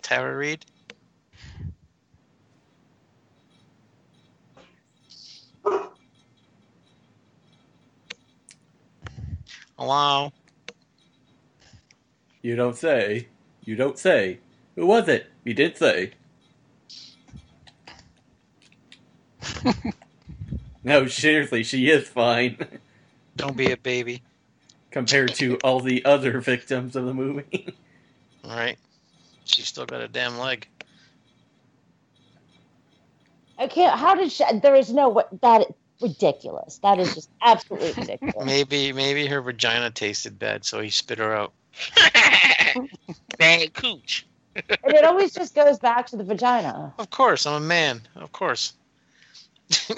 Tara 0.03 0.37
Reid. 0.37 0.65
Hello. 9.79 10.33
you 12.43 12.57
don't 12.57 12.77
say. 12.77 13.29
You 13.65 13.77
don't 13.77 13.97
say. 13.99 14.41
Who 14.77 14.87
was 14.87 15.09
it? 15.09 15.27
You 15.45 15.55
did 15.55 15.77
say. 15.77 16.13
no, 20.85 21.07
seriously, 21.07 21.63
she 21.63 21.89
is 21.89 22.09
fine 22.09 22.59
Don't 23.37 23.57
be 23.57 23.71
a 23.73 23.77
baby. 23.77 24.23
compared 24.91 25.35
to 25.37 25.57
all 25.59 25.81
the 25.81 26.05
other 26.05 26.41
victims 26.41 26.97
of 26.97 27.07
the 27.07 27.15
movie. 27.15 27.75
All 28.45 28.51
right. 28.57 28.77
She's 29.45 29.67
still 29.69 29.87
got 29.87 30.01
a 30.03 30.09
damn 30.09 30.39
leg. 30.39 30.69
I 33.59 33.69
can't. 33.69 33.99
How 33.99 34.15
did 34.15 34.31
she? 34.33 34.45
There 34.63 34.75
is 34.75 34.93
no 34.93 35.09
what 35.09 35.29
that 35.41 35.69
ridiculous. 36.03 36.79
That 36.83 36.99
is 36.99 37.15
just 37.15 37.31
absolutely 37.43 37.93
ridiculous. 37.97 38.45
Maybe 38.45 38.93
maybe 38.93 39.27
her 39.27 39.41
vagina 39.41 39.91
tasted 39.91 40.39
bad, 40.39 40.65
so 40.65 40.81
he 40.81 40.91
spit 40.91 41.19
her 41.19 41.35
out. 41.35 41.53
Bad 43.39 43.73
cooch. 43.75 44.27
And 44.57 44.95
it 44.95 45.05
always 45.05 45.33
just 45.33 45.55
goes 45.55 45.79
back 45.79 46.07
to 46.09 46.17
the 46.17 46.25
vagina. 46.25 46.95
Of 46.99 47.11
course, 47.11 47.47
I'm 47.47 47.63
a 47.63 47.65
man. 47.65 48.03
Of 48.15 48.33
course. 48.33 48.73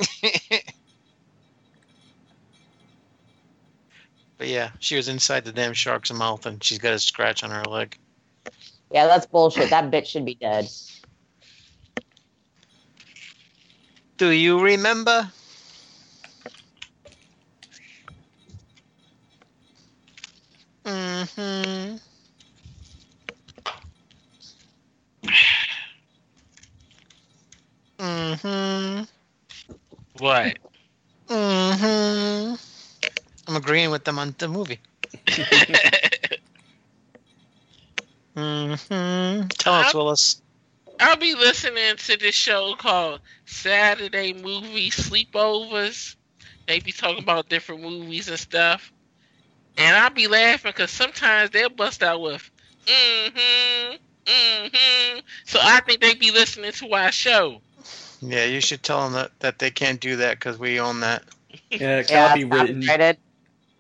but 4.39 4.49
yeah, 4.49 4.71
she 4.79 4.97
was 4.97 5.09
inside 5.09 5.45
the 5.45 5.53
damn 5.53 5.75
shark's 5.75 6.13
mouth, 6.13 6.47
and 6.47 6.63
she's 6.63 6.79
got 6.79 6.95
a 6.95 6.99
scratch 6.99 7.45
on 7.45 7.51
her 7.51 7.65
leg. 7.65 7.97
Yeah, 8.91 9.07
that's 9.07 9.27
bullshit. 9.27 9.71
That 9.71 9.91
bitch 9.91 10.07
should 10.07 10.25
be 10.25 10.35
dead. 10.35 10.69
Do 14.17 14.31
you 14.31 14.61
remember? 14.61 15.31
Mm-hmm. 20.85 21.97
Mm-hmm. 27.99 29.05
What? 30.19 30.59
Mm-hmm. 31.29 32.55
I'm 33.49 33.57
agreeing 33.57 33.91
with 33.91 34.05
them 34.05 34.19
on 34.19 34.35
the 34.39 34.49
movie. 34.49 34.81
Mm-hmm. 38.37 39.49
Tell 39.49 39.75
us, 39.75 39.95
Willis. 39.95 40.43
I'll 41.01 41.17
be 41.17 41.35
listening 41.35 41.97
to 41.97 42.17
this 42.17 42.35
show 42.35 42.75
called 42.79 43.21
Saturday 43.47 44.33
Movie 44.33 44.91
Sleepovers. 44.91 46.17
They 46.67 46.81
be 46.81 46.93
talking 46.93 47.23
about 47.23 47.49
different 47.49 47.83
movies 47.83 48.29
and 48.29 48.39
stuff. 48.39 48.93
And 49.77 49.97
I'll 49.97 50.11
be 50.11 50.29
laughing 50.29 50.71
because 50.71 50.91
sometimes 50.91 51.51
they'll 51.51 51.69
bust 51.69 52.03
out 52.03 52.21
with, 52.21 52.51
mm-hmm, 52.87 53.97
mm-hmm. 54.25 55.19
So 55.47 55.59
I 55.63 55.81
think 55.81 56.01
they 56.01 56.15
be 56.15 56.31
listening 56.31 56.73
to 56.73 56.93
our 56.93 57.13
show. 57.13 57.61
Yeah, 58.21 58.45
you 58.47 58.61
should 58.61 58.83
tell 58.83 59.05
them 59.05 59.13
that, 59.15 59.31
that 59.41 59.59
they 59.59 59.71
can't 59.71 60.01
do 60.01 60.17
that 60.17 60.39
because 60.39 60.59
we 60.59 60.81
own 60.81 61.01
that. 61.01 61.23
Yeah, 61.71 62.03
Yeah, 62.09 62.35
copywritten. 62.35 62.81
copyrighted. 62.87 63.17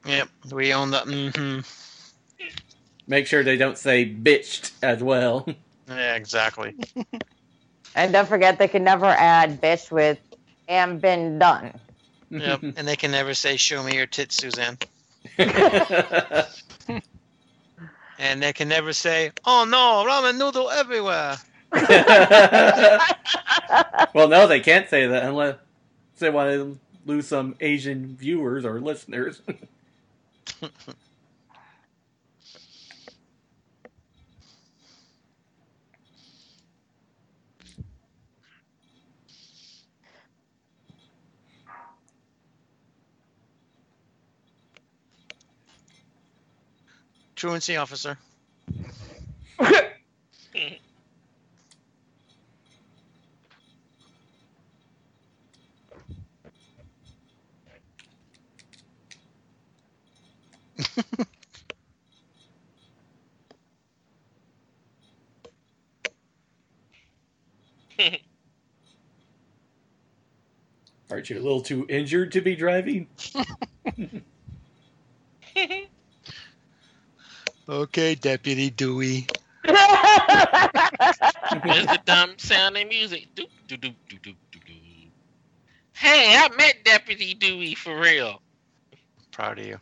Yep, 0.06 0.28
we 0.52 0.72
own 0.72 0.90
that. 0.92 1.04
Mm-hmm. 1.04 1.60
Make 3.06 3.26
sure 3.26 3.42
they 3.42 3.56
don't 3.56 3.76
say 3.78 4.06
bitched 4.08 4.72
as 4.82 5.02
well. 5.02 5.48
Yeah, 5.90 6.16
exactly. 6.16 6.74
And 7.94 8.12
don't 8.12 8.28
forget, 8.28 8.58
they 8.58 8.68
can 8.68 8.84
never 8.84 9.06
add 9.06 9.58
bitch 9.62 9.90
with 9.90 10.18
and 10.68 11.00
been 11.00 11.38
done. 11.38 11.72
yep, 12.28 12.60
and 12.62 12.86
they 12.86 12.94
can 12.96 13.10
never 13.10 13.32
say 13.32 13.56
"Show 13.56 13.82
me 13.82 13.94
your 13.96 14.04
tits, 14.04 14.36
Suzanne," 14.36 14.76
and 18.18 18.42
they 18.42 18.52
can 18.52 18.68
never 18.68 18.92
say 18.92 19.32
"Oh 19.46 19.64
no, 19.66 20.04
ramen 20.06 20.36
noodle 20.38 20.68
everywhere." 20.70 21.36
well, 24.14 24.28
no, 24.28 24.46
they 24.46 24.60
can't 24.60 24.88
say 24.88 25.06
that 25.06 25.24
unless 25.24 25.56
they 26.18 26.30
want 26.30 26.50
to 26.50 26.78
lose 27.06 27.26
some 27.26 27.56
Asian 27.60 28.16
viewers 28.16 28.64
or 28.64 28.80
listeners. 28.80 29.42
Truancy 47.36 47.76
officer. 47.76 48.18
Aren't 71.10 71.30
you 71.30 71.38
a 71.38 71.42
little 71.42 71.62
too 71.62 71.86
injured 71.88 72.32
to 72.32 72.40
be 72.40 72.54
driving? 72.54 73.08
Okay, 77.68 78.14
Deputy 78.14 78.70
Dewey. 78.70 79.26
Where's 79.62 79.76
the 81.86 82.00
dumb 82.06 82.32
sounding 82.38 82.88
music? 82.88 83.28
Doop, 83.36 83.48
doop, 83.68 83.80
doop, 83.80 83.94
doop, 84.08 84.20
doop, 84.22 84.36
doop, 84.52 84.64
doop. 84.66 85.10
Hey, 85.92 86.34
I 86.34 86.48
met 86.56 86.82
Deputy 86.84 87.34
Dewey 87.34 87.74
for 87.74 88.00
real. 88.00 88.40
Proud 89.32 89.58
of 89.58 89.66
you. 89.66 89.78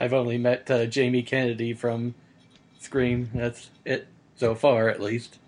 I've 0.00 0.12
only 0.12 0.38
met 0.38 0.70
uh, 0.70 0.86
Jamie 0.86 1.22
Kennedy 1.22 1.74
from 1.74 2.14
Scream. 2.78 3.30
That's 3.34 3.70
it 3.84 4.06
so 4.36 4.54
far, 4.54 4.88
at 4.88 5.00
least. 5.00 5.38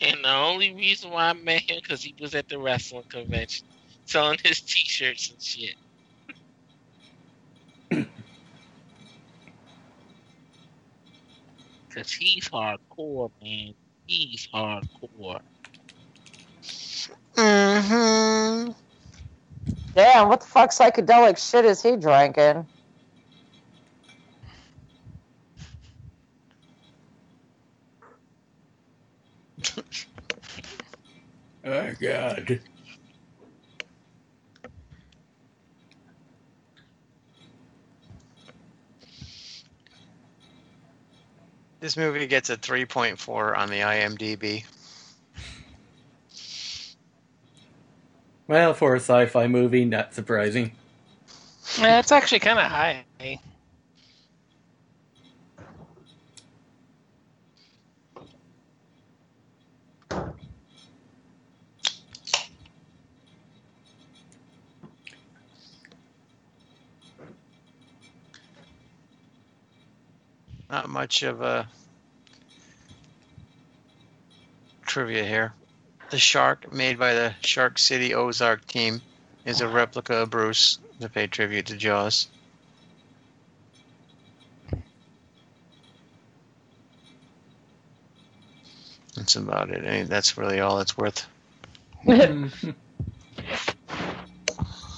And 0.00 0.24
the 0.24 0.32
only 0.32 0.72
reason 0.74 1.10
why 1.10 1.30
I 1.30 1.32
met 1.32 1.62
him 1.62 1.80
because 1.82 2.02
he 2.02 2.14
was 2.20 2.34
at 2.34 2.48
the 2.48 2.58
wrestling 2.58 3.04
convention 3.08 3.66
selling 4.06 4.38
his 4.42 4.60
t-shirts 4.60 5.30
and 5.30 5.42
shit. 5.42 5.74
Cause 11.94 12.12
he's 12.12 12.48
hardcore, 12.48 13.30
man. 13.42 13.74
He's 14.06 14.48
hardcore. 14.54 15.40
Mm-hmm. 17.34 18.72
Damn, 19.98 20.28
what 20.28 20.42
the 20.42 20.46
fuck 20.46 20.70
psychedelic 20.70 21.38
shit 21.38 21.64
is 21.64 21.82
he 21.82 21.96
drinking? 21.96 22.66
Oh, 31.64 31.92
God. 32.00 32.60
This 41.80 41.96
movie 41.96 42.26
gets 42.26 42.50
a 42.50 42.56
3.4 42.56 43.58
on 43.58 43.68
the 43.68 43.80
IMDb. 43.80 44.64
Well, 48.48 48.72
for 48.72 48.94
a 48.94 48.98
sci-fi 48.98 49.46
movie, 49.46 49.84
not 49.84 50.14
surprising. 50.14 50.72
Yeah, 51.78 51.98
it's 51.98 52.10
actually 52.10 52.40
kind 52.40 52.58
of 52.58 52.64
high. 52.64 53.04
Not 70.70 70.88
much 70.88 71.22
of 71.22 71.42
a 71.42 71.68
trivia 74.86 75.24
here. 75.24 75.54
The 76.10 76.18
shark 76.18 76.72
made 76.72 76.98
by 76.98 77.12
the 77.12 77.34
Shark 77.40 77.78
City 77.78 78.14
Ozark 78.14 78.66
team 78.66 79.02
is 79.44 79.60
a 79.60 79.68
replica 79.68 80.14
of 80.14 80.30
Bruce 80.30 80.78
to 81.00 81.08
pay 81.08 81.26
tribute 81.26 81.66
to 81.66 81.76
Jaws. 81.76 82.28
That's 89.16 89.36
about 89.36 89.70
it. 89.70 89.84
I 89.84 89.90
mean, 89.90 90.06
that's 90.06 90.38
really 90.38 90.60
all 90.60 90.80
it's 90.80 90.96
worth. 90.96 91.26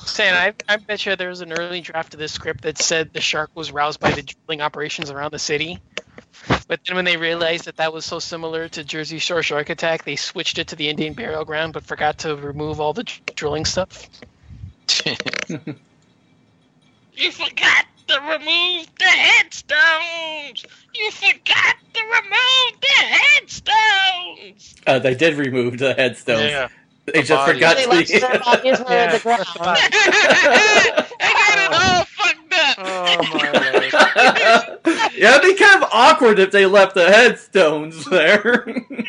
Saying, 0.06 0.34
I, 0.34 0.52
I 0.68 0.76
bet 0.76 1.06
you 1.06 1.16
there 1.16 1.28
was 1.28 1.40
an 1.40 1.52
early 1.52 1.80
draft 1.80 2.14
of 2.14 2.20
this 2.20 2.32
script 2.32 2.62
that 2.62 2.78
said 2.78 3.12
the 3.12 3.20
shark 3.20 3.50
was 3.54 3.72
roused 3.72 3.98
by 3.98 4.10
the 4.10 4.22
drilling 4.22 4.60
operations 4.60 5.10
around 5.10 5.32
the 5.32 5.38
city. 5.38 5.80
But 6.70 6.82
then 6.86 6.94
when 6.94 7.04
they 7.04 7.16
realized 7.16 7.64
that 7.64 7.78
that 7.78 7.92
was 7.92 8.06
so 8.06 8.20
similar 8.20 8.68
to 8.68 8.84
Jersey 8.84 9.18
Shore 9.18 9.42
Shark 9.42 9.70
Attack, 9.70 10.04
they 10.04 10.14
switched 10.14 10.56
it 10.56 10.68
to 10.68 10.76
the 10.76 10.88
Indian 10.88 11.14
Burial 11.14 11.44
Ground, 11.44 11.72
but 11.72 11.84
forgot 11.84 12.18
to 12.20 12.36
remove 12.36 12.80
all 12.80 12.92
the 12.92 13.02
drilling 13.34 13.64
stuff. 13.64 14.08
You 17.14 17.32
forgot 17.32 17.86
to 18.08 18.20
remove 18.20 18.86
the 18.98 19.04
headstones. 19.04 20.64
You 20.94 21.10
forgot 21.10 21.76
to 21.94 22.02
remove 22.02 22.80
the 22.80 23.04
headstones. 23.04 24.76
Uh, 24.86 24.98
they 25.00 25.14
did 25.14 25.34
remove 25.36 25.78
the 25.78 25.94
headstones. 25.94 26.42
Yeah. 26.50 26.68
They 27.06 27.20
The 27.20 27.22
just 27.22 27.44
bodies. 27.46 27.54
forgot 27.54 27.76
They 27.76 27.84
to. 27.84 27.88
left 27.88 28.20
their 28.20 28.38
bodies 28.38 28.80
where 28.80 29.08
the 29.08 29.18
ground. 29.20 29.46
I 29.56 31.04
got 31.20 31.58
it 31.58 31.72
all 31.72 32.04
fucked 32.06 32.39
up. 32.52 32.76
Oh 32.78 33.16
my 33.34 33.50
lord. 33.52 33.92
yeah, 35.14 35.36
it'd 35.36 35.42
be 35.42 35.54
kind 35.54 35.82
of 35.82 35.88
awkward 35.92 36.38
if 36.38 36.50
they 36.50 36.66
left 36.66 36.94
the 36.94 37.06
headstones 37.10 38.04
there. 38.06 38.66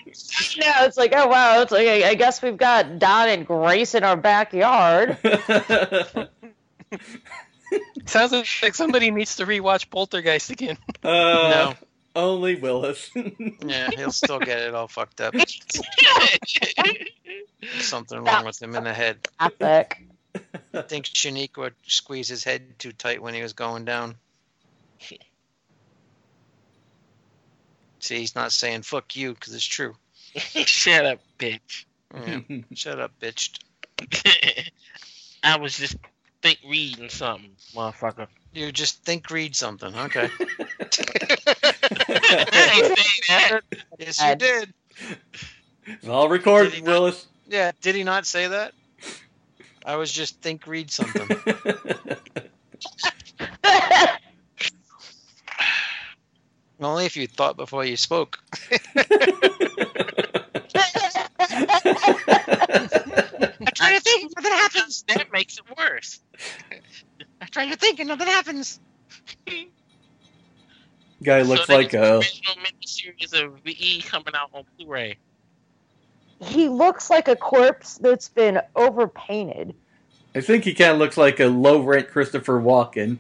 No, 0.57 0.71
it's 0.81 0.97
like, 0.97 1.13
oh 1.15 1.27
wow, 1.27 1.61
it's 1.61 1.71
like 1.71 1.87
I, 1.87 2.09
I 2.09 2.15
guess 2.15 2.41
we've 2.41 2.57
got 2.57 2.99
Don 2.99 3.29
and 3.29 3.45
Grace 3.45 3.95
in 3.95 4.03
our 4.03 4.15
backyard. 4.17 5.17
Sounds 8.05 8.31
like 8.61 8.75
somebody 8.75 9.11
needs 9.11 9.35
to 9.37 9.45
rewatch 9.45 9.89
Poltergeist 9.89 10.49
again. 10.51 10.77
uh, 11.03 11.09
No. 11.09 11.73
Only 12.15 12.55
Willis. 12.55 13.09
Yeah, 13.65 13.89
he'll 13.95 14.11
still 14.11 14.39
get 14.39 14.59
it 14.59 14.73
all 14.75 14.87
fucked 14.89 15.21
up. 15.21 15.33
Something 17.79 18.23
wrong 18.23 18.45
with 18.45 18.61
him 18.61 18.75
in 18.75 18.83
the 18.83 18.93
head. 18.93 19.19
Epic. 19.39 20.01
I 20.73 20.81
think 20.81 21.05
Shanique 21.05 21.57
would 21.57 21.75
squeeze 21.87 22.27
his 22.27 22.43
head 22.43 22.77
too 22.79 22.91
tight 22.93 23.21
when 23.21 23.33
he 23.33 23.41
was 23.41 23.53
going 23.53 23.85
down. 23.85 24.15
See, 27.99 28.17
he's 28.17 28.35
not 28.35 28.51
saying 28.51 28.81
"fuck 28.81 29.15
you" 29.15 29.33
because 29.33 29.53
it's 29.53 29.63
true. 29.65 29.95
Shut 30.35 31.05
up, 31.05 31.19
bitch. 31.37 31.85
Yeah. 32.15 32.39
Shut 32.73 32.99
up, 32.99 33.11
bitch. 33.19 33.59
I 35.43 35.57
was 35.57 35.77
just 35.77 35.97
think 36.41 36.59
reading 36.67 37.09
something, 37.09 37.51
motherfucker. 37.75 38.27
You 38.53 38.71
just 38.71 39.03
think 39.03 39.29
read 39.29 39.55
something. 39.55 39.93
Okay. 39.95 40.29
I 40.29 40.45
ain't 42.75 42.97
saying 42.97 43.23
that. 43.27 43.61
yes, 43.99 44.21
you 44.23 44.35
did. 44.35 44.73
it's 45.85 46.07
all 46.07 46.27
recorded, 46.29 46.71
Did 46.71 46.75
he 46.79 46.81
not- 46.81 46.91
Willis. 46.91 47.27
Yeah. 47.47 47.71
Did 47.81 47.95
he 47.95 48.03
not 48.03 48.25
say 48.25 48.47
that? 48.47 48.73
I 49.85 49.95
was 49.95 50.11
just 50.11 50.41
think 50.41 50.67
read 50.67 50.91
something. 50.91 51.27
Only 56.81 57.05
if 57.05 57.15
you 57.15 57.27
thought 57.27 57.55
before 57.57 57.85
you 57.85 57.95
spoke. 57.95 58.39
I 58.71 58.77
try 63.75 63.93
to 63.93 63.99
think, 64.01 64.33
nothing 64.35 64.51
happens. 64.51 65.03
That 65.07 65.31
makes 65.31 65.59
it 65.59 65.63
worse. 65.77 66.19
I 67.39 67.45
try 67.45 67.69
to 67.69 67.75
think 67.75 67.99
and 67.99 68.07
nothing 68.07 68.25
happens. 68.27 68.79
Guy 71.23 71.43
looks 71.43 71.67
so 71.67 71.73
like 71.73 71.93
a. 71.93 72.17
original 72.17 72.55
miniseries 72.55 73.33
of 73.33 73.59
VE 73.63 74.01
coming 74.01 74.33
out 74.35 74.49
on 74.53 74.63
Blu-ray. 74.77 75.17
He 76.41 76.69
looks 76.69 77.09
like 77.09 77.27
a 77.27 77.35
corpse 77.35 77.97
that's 77.97 78.29
been 78.29 78.59
overpainted. 78.75 79.75
I 80.33 80.41
think 80.41 80.63
he 80.63 80.73
kind 80.73 80.91
of 80.91 80.97
looks 80.97 81.17
like 81.17 81.39
a 81.39 81.45
low 81.45 81.81
rent 81.81 82.09
Christopher 82.09 82.59
Walken. 82.59 83.19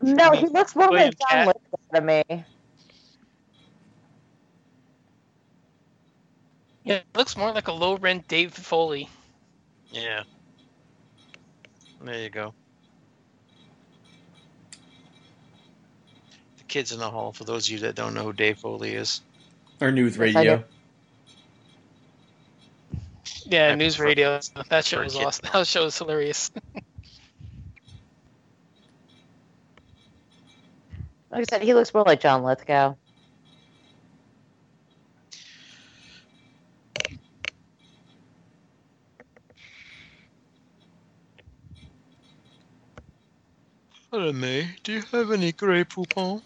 No, 0.00 0.32
he 0.32 0.46
looks 0.46 0.74
more 0.74 0.90
William 0.90 1.08
like 1.08 1.18
John 1.18 1.28
Cat- 1.28 1.46
Lithgow 1.46 1.94
to 1.94 2.00
me. 2.00 2.44
Yeah, 6.84 6.96
it 6.96 7.04
looks 7.14 7.36
more 7.36 7.52
like 7.52 7.68
a 7.68 7.72
low 7.72 7.96
rent 7.96 8.26
Dave 8.28 8.52
Foley. 8.52 9.08
Yeah. 9.90 10.24
There 12.02 12.20
you 12.20 12.30
go. 12.30 12.52
The 16.58 16.64
kids 16.64 16.92
in 16.92 16.98
the 16.98 17.10
hall, 17.10 17.32
for 17.32 17.44
those 17.44 17.66
of 17.66 17.72
you 17.72 17.78
that 17.80 17.94
don't 17.94 18.12
know 18.12 18.24
who 18.24 18.32
Dave 18.32 18.58
Foley 18.58 18.94
is. 18.94 19.22
Or 19.80 19.90
news 19.90 20.16
Yes, 20.16 20.36
I 20.36 20.40
radio. 20.40 20.64
Do. 23.48 23.56
Yeah, 23.56 23.68
I 23.68 23.74
news 23.74 23.96
prefer- 23.96 24.08
radio. 24.08 24.40
That 24.68 24.84
show 24.84 25.02
was 25.02 25.16
awesome. 25.16 25.48
That 25.52 25.66
show 25.66 25.84
was 25.84 25.96
hilarious. 25.98 26.50
Like 31.30 31.40
I 31.40 31.44
said, 31.50 31.62
he 31.62 31.74
looks 31.74 31.92
more 31.92 32.04
like 32.04 32.20
John 32.20 32.44
Lithgow. 32.44 32.94
Hello, 44.12 44.32
May. 44.32 44.76
Do 44.84 44.92
you 44.92 45.02
have 45.10 45.32
any 45.32 45.50
Grey 45.50 45.82
Poupon? 45.82 46.42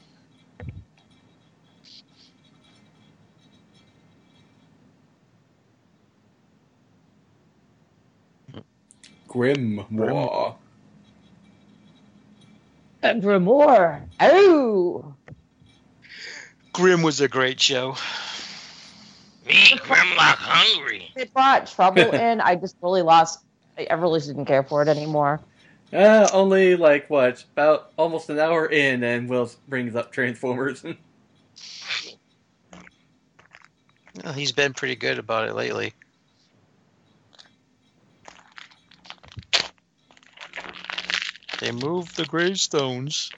Grimoire. 9.28 10.56
Grimoire. 13.02 14.02
Oh. 14.20 15.14
Grimm 16.72 17.02
was 17.02 17.20
a 17.20 17.28
great 17.28 17.60
show. 17.60 17.96
Me, 19.46 19.54
Grimlock 19.54 20.36
hungry. 20.36 21.10
It 21.16 21.32
brought 21.32 21.66
trouble 21.66 22.02
in. 22.14 22.40
I 22.40 22.54
just 22.56 22.76
really 22.82 23.02
lost. 23.02 23.40
I 23.78 23.86
I 23.90 23.94
really 23.94 24.20
didn't 24.20 24.46
care 24.46 24.62
for 24.62 24.82
it 24.82 24.88
anymore. 24.88 25.40
Uh, 25.92 26.28
only 26.32 26.76
like 26.76 27.08
what? 27.08 27.44
About 27.52 27.92
almost 27.96 28.28
an 28.28 28.38
hour 28.38 28.66
in, 28.66 29.02
and 29.02 29.28
Will 29.28 29.50
brings 29.68 29.94
up 29.94 30.12
Transformers. 30.12 30.84
Well, 34.24 34.32
he's 34.32 34.50
been 34.50 34.74
pretty 34.74 34.96
good 34.96 35.18
about 35.18 35.48
it 35.48 35.54
lately. 35.54 35.94
They 41.58 41.72
moved 41.72 42.16
the 42.16 42.24
gravestones. 42.24 43.30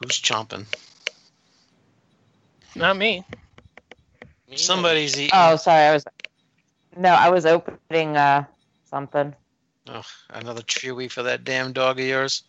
Who's 0.00 0.20
chomping? 0.20 0.66
Not 2.76 2.96
me. 2.96 3.24
Me 4.48 4.56
Somebody's 4.56 5.18
eating. 5.18 5.30
oh, 5.34 5.56
sorry. 5.56 5.84
I 5.84 5.92
was. 5.92 6.04
No, 6.96 7.10
I 7.10 7.30
was 7.30 7.46
opening 7.46 8.16
uh 8.16 8.44
something. 8.90 9.34
Oh, 9.88 10.02
another 10.30 10.62
chewy 10.62 11.10
for 11.10 11.22
that 11.22 11.44
damn 11.44 11.72
dog 11.72 11.98
of 11.98 12.06
yours. 12.06 12.42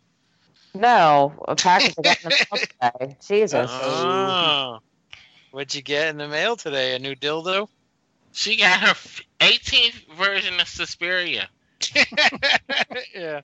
No, 0.73 1.33
a 1.47 1.55
package 1.55 1.95
I 1.97 2.01
got 2.01 2.17
in 2.23 2.29
the 2.29 2.35
mail 2.51 2.99
today. 2.99 3.17
Jesus. 3.25 3.69
Oh. 3.71 4.79
What'd 5.51 5.73
you 5.73 5.81
get 5.81 6.09
in 6.09 6.17
the 6.17 6.27
mail 6.27 6.55
today? 6.55 6.95
A 6.95 6.99
new 6.99 7.15
dildo? 7.15 7.67
She 8.31 8.57
got 8.57 8.79
her 8.81 8.93
18th 9.39 10.15
version 10.15 10.59
of 10.59 10.67
Suspiria. 10.67 11.49
yeah. 13.15 13.41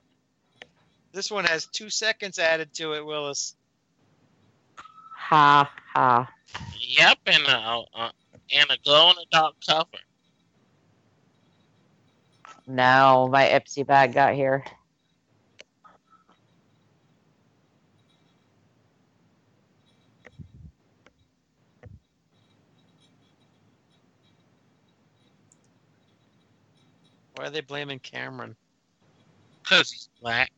This 1.12 1.30
one 1.30 1.44
has 1.44 1.66
two 1.66 1.90
seconds 1.90 2.38
added 2.38 2.72
to 2.74 2.92
it, 2.94 3.04
Willis. 3.04 3.56
Ha 5.14 5.70
ha. 5.94 6.30
Yep, 6.78 7.18
and 7.26 7.42
a, 7.46 7.82
uh, 7.94 8.10
and 8.54 8.70
a 8.70 8.78
glow 8.84 9.10
in 9.10 9.16
the 9.16 9.26
dark 9.32 9.54
cover. 9.66 9.86
No, 12.66 13.28
my 13.30 13.44
Ipsy 13.44 13.86
bag 13.86 14.12
got 14.12 14.34
here. 14.34 14.64
Why 27.36 27.46
are 27.46 27.50
they 27.50 27.60
blaming 27.60 27.98
Cameron? 27.98 28.56
Because 29.62 29.90
he's 29.92 30.08
black. 30.22 30.50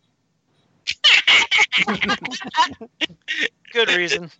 Good 3.72 3.90
reason. 3.90 4.30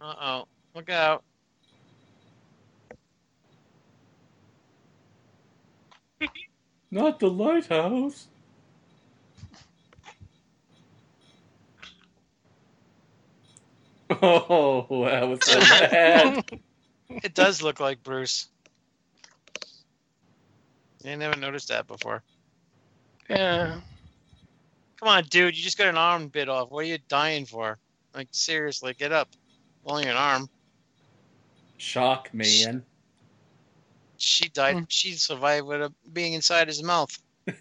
uh 0.00 0.14
oh. 0.20 0.44
Look 0.74 0.90
out. 0.90 1.22
Not 6.90 7.20
the 7.20 7.30
lighthouse. 7.30 8.28
Oh, 14.22 15.04
that 15.06 15.28
was 15.28 15.42
so 15.44 15.58
bad. 15.90 16.44
It 17.08 17.34
does 17.34 17.62
look 17.62 17.80
like 17.80 18.02
Bruce. 18.02 18.48
I 21.06 21.14
never 21.16 21.38
noticed 21.38 21.68
that 21.68 21.86
before. 21.86 22.22
Yeah. 23.28 23.80
Come 24.98 25.08
on, 25.08 25.24
dude. 25.24 25.56
You 25.56 25.62
just 25.62 25.76
got 25.76 25.88
an 25.88 25.98
arm 25.98 26.28
bit 26.28 26.48
off. 26.48 26.70
What 26.70 26.80
are 26.80 26.88
you 26.88 26.98
dying 27.08 27.44
for? 27.44 27.78
Like, 28.14 28.28
seriously, 28.30 28.94
get 28.94 29.12
up. 29.12 29.28
Only 29.84 30.06
an 30.06 30.16
arm. 30.16 30.48
Shock, 31.76 32.32
man. 32.32 32.82
She 34.16 34.48
died. 34.48 34.76
Hmm. 34.76 34.84
She 34.88 35.12
survived 35.12 35.66
with 35.66 35.82
a 35.82 35.92
being 36.12 36.32
inside 36.32 36.68
his 36.68 36.82
mouth. 36.82 37.18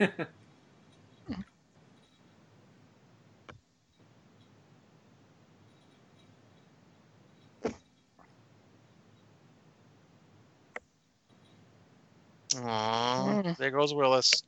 Aww. 12.54 13.58
There 13.58 13.72
goes 13.72 13.94
Willis. 13.94 14.44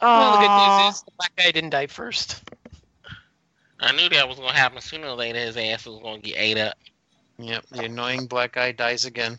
Well, 0.00 0.32
the 0.32 0.38
good 0.38 0.50
Aw. 0.50 0.86
news 0.86 0.94
is 0.94 1.02
the 1.02 1.12
black 1.16 1.36
guy 1.36 1.50
didn't 1.50 1.70
die 1.70 1.86
first. 1.86 2.42
I 3.80 3.92
knew 3.92 4.08
that 4.10 4.28
was 4.28 4.38
gonna 4.38 4.52
happen 4.52 4.80
sooner 4.80 5.08
or 5.08 5.14
later. 5.14 5.38
His 5.38 5.56
ass 5.56 5.86
was 5.86 6.00
gonna 6.02 6.20
get 6.20 6.36
ate 6.36 6.58
up. 6.58 6.76
Yep, 7.38 7.66
the 7.70 7.84
annoying 7.84 8.26
black 8.26 8.52
guy 8.52 8.72
dies 8.72 9.04
again. 9.04 9.38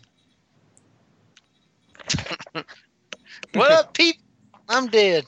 what 3.54 3.72
up, 3.72 3.94
Pete? 3.94 4.18
I'm 4.68 4.88
dead. 4.88 5.26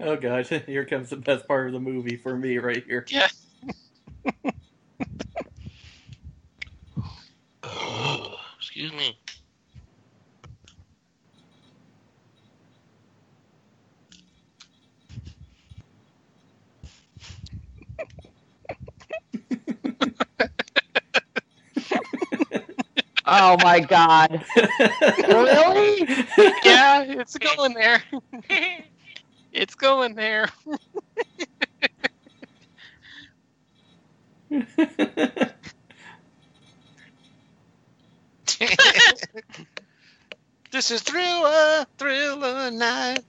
Oh 0.00 0.16
gosh, 0.16 0.48
here 0.66 0.84
comes 0.84 1.10
the 1.10 1.16
best 1.16 1.48
part 1.48 1.66
of 1.66 1.72
the 1.72 1.80
movie 1.80 2.16
for 2.16 2.36
me 2.36 2.58
right 2.58 2.84
here. 2.84 3.04
Yeah. 3.08 3.28
Excuse 8.58 8.92
me. 8.92 9.18
Oh 23.26 23.56
my 23.62 23.80
god. 23.80 24.44
really? 25.28 26.06
yeah, 26.64 27.02
it's 27.04 27.38
going 27.38 27.72
there. 27.74 28.02
it's 29.52 29.74
going 29.74 30.14
there. 30.14 30.48
this 40.70 40.90
is 40.90 41.00
thriller, 41.00 41.48
uh, 41.48 41.84
thriller 41.98 42.70
night. 42.70 43.20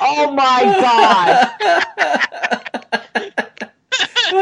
Oh 0.00 0.32
my 0.32 0.62
god. 0.80 1.50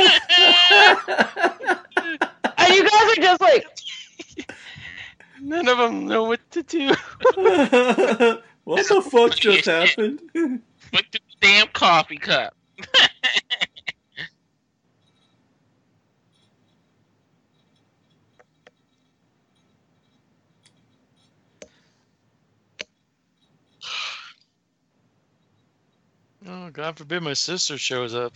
and 2.59 2.75
you 2.75 2.83
guys 2.89 3.19
are 3.19 3.23
just 3.23 3.41
like, 3.41 3.67
None 5.41 5.69
of 5.69 5.79
them 5.79 6.07
know 6.07 6.25
what 6.25 6.41
to 6.51 6.63
do. 6.65 6.89
what 8.65 8.89
the 8.89 9.01
fuck 9.11 9.37
just 9.37 9.67
happened? 9.67 10.21
Look 10.35 10.61
at 10.93 11.13
the 11.13 11.21
damn 11.41 11.69
coffee 11.69 12.17
cup. 12.17 12.55
Oh, 26.47 26.71
God 26.71 26.97
forbid 26.99 27.23
my 27.23 27.35
sister 27.35 27.79
shows 27.79 28.15
up. 28.15 28.33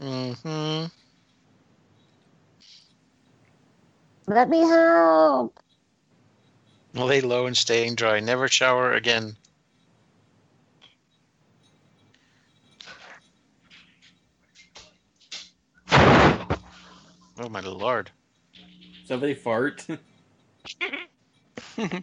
Mm-hmm. 0.00 0.86
let 4.28 4.48
me 4.48 4.60
help. 4.60 5.58
Lay 6.94 7.20
low 7.20 7.46
and 7.46 7.56
staying 7.56 7.94
dry. 7.96 8.20
Never 8.20 8.48
shower 8.48 8.92
again. 8.94 9.36
Oh 17.42 17.48
my 17.48 17.60
lord. 17.60 18.10
Somebody 19.06 19.32
fart. 19.32 19.86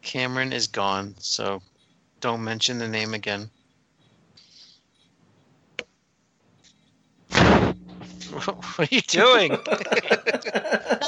Cameron 0.00 0.54
is 0.54 0.68
gone, 0.68 1.14
so 1.18 1.60
don't 2.20 2.42
mention 2.42 2.78
the 2.78 2.88
name 2.88 3.12
again. 3.12 3.50
what 7.30 8.78
are 8.78 8.86
you 8.90 9.02
doing? 9.02 9.50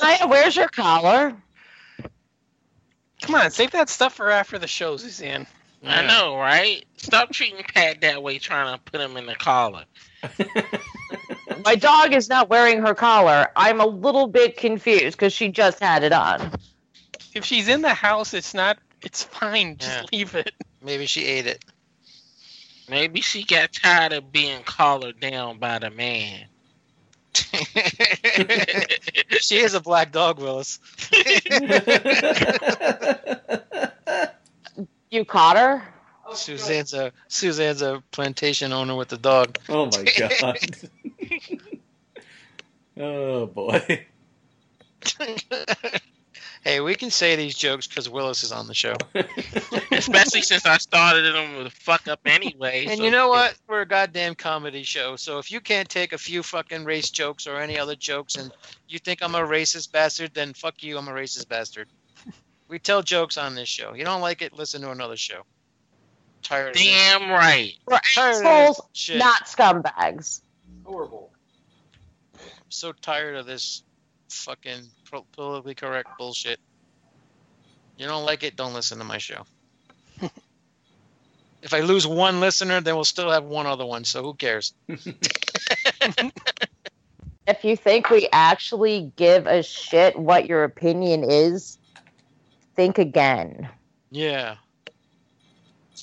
Naya, 0.03 0.29
where's 0.29 0.55
your 0.55 0.69
collar? 0.69 1.35
Come 3.23 3.37
on, 3.37 3.51
save 3.51 3.71
that 3.71 3.89
stuff 3.89 4.13
for 4.13 4.31
after 4.31 4.59
the 4.59 4.67
show, 4.67 4.99
Suzanne. 4.99 5.47
I 5.83 6.07
know, 6.07 6.37
right? 6.37 6.85
Stop 6.99 7.33
treating 7.33 7.65
Pat 7.75 8.03
that 8.03 8.23
way, 8.23 8.39
trying 8.39 8.77
to 8.77 8.83
put 8.85 9.01
him 9.01 9.17
in 9.17 9.25
the 9.25 9.35
collar. 9.35 9.85
My 11.65 11.77
dog 11.77 12.13
is 12.13 12.29
not 12.29 12.51
wearing 12.51 12.83
her 12.83 12.95
collar. 12.95 13.49
I'm 13.57 13.81
a 13.81 13.87
little 13.87 14.27
bit 14.27 14.57
confused 14.57 15.17
because 15.17 15.33
she 15.33 15.49
just 15.49 15.81
had 15.81 16.03
it 16.05 16.13
on. 16.13 16.51
If 17.35 17.45
she's 17.45 17.69
in 17.69 17.83
the 17.83 17.95
house, 17.95 18.35
it's 18.35 18.55
not. 18.55 18.79
It's 19.03 19.23
fine. 19.23 19.77
Just 19.79 19.91
Yeah. 19.91 20.05
leave 20.13 20.35
it. 20.35 20.53
Maybe 20.83 21.07
she 21.07 21.25
ate 21.25 21.47
it. 21.47 21.65
Maybe 22.89 23.23
she 23.23 23.45
got 23.45 23.73
tired 23.73 24.13
of 24.13 24.31
being 24.31 24.63
collared 24.63 25.19
down 25.21 25.59
by 25.59 25.79
the 25.79 25.91
man. 25.91 26.47
she 29.41 29.57
is 29.57 29.75
a 29.75 29.81
black 29.81 30.13
dog, 30.13 30.39
Willis. 30.39 30.79
You 35.11 35.25
caught 35.25 35.57
her? 35.57 35.83
Oh, 36.27 36.35
Suzanne's 36.35 36.95
a 36.95 37.13
Suzanne's 37.29 37.83
a 37.83 38.03
plantation 38.11 38.73
owner 38.73 38.95
with 38.95 39.13
a 39.13 39.19
dog. 39.19 39.59
Oh 39.69 39.87
my 39.87 40.05
god. 40.19 40.59
oh 42.99 43.47
boy. 43.47 44.07
hey, 46.65 46.81
we 46.81 46.95
can 46.95 47.11
say 47.11 47.37
these 47.37 47.55
jokes 47.55 47.87
because 47.87 48.09
Willis 48.09 48.43
is 48.43 48.53
on 48.53 48.67
the 48.67 48.75
show. 48.75 48.95
Especially 49.93 50.41
since 50.43 50.65
I 50.65 50.79
started 50.79 51.35
them 51.35 51.57
with 51.57 51.67
a 51.67 51.71
fuck 51.71 52.09
up 52.09 52.21
anyway. 52.25 52.87
And 52.89 52.99
so- 52.99 53.05
you 53.05 53.11
know 53.11 53.29
what? 53.29 53.57
We're 53.69 53.83
a 53.83 53.87
goddamn 53.87 54.35
comedy 54.35 54.83
show. 54.83 55.17
So 55.17 55.39
if 55.39 55.51
you 55.51 55.61
can't 55.61 55.89
take 55.89 56.13
a 56.15 56.19
few 56.19 56.43
fucking 56.43 56.85
race 56.85 57.11
jokes 57.11 57.47
or 57.47 57.59
any 57.61 57.79
other 57.79 57.97
jokes 57.97 58.37
and 58.37 58.51
you 58.89 58.99
think 58.99 59.23
I'm 59.23 59.35
a 59.35 59.41
racist 59.41 59.93
bastard, 59.93 60.33
then 60.35 60.55
fuck 60.55 60.83
you, 60.83 60.97
I'm 60.97 61.09
a 61.09 61.13
racist 61.13 61.49
bastard. 61.49 61.89
We 62.69 62.79
tell 62.79 63.03
jokes 63.03 63.37
on 63.37 63.55
this 63.55 63.69
show. 63.69 63.93
You 63.93 64.05
don't 64.05 64.23
like 64.23 64.41
it, 64.41 64.55
listen 64.55 64.81
to 64.83 64.91
another 64.91 65.17
show. 65.19 65.43
Tired 66.45 66.69
of 66.69 66.75
this. 66.75 66.85
Damn 66.85 67.31
right. 67.31 67.73
We're 67.87 67.99
assholes, 68.17 68.81
shit. 68.93 69.19
not 69.19 69.47
scumbags. 69.47 70.41
horrible. 70.85 71.31
I'm 72.35 72.41
So 72.69 72.93
tired 72.93 73.37
of 73.37 73.47
this 73.47 73.83
fucking 74.31 74.83
politically 75.33 75.75
correct 75.75 76.09
bullshit. 76.19 76.61
You 77.97 78.07
don't 78.07 78.25
like 78.25 78.43
it, 78.43 78.57
don't 78.57 78.75
listen 78.75 78.99
to 78.99 79.05
my 79.05 79.19
show. 79.19 79.45
if 81.63 81.73
I 81.73 81.81
lose 81.81 82.07
one 82.07 82.41
listener, 82.41 82.81
then 82.81 82.95
we'll 82.95 83.05
still 83.05 83.31
have 83.31 83.45
one 83.45 83.67
other 83.67 83.87
one, 83.87 84.05
so 84.05 84.23
who 84.23 84.35
cares? 84.35 84.75
If 87.47 87.63
you 87.63 87.77
think 87.77 88.09
we 88.09 88.27
actually 88.33 89.13
give 89.17 89.47
a 89.47 89.63
shit 89.63 90.19
what 90.19 90.47
your 90.47 90.65
opinion 90.65 91.25
is, 91.25 91.79
think 92.75 92.97
again. 92.97 93.69
Yeah. 94.11 94.57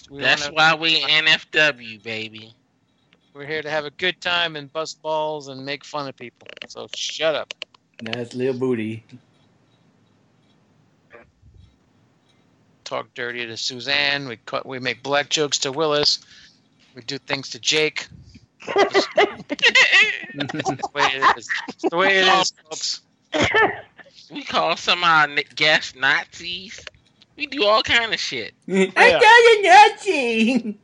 We 0.09 0.21
That's 0.21 0.43
wanna- 0.43 0.55
why 0.55 0.75
we 0.75 1.01
NFW, 1.01 2.01
baby. 2.03 2.53
We're 3.33 3.45
here 3.45 3.61
to 3.61 3.69
have 3.69 3.85
a 3.85 3.91
good 3.91 4.19
time 4.19 4.55
and 4.57 4.71
bust 4.71 5.01
balls 5.01 5.47
and 5.47 5.65
make 5.65 5.85
fun 5.85 6.07
of 6.07 6.17
people. 6.17 6.47
So 6.67 6.87
shut 6.95 7.33
up. 7.35 7.53
That's 8.03 8.33
Lil 8.33 8.53
Booty. 8.53 9.05
Talk 12.83 13.13
dirty 13.13 13.45
to 13.45 13.55
Suzanne. 13.55 14.27
We 14.27 14.35
cut. 14.37 14.65
We 14.65 14.79
make 14.79 15.01
black 15.01 15.29
jokes 15.29 15.59
to 15.59 15.71
Willis. 15.71 16.19
We 16.93 17.01
do 17.03 17.17
things 17.19 17.49
to 17.51 17.59
Jake. 17.59 18.07
That's 18.75 19.07
the 19.15 20.89
way 20.93 21.03
it 21.03 21.37
is. 21.37 21.49
It's 21.69 21.89
the 21.89 21.95
way 21.95 22.17
it 22.19 22.27
is, 22.27 22.53
folks. 22.63 23.01
We 24.29 24.43
call 24.43 24.75
some 24.75 24.99
of 24.99 25.05
our 25.05 25.27
guests 25.55 25.95
Nazis. 25.95 26.83
We 27.41 27.47
do 27.47 27.65
all 27.65 27.81
kind 27.81 28.13
of 28.13 28.19
shit. 28.19 28.53
I 28.69 28.85
got 28.95 29.25
a 29.25 29.61
Nazi. 29.63 30.77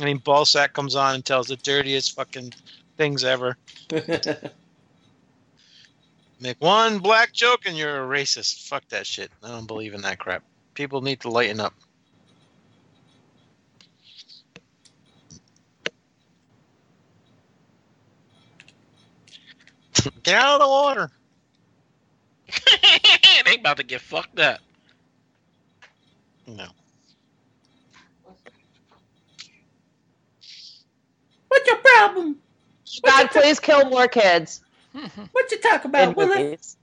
I 0.00 0.04
mean, 0.04 0.18
Ballsack 0.18 0.72
comes 0.72 0.96
on 0.96 1.14
and 1.14 1.22
tells 1.22 1.48
the 1.48 1.56
dirtiest 1.56 2.16
fucking 2.16 2.54
things 2.96 3.22
ever. 3.22 3.58
Make 6.40 6.56
one 6.58 7.00
black 7.00 7.34
joke 7.34 7.66
and 7.66 7.76
you're 7.76 8.02
a 8.02 8.08
racist. 8.08 8.66
Fuck 8.66 8.88
that 8.88 9.06
shit. 9.06 9.30
I 9.42 9.48
don't 9.48 9.66
believe 9.66 9.92
in 9.92 10.00
that 10.00 10.18
crap. 10.18 10.42
People 10.72 11.02
need 11.02 11.20
to 11.20 11.28
lighten 11.28 11.60
up. 11.60 11.74
Get 20.22 20.36
out 20.36 20.54
of 20.54 20.60
the 20.60 20.68
water. 20.68 21.10
they 23.44 23.56
about 23.56 23.76
to 23.78 23.82
get 23.82 24.00
fucked 24.00 24.38
up. 24.40 24.60
No. 26.46 26.66
What's 31.48 31.66
your 31.66 31.76
problem? 31.76 32.36
God, 33.04 33.30
please 33.30 33.60
kill 33.60 33.88
more 33.88 34.08
kids. 34.08 34.62
What 35.32 35.50
you 35.50 35.58
talk 35.60 35.84
in 35.84 35.90
about, 35.90 36.16
Willis? 36.16 36.76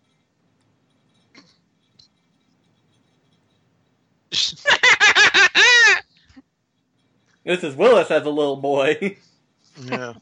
movies. 4.32 4.64
This 7.46 7.64
is 7.64 7.76
Willis 7.76 8.10
as 8.10 8.26
a 8.26 8.30
little 8.30 8.56
boy. 8.56 9.18
Yeah. 9.84 10.14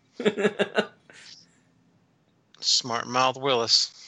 Smart 2.59 3.07
mouth 3.07 3.37
Willis. 3.37 4.00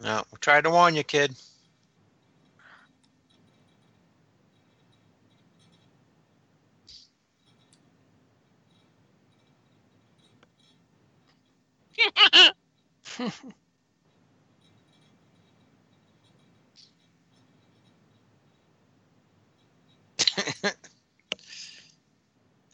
No, 0.00 0.24
we 0.32 0.38
tried 0.40 0.64
to 0.64 0.70
warn 0.70 0.94
you, 0.96 1.04
kid. 1.04 1.34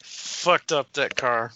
Fucked 0.03 0.71
up 0.73 0.93
that 0.93 1.15
car. 1.15 1.51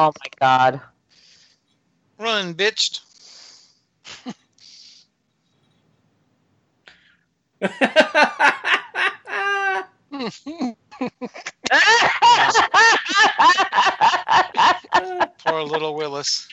Oh 0.00 0.12
my 0.22 0.30
god. 0.38 0.80
Run, 2.20 2.54
bitch. 2.54 3.00
Poor 15.44 15.62
little 15.64 15.96
Willis. 15.96 16.46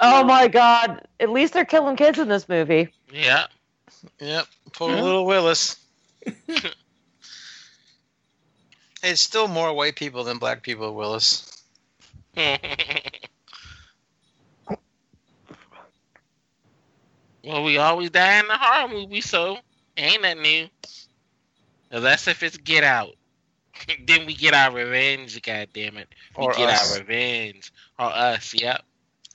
oh 0.00 0.24
my 0.24 0.48
god. 0.48 1.06
At 1.20 1.30
least 1.30 1.52
they're 1.52 1.64
killing 1.64 1.94
kids 1.94 2.18
in 2.18 2.26
this 2.26 2.48
movie. 2.48 2.88
Yeah. 3.12 3.46
Yep, 4.18 4.46
poor 4.72 4.90
little 4.90 5.26
Willis. 5.26 5.76
it's 9.02 9.20
still 9.20 9.48
more 9.48 9.72
white 9.72 9.96
people 9.96 10.24
than 10.24 10.38
black 10.38 10.62
people, 10.62 10.94
Willis. 10.94 11.62
well, 12.36 12.58
we 17.64 17.78
always 17.78 18.10
die 18.10 18.40
in 18.40 18.46
the 18.46 18.56
horror 18.56 18.88
movie, 18.88 19.20
so 19.20 19.58
ain't 19.96 20.22
that 20.22 20.38
new. 20.38 20.68
Unless 21.90 22.28
if 22.28 22.42
it's 22.42 22.56
Get 22.58 22.84
Out. 22.84 23.14
then 24.06 24.26
we 24.26 24.34
get 24.34 24.54
our 24.54 24.72
revenge, 24.72 25.40
God 25.42 25.68
damn 25.72 25.96
it. 25.96 26.08
We 26.36 26.44
Or 26.44 26.52
get 26.52 26.68
us. 26.68 26.92
our 26.92 26.98
revenge. 27.00 27.72
Or 27.98 28.06
us, 28.06 28.54
yep. 28.54 28.82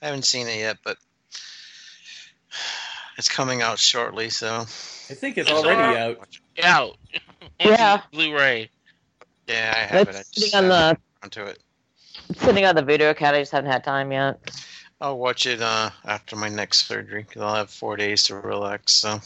I 0.02 0.06
haven't 0.06 0.24
seen 0.24 0.46
it 0.48 0.58
yet, 0.58 0.78
but 0.84 0.98
it's 3.16 3.28
coming 3.28 3.62
out 3.62 3.78
shortly, 3.78 4.30
so 4.30 4.60
I 4.60 5.14
think 5.14 5.38
it's 5.38 5.50
already 5.50 5.98
out. 5.98 6.28
Out. 6.62 6.96
Yeah. 7.60 8.00
Blu-ray. 8.10 8.70
Yeah, 9.46 9.72
I 9.76 9.80
have 9.80 10.08
it. 10.08 10.14
I 10.16 10.20
It's 10.20 10.30
just 10.30 10.52
sitting 10.52 10.64
on 10.70 10.70
haven't 10.70 10.98
the 10.98 11.02
gotten 11.20 11.30
to 11.30 11.50
it. 11.50 11.58
it's 12.30 12.40
sitting 12.40 12.64
on 12.64 12.74
the 12.74 12.82
video 12.82 13.10
account. 13.10 13.36
I 13.36 13.40
just 13.40 13.52
haven't 13.52 13.70
had 13.70 13.84
time 13.84 14.12
yet. 14.12 14.38
I'll 15.00 15.18
watch 15.18 15.46
it 15.46 15.60
uh, 15.60 15.90
after 16.04 16.36
my 16.36 16.48
next 16.48 16.86
surgery 16.86 17.24
because 17.24 17.42
I'll 17.42 17.54
have 17.54 17.70
four 17.70 17.96
days 17.96 18.22
to 18.24 18.36
relax. 18.36 18.94
So 18.94 19.20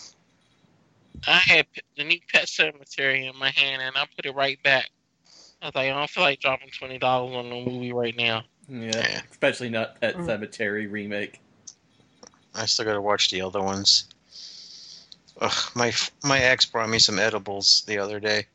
I 1.27 1.39
had 1.39 1.66
the 1.97 2.05
new 2.05 2.19
Pet 2.32 2.47
Sematary 2.47 3.31
in 3.32 3.39
my 3.39 3.51
hand, 3.51 3.82
and 3.82 3.97
I 3.97 4.05
put 4.16 4.27
it 4.27 4.35
right 4.35 4.61
back. 4.62 4.90
I 5.62 5.66
was 5.66 5.74
like, 5.74 5.90
I 5.90 5.95
don't 5.99 6.11
feel 6.11 6.24
like 6.24 6.40
dropping 6.40 6.70
twenty 6.70 6.99
dollars 6.99 7.35
on 7.36 7.47
a 7.47 7.65
movie 7.65 7.93
right 7.93 8.16
now. 8.16 8.45
Yeah, 8.69 8.90
Yeah. 8.97 9.20
especially 9.31 9.69
not 9.70 10.01
Pet 10.01 10.16
Sematary 10.16 10.90
remake. 10.90 11.40
I 12.55 12.66
still 12.66 12.85
got 12.86 12.95
to 12.95 13.01
watch 13.03 13.31
the 13.31 13.43
other 13.43 13.62
ones. 13.62 14.05
Ugh, 15.40 15.70
my 15.74 15.93
my 16.24 16.40
ex 16.40 16.66
brought 16.66 16.89
me 16.89 16.99
some 16.99 17.19
edibles 17.19 17.85
the 17.86 17.99
other 17.99 18.19
day, 18.19 18.47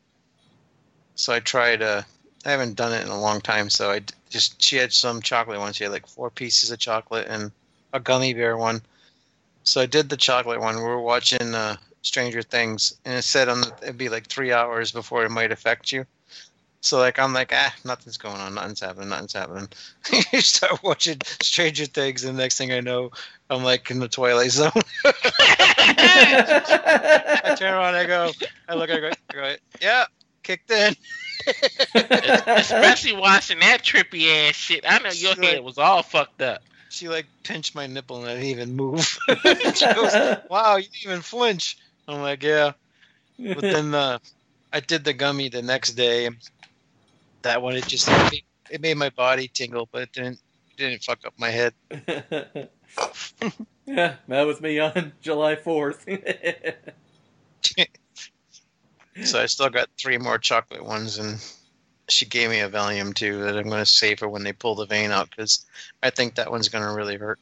so 1.14 1.32
I 1.32 1.40
tried. 1.40 1.82
Uh, 1.82 2.02
I 2.44 2.50
haven't 2.50 2.76
done 2.76 2.92
it 2.92 3.02
in 3.02 3.08
a 3.08 3.20
long 3.20 3.40
time, 3.40 3.70
so 3.70 3.90
I 3.90 4.02
just 4.28 4.60
she 4.60 4.76
had 4.76 4.92
some 4.92 5.22
chocolate 5.22 5.58
ones. 5.58 5.76
She 5.76 5.84
had 5.84 5.92
like 5.92 6.06
four 6.06 6.30
pieces 6.30 6.70
of 6.70 6.78
chocolate 6.78 7.26
and 7.28 7.50
a 7.92 8.00
gummy 8.00 8.34
bear 8.34 8.56
one. 8.56 8.82
So 9.62 9.80
I 9.80 9.86
did 9.86 10.08
the 10.08 10.16
chocolate 10.16 10.60
one. 10.60 10.76
We 10.76 10.82
were 10.82 11.00
watching 11.00 11.54
uh, 11.54 11.76
Stranger 12.02 12.42
Things, 12.42 12.96
and 13.04 13.14
it 13.16 13.22
said 13.22 13.48
on 13.48 13.62
the, 13.62 13.72
it'd 13.82 13.96
be 13.96 14.10
like 14.10 14.26
three 14.26 14.52
hours 14.52 14.92
before 14.92 15.24
it 15.24 15.30
might 15.30 15.52
affect 15.52 15.90
you. 15.90 16.04
So 16.82 16.98
like 16.98 17.18
I'm 17.18 17.32
like 17.32 17.50
ah 17.54 17.74
nothing's 17.86 18.18
going 18.18 18.36
on, 18.36 18.54
nothing's 18.56 18.80
happening, 18.80 19.08
nothing's 19.08 19.32
happening. 19.32 19.68
you 20.32 20.42
start 20.42 20.82
watching 20.82 21.18
Stranger 21.40 21.86
Things, 21.86 22.24
and 22.24 22.36
the 22.36 22.42
next 22.42 22.58
thing 22.58 22.72
I 22.72 22.80
know, 22.80 23.10
I'm 23.48 23.64
like 23.64 23.90
in 23.90 24.00
the 24.00 24.08
Twilight 24.08 24.50
Zone. 24.50 24.70
I 25.86 27.54
turn 27.58 27.72
around, 27.72 27.94
I 27.94 28.04
go, 28.04 28.32
I 28.68 28.74
look, 28.74 28.90
I 28.90 29.00
go, 29.00 29.12
I 29.30 29.32
go 29.32 29.54
yeah, 29.80 30.04
kicked 30.44 30.70
in. 30.70 30.94
Especially 32.46 33.14
watching 33.14 33.58
that 33.60 33.82
trippy 33.82 34.48
ass 34.48 34.54
shit. 34.54 34.84
I 34.88 34.98
know 34.98 35.10
your 35.10 35.34
head 35.34 35.64
was 35.64 35.78
all 35.78 36.02
fucked 36.02 36.42
up. 36.42 36.62
she 36.88 37.08
like 37.08 37.26
pinched 37.42 37.74
my 37.74 37.86
nipple 37.86 38.18
and 38.20 38.26
I 38.26 38.34
didn't 38.34 38.48
even 38.48 38.76
move. 38.76 39.18
she 39.74 39.86
goes, 39.94 40.14
"Wow, 40.48 40.76
you 40.76 40.84
didn't 40.84 41.04
even 41.04 41.22
flinch." 41.22 41.76
I'm 42.06 42.22
like, 42.22 42.42
"Yeah." 42.42 42.72
But 43.38 43.62
then 43.62 43.94
uh, 43.94 44.18
I 44.72 44.80
did 44.80 45.04
the 45.04 45.12
gummy 45.12 45.48
the 45.48 45.62
next 45.62 45.92
day. 45.92 46.28
That 47.42 47.60
one 47.62 47.76
it 47.76 47.86
just 47.86 48.08
it 48.08 48.32
made, 48.32 48.44
it 48.70 48.80
made 48.80 48.96
my 48.96 49.10
body 49.10 49.48
tingle, 49.48 49.88
but 49.90 50.02
it 50.02 50.12
didn't 50.12 50.38
it 50.70 50.76
didn't 50.76 51.02
fuck 51.02 51.26
up 51.26 51.34
my 51.36 51.50
head. 51.50 51.74
yeah, 53.86 54.16
that 54.28 54.42
was 54.46 54.60
me 54.60 54.78
on 54.78 55.12
July 55.20 55.56
4th. 55.56 56.22
So 59.22 59.40
I 59.40 59.46
still 59.46 59.70
got 59.70 59.88
three 59.96 60.18
more 60.18 60.38
chocolate 60.38 60.84
ones, 60.84 61.18
and 61.18 61.38
she 62.08 62.26
gave 62.26 62.50
me 62.50 62.60
a 62.60 62.68
Valium 62.68 63.14
too 63.14 63.44
that 63.44 63.56
I'm 63.56 63.68
going 63.68 63.78
to 63.78 63.86
save 63.86 64.18
for 64.18 64.28
when 64.28 64.42
they 64.42 64.52
pull 64.52 64.74
the 64.74 64.86
vein 64.86 65.12
out 65.12 65.30
because 65.30 65.64
I 66.02 66.10
think 66.10 66.34
that 66.34 66.50
one's 66.50 66.68
going 66.68 66.84
to 66.84 66.90
really 66.90 67.16
hurt. 67.16 67.38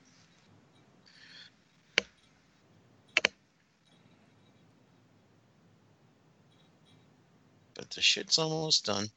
But 7.74 7.90
the 7.90 8.02
shit's 8.02 8.38
almost 8.38 8.84
done. 8.84 9.08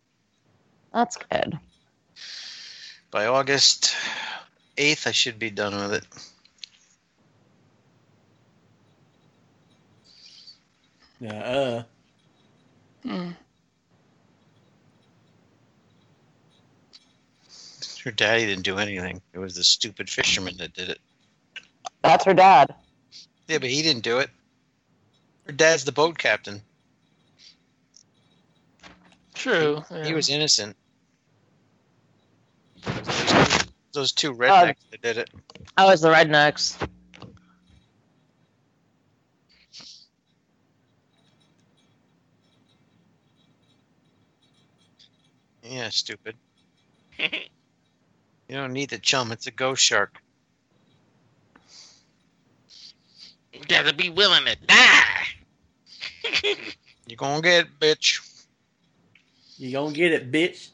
That's 0.93 1.17
good. 1.17 1.59
By 3.11 3.25
August 3.25 3.93
8th, 4.77 5.07
I 5.07 5.11
should 5.11 5.39
be 5.39 5.49
done 5.49 5.75
with 5.75 5.93
it. 5.93 6.05
yeah, 11.19 11.33
uh. 11.33 11.83
Hmm. 13.05 13.31
Her 18.03 18.11
daddy 18.11 18.45
didn't 18.45 18.63
do 18.63 18.77
anything. 18.77 19.21
It 19.33 19.39
was 19.39 19.55
the 19.55 19.63
stupid 19.63 20.09
fisherman 20.09 20.57
that 20.57 20.73
did 20.73 20.89
it. 20.89 20.99
That's 22.03 22.25
her 22.25 22.33
dad. 22.33 22.73
Yeah, 23.47 23.59
but 23.59 23.69
he 23.69 23.81
didn't 23.81 24.03
do 24.03 24.19
it. 24.19 24.29
Her 25.45 25.51
dad's 25.51 25.83
the 25.83 25.91
boat 25.91 26.17
captain. 26.17 26.61
True. 29.33 29.83
He 29.89 30.09
yeah. 30.09 30.13
was 30.13 30.29
innocent. 30.29 30.75
Those 32.83 33.25
two, 33.25 33.69
those 33.93 34.11
two 34.11 34.33
rednecks 34.33 34.75
that 34.91 35.01
did 35.01 35.17
it. 35.17 35.29
I 35.77 35.85
was 35.85 36.01
the 36.01 36.09
rednecks. 36.09 36.84
Yeah, 45.67 45.89
stupid. 45.89 46.35
You 48.47 48.57
don't 48.57 48.73
need 48.73 48.91
the 48.91 48.99
chum. 48.99 49.31
It's 49.31 49.47
a 49.47 49.51
ghost 49.51 49.83
shark. 49.83 50.21
You 53.51 53.61
gotta 53.67 53.91
be 53.91 54.09
willing 54.09 54.45
to 54.45 54.55
die. 54.67 55.25
You 57.07 57.15
gonna 57.15 57.41
get 57.41 57.65
it, 57.65 57.79
bitch. 57.79 58.19
You 59.57 59.71
gonna 59.71 59.93
get 59.93 60.11
it, 60.11 60.31
bitch. 60.31 60.69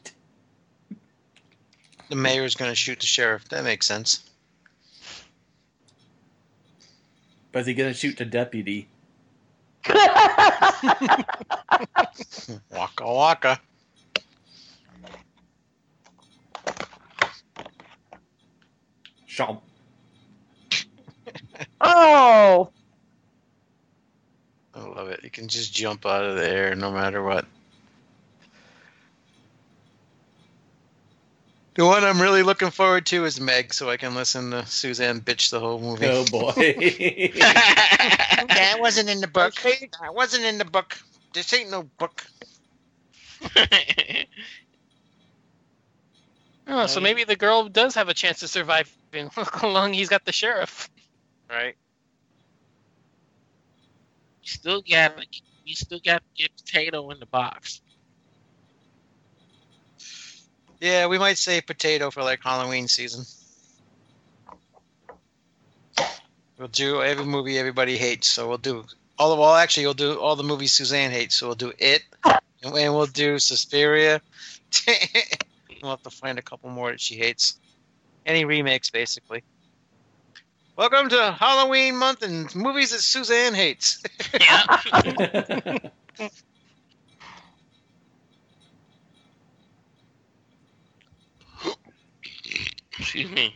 The 2.08 2.16
mayor's 2.16 2.54
gonna 2.54 2.74
shoot 2.74 3.00
the 3.00 3.06
sheriff. 3.06 3.48
That 3.50 3.64
makes 3.64 3.86
sense. 3.86 4.22
But 7.52 7.60
is 7.60 7.66
he 7.66 7.74
gonna 7.74 7.92
shoot 7.92 8.16
the 8.16 8.24
deputy? 8.24 8.88
Waka 12.70 13.04
waka. 13.04 13.60
Shomp. 19.28 19.60
oh, 21.80 22.70
I 24.74 24.80
love 24.80 25.08
it. 25.08 25.20
You 25.22 25.30
can 25.30 25.48
just 25.48 25.72
jump 25.72 26.06
out 26.06 26.24
of 26.24 26.36
the 26.36 26.48
air 26.48 26.74
no 26.74 26.92
matter 26.92 27.22
what. 27.22 27.46
The 31.74 31.86
one 31.86 32.04
I'm 32.04 32.20
really 32.20 32.42
looking 32.42 32.70
forward 32.70 33.06
to 33.06 33.24
is 33.24 33.40
Meg, 33.40 33.72
so 33.72 33.88
I 33.88 33.96
can 33.96 34.14
listen 34.14 34.50
to 34.50 34.66
Suzanne 34.66 35.22
bitch 35.22 35.50
the 35.50 35.58
whole 35.58 35.80
movie. 35.80 36.06
Oh 36.06 36.26
boy. 36.30 36.52
that 37.36 38.76
wasn't 38.78 39.08
in 39.08 39.22
the 39.22 39.26
book. 39.26 39.54
That 40.02 40.14
wasn't 40.14 40.44
in 40.44 40.58
the 40.58 40.66
book. 40.66 40.98
This 41.32 41.50
ain't 41.54 41.70
no 41.70 41.84
book. 41.98 42.26
Oh, 46.66 46.86
so 46.86 47.00
maybe 47.00 47.24
the 47.24 47.36
girl 47.36 47.68
does 47.68 47.94
have 47.94 48.08
a 48.08 48.14
chance 48.14 48.40
to 48.40 48.48
survive. 48.48 48.94
Look 49.12 49.56
how 49.56 49.68
long 49.68 49.92
he's 49.92 50.08
got 50.08 50.24
the 50.24 50.32
sheriff. 50.32 50.88
Right? 51.50 51.76
You 54.42 54.48
still 54.48 54.82
got 54.82 55.12
you 55.64 55.74
still 55.74 56.00
got 56.04 56.18
to 56.18 56.42
get 56.42 56.50
potato 56.56 57.10
in 57.10 57.20
the 57.20 57.26
box. 57.26 57.80
Yeah, 60.80 61.06
we 61.06 61.18
might 61.18 61.38
say 61.38 61.60
potato 61.60 62.10
for 62.10 62.22
like 62.22 62.40
Halloween 62.42 62.88
season. 62.88 63.24
We'll 66.58 66.68
do 66.68 67.02
every 67.02 67.24
movie 67.24 67.58
everybody 67.58 67.96
hates. 67.96 68.28
So 68.28 68.48
we'll 68.48 68.58
do 68.58 68.84
all 69.18 69.32
of 69.32 69.38
well, 69.38 69.54
actually, 69.54 69.86
we'll 69.86 69.94
do 69.94 70.18
all 70.18 70.36
the 70.36 70.42
movies 70.42 70.72
Suzanne 70.72 71.10
hates. 71.10 71.36
So 71.36 71.46
we'll 71.46 71.56
do 71.56 71.72
it, 71.78 72.02
and 72.24 72.40
and 72.64 72.94
we'll 72.94 73.06
do 73.06 73.38
Suspiria. 73.38 74.20
we'll 75.82 75.90
have 75.92 76.02
to 76.02 76.10
find 76.10 76.38
a 76.38 76.42
couple 76.42 76.70
more 76.70 76.90
that 76.90 77.00
she 77.00 77.16
hates. 77.16 77.58
Any 78.26 78.44
remakes, 78.44 78.90
basically. 78.90 79.42
Welcome 80.76 81.08
to 81.10 81.32
Halloween 81.32 81.96
month 81.96 82.22
and 82.22 82.54
movies 82.54 82.92
that 82.92 83.00
Suzanne 83.00 83.54
hates. 83.54 84.02
yeah. 84.40 85.78
Excuse 92.98 93.30
me. 93.30 93.54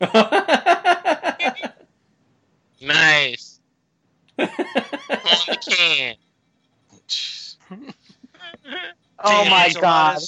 Nice. 2.80 3.60
On 4.38 4.46
the 4.48 5.58
can. 5.68 6.16
Oh 9.24 9.44
my 9.44 9.70
James 9.70 9.78
god. 9.78 10.20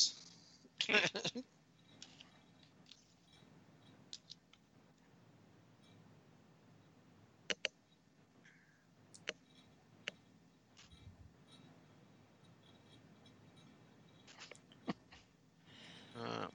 Uh, 16.16 16.47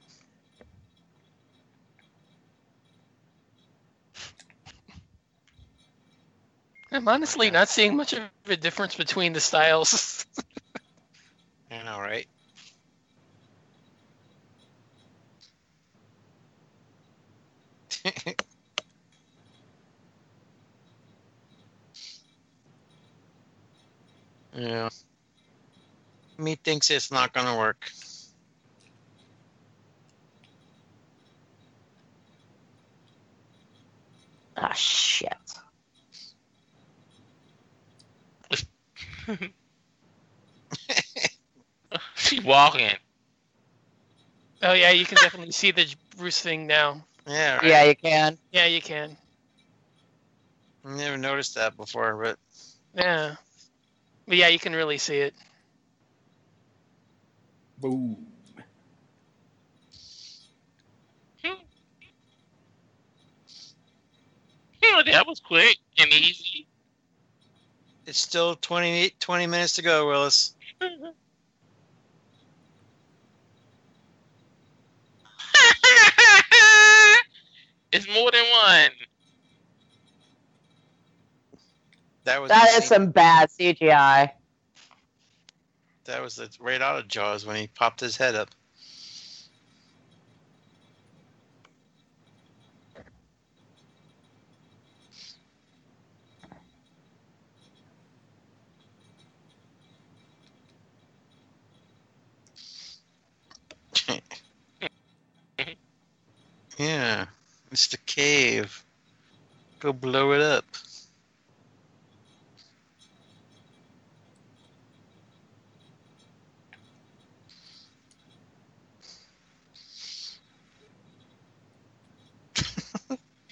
I'm 6.92 7.08
honestly 7.08 7.50
not 7.50 7.68
seeing 7.68 7.96
much 7.96 8.14
of 8.14 8.22
a 8.48 8.56
difference 8.56 8.96
between 8.96 9.32
the 9.32 9.40
styles. 9.40 10.26
I 11.88 11.92
know, 11.96 12.00
right? 12.00 12.26
yeah. 24.52 24.88
Me 26.38 26.56
thinks 26.56 26.90
it's 26.90 27.10
not 27.10 27.32
gonna 27.32 27.58
work. 27.58 27.90
Ah, 34.56 34.72
shit. 34.74 35.32
She 42.36 42.40
walking. 42.40 42.90
oh 44.62 44.74
yeah, 44.74 44.90
you 44.90 45.06
can 45.06 45.16
definitely 45.16 45.52
see 45.52 45.70
the 45.70 45.86
Bruce 46.16 46.40
thing 46.40 46.66
now. 46.66 47.02
Yeah, 47.26 47.56
right. 47.56 47.64
Yeah, 47.64 47.84
you 47.84 47.96
can. 47.96 48.38
Yeah, 48.52 48.66
you 48.66 48.82
can. 48.82 49.16
I 50.84 50.94
Never 50.94 51.16
noticed 51.16 51.54
that 51.54 51.76
before, 51.76 52.20
but 52.22 52.38
Yeah. 52.94 53.36
But 54.26 54.36
yeah, 54.36 54.48
you 54.48 54.58
can 54.58 54.74
really 54.74 54.98
see 54.98 55.16
it. 55.16 55.34
Boom. 57.78 58.26
Oh, 64.84 65.02
that 65.06 65.26
was 65.26 65.40
quick 65.40 65.78
and 65.98 66.12
easy. 66.12 66.66
it's 68.04 68.18
still 68.18 68.56
20, 68.56 69.10
20 69.20 69.46
minutes 69.46 69.74
to 69.74 69.82
go, 69.82 70.08
Willis. 70.08 70.54
It's 77.92 78.06
more 78.08 78.30
than 78.30 78.44
one. 78.52 78.90
That 82.24 82.42
was 82.42 82.50
That 82.50 82.64
the 82.64 82.68
is 82.68 82.74
scene- 82.80 82.88
some 82.88 83.10
bad 83.10 83.48
CGI. 83.50 84.30
that 86.04 86.22
was 86.22 86.36
the, 86.36 86.50
right 86.60 86.82
out 86.82 86.98
of 86.98 87.08
Jaws 87.08 87.46
when 87.46 87.56
he 87.56 87.68
popped 87.68 88.00
his 88.00 88.16
head 88.16 88.34
up. 88.34 88.50
yeah, 106.78 107.26
it's 107.72 107.88
the 107.88 107.98
cave. 107.98 108.84
Go 109.80 109.92
blow 109.92 110.32
it 110.32 110.40
up. 110.40 110.64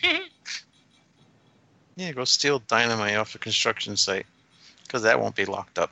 Yeah, 1.98 2.12
go 2.12 2.24
steal 2.24 2.58
dynamite 2.58 3.16
off 3.16 3.32
the 3.32 3.38
construction 3.38 3.96
site, 3.96 4.26
because 4.82 5.02
that 5.02 5.18
won't 5.18 5.34
be 5.34 5.46
locked 5.46 5.78
up. 5.78 5.90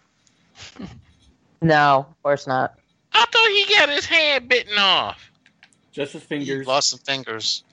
No, 1.62 2.06
of 2.10 2.22
course 2.22 2.46
not. 2.46 2.74
I 3.14 3.24
thought 3.24 3.48
he 3.48 3.74
got 3.74 3.88
his 3.88 4.04
hand 4.04 4.50
bitten 4.50 4.76
off. 4.76 5.30
Just 5.94 6.14
his 6.14 6.24
He 6.38 6.56
fingers. 6.56 6.66
lost 6.66 6.90
some 6.90 7.00
fingers. 7.00 7.64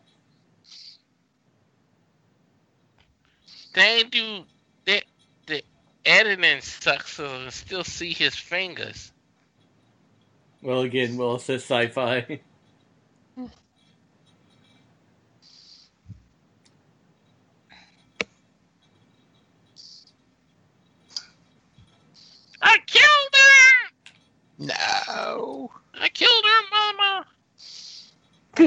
They 3.73 3.99
ain't 3.99 4.11
do 4.11 4.43
the 4.85 5.03
the 5.47 5.63
editing 6.05 6.61
sucks, 6.61 7.13
so 7.15 7.27
I 7.47 7.49
still 7.49 7.83
see 7.83 8.13
his 8.13 8.35
fingers. 8.35 9.11
Well, 10.61 10.81
again, 10.81 11.17
well, 11.17 11.35
it 11.35 11.41
says 11.41 11.63
sci-fi. 11.63 12.41
I 22.61 22.77
killed 22.87 23.35
her. 23.35 23.89
No. 24.59 25.71
I 25.99 26.09
killed 26.09 26.45
her 26.45 26.61
mama. 26.71 27.25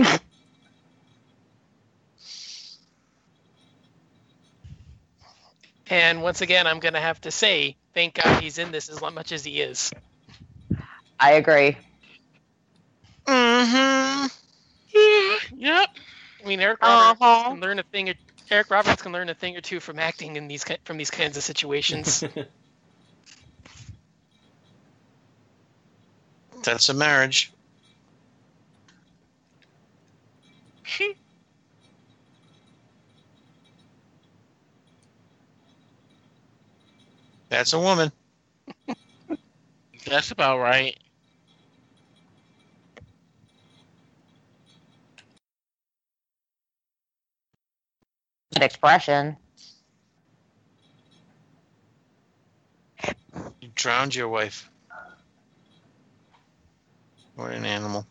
And 5.90 6.22
once 6.22 6.40
again, 6.42 6.66
I'm 6.66 6.80
gonna 6.80 7.00
have 7.00 7.20
to 7.22 7.30
say, 7.30 7.76
thank 7.94 8.14
God 8.14 8.38
he's 8.38 8.58
in 8.58 8.72
this 8.72 8.88
as 8.88 9.02
much 9.02 9.32
as 9.32 9.44
he 9.44 9.60
is. 9.60 9.92
I 11.20 11.32
agree. 11.32 11.78
Mm-hmm. 13.28 14.26
Yep. 15.56 15.88
I 16.44 16.48
mean, 16.48 16.60
Eric 16.60 16.80
Roberts 16.82 17.20
Uh-huh. 17.20 17.44
can 17.48 17.60
learn 17.60 17.78
a 17.80 17.84
thing. 17.84 18.10
Or, 18.10 18.14
Eric 18.50 18.70
Roberts 18.70 19.02
can 19.02 19.12
learn 19.12 19.30
a 19.30 19.34
thing 19.34 19.56
or 19.56 19.62
two 19.62 19.80
from 19.80 19.98
acting 20.00 20.36
in 20.36 20.48
these 20.48 20.64
from 20.86 20.98
these 20.98 21.10
kinds 21.10 21.36
of 21.38 21.44
situations. 21.44 22.24
That's 26.64 26.90
a 26.90 26.94
marriage. 26.94 27.53
That's 37.48 37.72
a 37.72 37.78
woman. 37.78 38.12
That's 40.06 40.30
about 40.30 40.58
right. 40.58 40.96
Good 48.54 48.62
expression. 48.64 49.36
You 53.60 53.68
drowned 53.74 54.14
your 54.14 54.28
wife. 54.28 54.70
What 57.34 57.52
an 57.52 57.64
animal. 57.64 58.06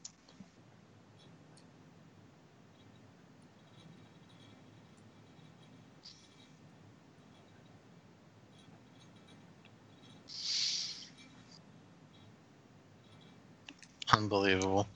Unbelievable. 14.13 14.87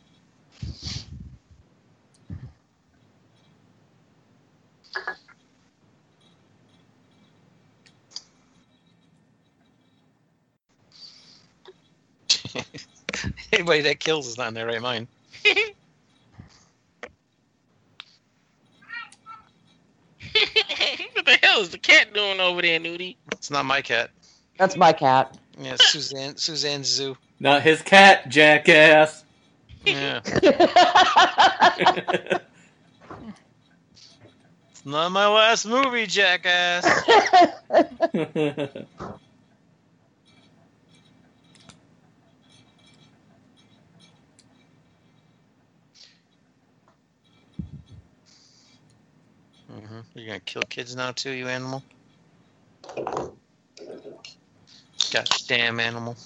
Anybody 13.51 13.81
that 13.81 13.99
kills 13.99 14.27
is 14.27 14.37
not 14.37 14.49
in 14.49 14.53
their 14.53 14.67
right 14.67 14.81
mind. 14.81 15.07
what 21.13 21.25
the 21.25 21.39
hell 21.41 21.61
is 21.61 21.69
the 21.69 21.79
cat 21.79 22.13
doing 22.13 22.39
over 22.39 22.61
there, 22.61 22.79
Nudie? 22.79 23.15
It's 23.31 23.49
not 23.49 23.65
my 23.65 23.81
cat. 23.81 24.11
That's 24.59 24.75
my 24.75 24.93
cat. 24.93 25.35
Yeah, 25.59 25.75
Suzanne 25.77 26.37
Suzanne's 26.37 26.87
Zoo. 26.87 27.17
Not 27.39 27.63
his 27.63 27.81
cat, 27.81 28.29
jackass. 28.29 29.23
Yeah. 29.85 30.21
It's 34.71 34.85
not 34.85 35.11
my 35.11 35.27
last 35.27 35.65
movie, 35.65 36.07
jackass. 36.07 37.03
hmm 49.69 50.01
You're 50.15 50.27
gonna 50.27 50.39
kill 50.41 50.63
kids 50.69 50.95
now 50.95 51.11
too, 51.11 51.31
you 51.31 51.47
animal. 51.47 51.83
God 55.13 55.29
damn 55.47 55.79
animal. 55.79 56.17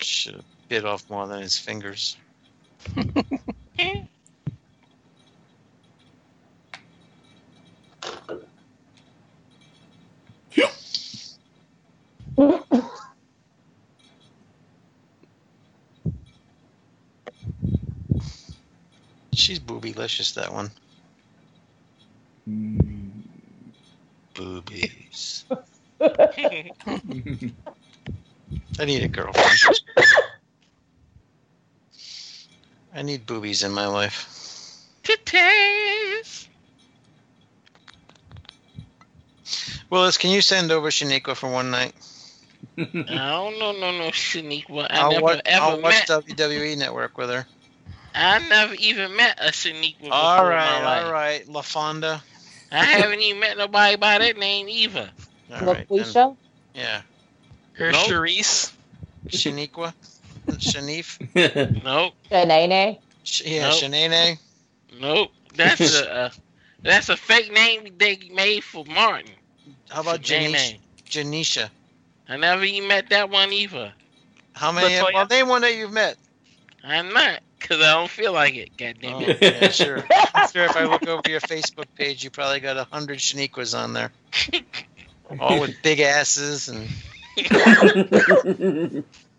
Should 0.00 0.36
have 0.36 0.44
bit 0.68 0.84
off 0.84 1.08
more 1.08 1.26
than 1.26 1.42
his 1.42 1.58
fingers. 1.58 2.16
She's 19.34 19.60
boobylicious, 19.60 20.34
that 20.34 20.52
one. 20.52 20.70
Boobies. 24.34 25.44
I 28.78 28.84
need 28.84 29.02
a 29.02 29.08
girlfriend. 29.08 29.80
I 32.96 33.02
need 33.02 33.26
boobies 33.26 33.62
in 33.62 33.72
my 33.72 33.86
life. 33.86 34.26
Titties. 35.04 36.48
Willis, 39.90 40.16
can 40.16 40.30
you 40.30 40.40
send 40.40 40.72
over 40.72 40.88
Shaniqua 40.88 41.36
for 41.36 41.50
one 41.50 41.70
night? 41.70 41.92
I 42.78 42.82
don't 42.84 43.58
know, 43.58 43.72
no, 43.72 43.92
no, 43.92 44.08
Shaniqua. 44.08 44.86
I 44.90 45.00
I'll 45.00 45.10
never 45.10 45.22
watch, 45.22 45.40
ever 45.44 45.64
I'll 45.64 45.80
watch 45.80 46.08
met. 46.08 46.24
WWE 46.24 46.78
Network 46.78 47.18
with 47.18 47.28
her. 47.30 47.46
I 48.14 48.38
never 48.48 48.74
even 48.74 49.14
met 49.14 49.38
a 49.40 49.50
Shaniqua 49.50 50.00
before 50.00 50.14
All 50.14 50.44
in 50.46 50.48
right, 50.48 50.82
my 50.82 50.84
life. 50.84 51.04
all 51.04 51.12
right, 51.12 51.48
La 51.48 51.60
Fonda. 51.60 52.22
I 52.72 52.84
haven't 52.84 53.20
even 53.20 53.40
met 53.40 53.58
nobody 53.58 53.96
by 53.96 54.18
that 54.18 54.38
name 54.38 54.68
either. 54.68 55.10
All 55.54 55.60
right, 55.66 55.86
then. 55.88 56.36
Yeah, 56.74 57.02
Or 57.78 57.92
Nope. 57.92 58.06
Charisse. 58.08 58.72
Shaniqua, 59.28 59.92
Shanif, 60.54 61.18
Nope, 61.84 62.14
Shanae? 62.30 62.98
Sh- 63.24 63.42
yeah, 63.44 63.68
Nope. 63.68 63.82
Shanae. 63.82 64.38
nope. 65.00 65.30
That's 65.54 66.00
a 66.02 66.14
uh, 66.14 66.30
that's 66.82 67.08
a 67.08 67.16
fake 67.16 67.52
name 67.52 67.88
they 67.98 68.18
made 68.32 68.62
for 68.64 68.84
Martin. 68.86 69.30
How 69.90 70.00
about 70.02 70.20
Shanae. 70.22 70.52
Janisha? 70.54 70.78
Janisha. 71.08 71.70
I 72.28 72.36
never 72.36 72.64
even 72.64 72.88
met 72.88 73.08
that 73.10 73.30
one 73.30 73.52
either. 73.52 73.92
How 74.54 74.72
many? 74.72 74.94
Latoya? 74.94 75.12
Well, 75.14 75.26
name 75.26 75.48
one 75.48 75.62
that 75.62 75.74
you've 75.76 75.92
met. 75.92 76.16
I'm 76.82 77.12
not, 77.12 77.40
because 77.58 77.80
I 77.80 77.92
don't 77.94 78.10
feel 78.10 78.32
like 78.32 78.54
it. 78.54 78.70
God 78.76 78.96
damn 79.00 79.14
Oh, 79.16 79.20
it. 79.20 79.38
yeah, 79.40 79.68
sure. 79.70 80.04
I'm 80.34 80.48
sure 80.48 80.64
if 80.64 80.76
I 80.76 80.84
look 80.84 81.06
over 81.06 81.28
your 81.28 81.40
Facebook 81.40 81.86
page, 81.96 82.22
you 82.22 82.30
probably 82.30 82.60
got 82.60 82.76
a 82.76 82.84
hundred 82.84 83.18
Shaniquas 83.18 83.76
on 83.76 83.92
there, 83.92 84.12
all 85.40 85.60
with 85.60 85.82
big 85.82 86.00
asses 86.00 86.68
and. 86.68 86.88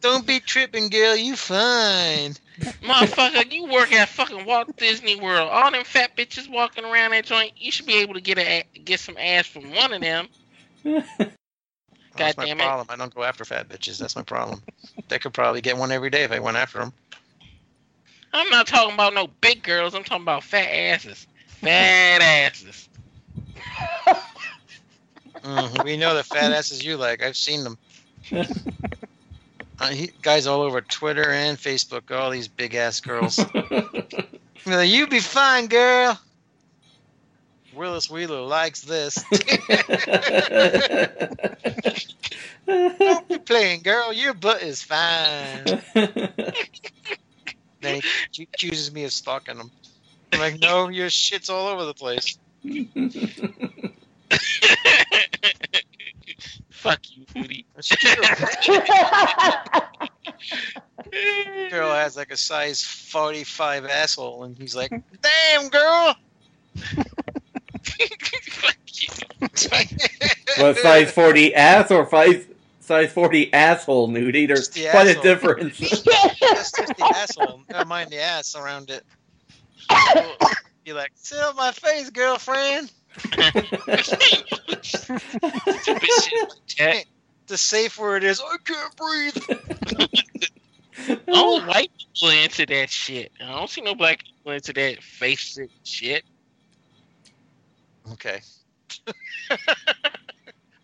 Don't 0.07 0.25
be 0.25 0.39
tripping, 0.39 0.87
girl. 0.87 1.17
You 1.17 1.35
fine. 1.35 2.33
Motherfucker, 2.81 3.51
you 3.51 3.65
work 3.65 3.91
at 3.91 4.07
fucking 4.07 4.45
Walt 4.45 4.77
Disney 4.77 5.17
World. 5.17 5.49
All 5.51 5.69
them 5.69 5.83
fat 5.83 6.15
bitches 6.15 6.49
walking 6.49 6.85
around 6.85 7.11
that 7.11 7.25
joint, 7.25 7.51
you 7.57 7.73
should 7.73 7.87
be 7.87 7.97
able 7.97 8.13
to 8.13 8.21
get 8.21 8.37
a 8.37 8.63
get 8.85 9.01
some 9.01 9.17
ass 9.17 9.47
from 9.47 9.75
one 9.75 9.91
of 9.91 10.01
them. 10.01 10.29
That's 12.15 12.37
my 12.37 12.45
damn 12.45 12.57
it. 12.57 12.63
problem. 12.63 12.87
I 12.89 12.95
don't 12.95 13.13
go 13.13 13.23
after 13.23 13.43
fat 13.43 13.67
bitches. 13.67 13.99
That's 13.99 14.15
my 14.15 14.21
problem. 14.21 14.63
they 15.09 15.19
could 15.19 15.33
probably 15.33 15.59
get 15.59 15.75
one 15.75 15.91
every 15.91 16.09
day 16.09 16.23
if 16.23 16.31
I 16.31 16.39
went 16.39 16.55
after 16.55 16.79
them. 16.79 16.93
I'm 18.31 18.49
not 18.49 18.65
talking 18.65 18.93
about 18.93 19.13
no 19.13 19.27
big 19.41 19.61
girls. 19.61 19.93
I'm 19.93 20.05
talking 20.05 20.23
about 20.23 20.45
fat 20.45 20.69
asses. 20.69 21.27
Fat 21.47 22.21
asses. 22.21 22.87
Mhm, 25.43 25.83
we 25.83 25.97
know 25.97 26.15
the 26.15 26.23
fat 26.23 26.53
asses 26.53 26.85
you 26.85 26.95
like. 26.95 27.21
I've 27.21 27.35
seen 27.35 27.65
them. 27.65 27.77
Uh, 29.79 29.89
he, 29.89 30.11
guys 30.21 30.47
all 30.47 30.61
over 30.61 30.81
Twitter 30.81 31.29
and 31.29 31.57
Facebook, 31.57 32.15
all 32.15 32.29
these 32.29 32.47
big 32.47 32.75
ass 32.75 32.99
girls. 32.99 33.43
You 34.67 35.07
be 35.07 35.21
fine, 35.21 35.67
girl. 35.67 36.19
Willis 37.73 38.09
Wheeler 38.09 38.41
likes 38.41 38.81
this. 38.81 39.15
Don't 42.67 43.29
be 43.29 43.37
playing, 43.37 43.83
girl. 43.83 44.11
Your 44.11 44.33
butt 44.33 44.61
is 44.63 44.81
fine. 44.81 45.63
then 47.81 48.01
he 48.31 48.49
chooses 48.57 48.91
me 48.91 49.05
of 49.05 49.13
stalking 49.13 49.57
him. 49.57 49.71
I'm 50.33 50.39
like, 50.39 50.59
no, 50.59 50.89
your 50.89 51.09
shit's 51.09 51.49
all 51.49 51.67
over 51.67 51.85
the 51.85 51.93
place. 51.93 52.37
Fuck 56.87 57.17
you, 57.17 57.25
Woody. 57.35 57.65
It's 57.77 57.89
true. 57.89 58.15
girl 61.69 61.91
has 61.91 62.15
like 62.15 62.31
a 62.31 62.37
size 62.37 62.81
45 62.81 63.85
asshole, 63.85 64.45
and 64.45 64.57
he's 64.57 64.73
like, 64.73 64.91
damn, 65.21 65.67
girl. 65.67 66.15
Fuck 68.53 68.77
you. 69.01 69.09
what 70.63 70.77
size 70.77 71.11
forty 71.11 71.53
ass 71.53 71.91
or 71.91 72.09
size 72.09 72.45
size 72.79 73.11
forty 73.11 73.53
asshole 73.53 74.07
nudie? 74.07 74.47
There's 74.47 74.69
the 74.69 74.87
quite 74.91 75.07
a 75.07 75.19
difference. 75.21 75.77
Just, 75.77 76.05
just 76.05 76.75
the 76.75 77.13
asshole. 77.15 77.63
Never 77.69 77.85
mind 77.85 78.11
the 78.11 78.21
ass 78.21 78.55
around 78.55 78.89
it. 78.89 79.03
You're 80.85 80.95
like, 80.95 81.11
sit 81.15 81.39
on 81.39 81.55
my 81.57 81.71
face, 81.73 82.09
girlfriend. 82.09 82.91
The 87.47 87.57
safe 87.57 87.97
word 87.97 88.23
is, 88.23 88.41
I 88.41 88.57
can't 88.65 88.95
breathe. 88.95 89.37
All 91.33 91.61
white 91.61 91.91
people 91.97 92.29
into 92.29 92.65
that 92.65 92.89
shit. 92.89 93.31
I 93.41 93.47
don't 93.51 93.69
see 93.69 93.81
no 93.81 93.95
black 93.95 94.19
people 94.23 94.53
into 94.53 94.73
that 94.73 95.01
face 95.01 95.57
shit. 95.83 96.23
Okay. 98.13 98.41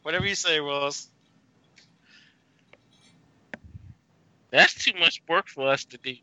Whatever 0.04 0.26
you 0.26 0.36
say, 0.36 0.60
Willis. 0.60 1.10
That's 4.52 4.76
too 4.76 4.98
much 5.00 5.22
work 5.28 5.48
for 5.48 5.68
us 5.68 5.86
to 5.86 5.98
do. 6.04 6.14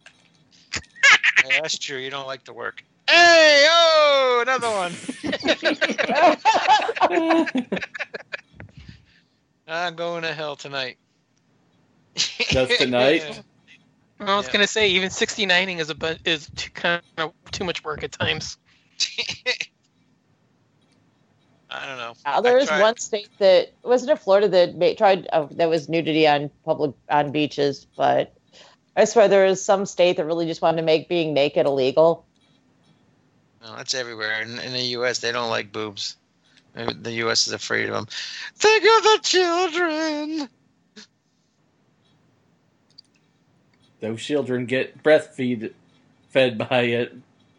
Yeah, 1.44 1.60
that's 1.62 1.78
true. 1.78 1.98
You 1.98 2.10
don't 2.10 2.26
like 2.26 2.44
to 2.44 2.52
work. 2.52 2.82
Hey, 3.10 3.66
oh, 3.68 4.38
another 4.42 4.70
one. 4.70 4.94
I'm 9.66 9.96
going 9.96 10.22
to 10.22 10.32
hell 10.32 10.54
tonight. 10.56 10.96
Just 12.14 12.78
tonight? 12.78 13.22
I 14.20 14.36
was 14.36 14.46
Yeah. 14.46 14.52
gonna 14.52 14.66
say 14.66 14.90
even 14.90 15.08
69ing 15.08 15.78
is 15.80 15.88
a 15.90 15.94
bu- 15.94 16.16
is 16.24 16.48
too, 16.54 16.70
kind 16.72 17.00
of 17.16 17.32
too 17.52 17.64
much 17.64 17.82
work 17.82 18.04
at 18.04 18.12
times. 18.12 18.58
I 21.70 21.86
don't 21.86 21.96
know. 21.98 22.12
Uh, 22.24 22.40
there 22.42 22.52
I 22.52 22.56
was 22.56 22.68
tried- 22.68 22.80
one 22.80 22.96
state 22.98 23.30
that 23.38 23.68
wasn't 23.82 24.10
it 24.12 24.18
Florida 24.18 24.48
that 24.48 24.76
ma- 24.76 24.92
tried 24.96 25.26
uh, 25.32 25.46
that 25.52 25.68
was 25.70 25.88
nudity 25.88 26.28
on 26.28 26.50
public 26.64 26.92
on 27.10 27.32
beaches, 27.32 27.86
but 27.96 28.34
I 28.94 29.04
swear 29.06 29.28
there 29.28 29.46
is 29.46 29.64
some 29.64 29.86
state 29.86 30.18
that 30.18 30.26
really 30.26 30.46
just 30.46 30.60
wanted 30.62 30.76
to 30.78 30.82
make 30.82 31.08
being 31.08 31.32
naked 31.32 31.66
illegal. 31.66 32.26
No, 33.62 33.76
that's 33.76 33.94
everywhere. 33.94 34.40
In, 34.42 34.58
in 34.58 34.72
the 34.72 34.80
U.S., 34.80 35.18
they 35.18 35.32
don't 35.32 35.50
like 35.50 35.72
boobs. 35.72 36.16
Uh, 36.76 36.92
The 37.00 37.12
U.S. 37.12 37.46
is 37.46 37.52
afraid 37.52 37.88
of 37.88 37.94
them. 37.94 38.06
Think 38.56 38.84
of 38.84 39.02
the 39.02 39.18
children. 39.22 40.48
Those 44.00 44.22
children 44.22 44.66
get 44.66 45.02
breastfeed 45.02 45.72
fed 46.30 46.56
by 46.56 46.82
it. 46.82 47.14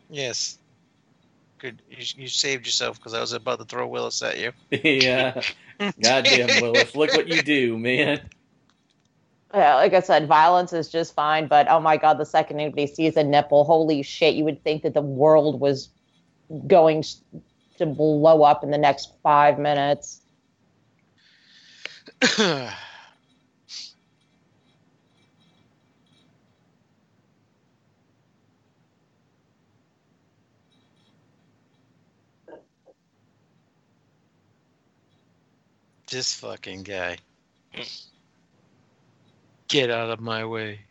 Yes. 0.09 0.57
Good. 1.59 1.81
You, 1.89 2.05
you 2.23 2.27
saved 2.27 2.65
yourself 2.65 2.97
because 2.97 3.13
I 3.13 3.21
was 3.21 3.33
about 3.33 3.59
to 3.59 3.65
throw 3.65 3.87
Willis 3.87 4.23
at 4.23 4.39
you. 4.39 4.51
yeah. 4.71 5.41
Goddamn 6.01 6.61
Willis, 6.61 6.95
look 6.95 7.13
what 7.13 7.27
you 7.27 7.41
do, 7.43 7.77
man. 7.77 8.21
Yeah, 9.53 9.75
like 9.75 9.93
I 9.93 9.99
said, 9.99 10.27
violence 10.27 10.71
is 10.71 10.89
just 10.89 11.13
fine, 11.13 11.47
but 11.47 11.69
oh 11.69 11.81
my 11.81 11.97
god, 11.97 12.17
the 12.17 12.25
second 12.25 12.59
anybody 12.59 12.87
sees 12.87 13.17
a 13.17 13.23
nipple, 13.23 13.65
holy 13.65 14.01
shit, 14.01 14.35
you 14.35 14.45
would 14.45 14.63
think 14.63 14.83
that 14.83 14.93
the 14.93 15.01
world 15.01 15.59
was 15.59 15.89
going 16.67 17.03
to 17.77 17.85
blow 17.85 18.43
up 18.43 18.63
in 18.63 18.71
the 18.71 18.77
next 18.77 19.11
five 19.23 19.59
minutes. 19.59 20.21
this 36.09 36.35
fucking 36.35 36.83
guy. 36.83 37.17
Get 39.71 39.89
out 39.89 40.09
of 40.09 40.19
my 40.19 40.43
way. 40.43 40.81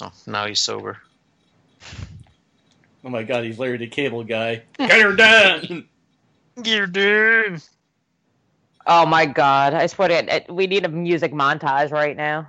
Oh, 0.00 0.12
now 0.28 0.46
he's 0.46 0.60
sober. 0.60 0.98
Oh 3.04 3.08
my 3.10 3.24
god, 3.24 3.42
he's 3.42 3.58
Larry 3.58 3.78
the 3.78 3.88
Cable 3.88 4.22
Guy. 4.22 4.62
Get 4.78 4.92
her 4.92 5.16
done! 5.16 5.88
Get 6.62 6.78
her 6.78 6.86
done! 6.86 7.60
Oh 8.86 9.06
my 9.06 9.26
god, 9.26 9.74
I 9.74 9.86
swear 9.88 10.06
to 10.06 10.14
God, 10.14 10.28
it- 10.28 10.50
we 10.54 10.68
need 10.68 10.84
a 10.84 10.88
music 10.88 11.32
montage 11.32 11.90
right 11.90 12.16
now. 12.16 12.48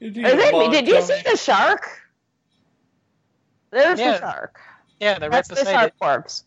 Is 0.00 0.16
it- 0.16 0.70
did 0.72 0.88
you 0.88 1.02
see 1.02 1.22
the 1.24 1.36
shark? 1.36 1.88
There's 3.70 4.00
Yeah. 4.00 4.12
the 4.14 4.18
shark. 4.18 4.60
Yeah, 4.98 5.18
they're 5.20 5.30
right 5.30 5.36
That's 5.36 5.48
the 5.50 5.54
beside 5.54 5.72
shark 5.72 5.88
it. 5.92 5.98
corpse. 6.00 6.44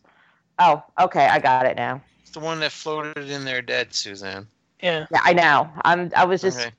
Oh, 0.58 0.82
okay, 1.00 1.26
I 1.26 1.38
got 1.38 1.64
it 1.64 1.76
now. 1.76 2.02
It's 2.20 2.32
the 2.32 2.40
one 2.40 2.60
that 2.60 2.72
floated 2.72 3.30
in 3.30 3.46
there 3.46 3.62
dead, 3.62 3.94
Suzanne. 3.94 4.46
Yeah. 4.82 5.06
Yeah, 5.10 5.20
I 5.22 5.32
know. 5.32 5.70
I'm. 5.84 6.10
I 6.16 6.24
was 6.24 6.42
just. 6.42 6.58
Okay. 6.58 6.72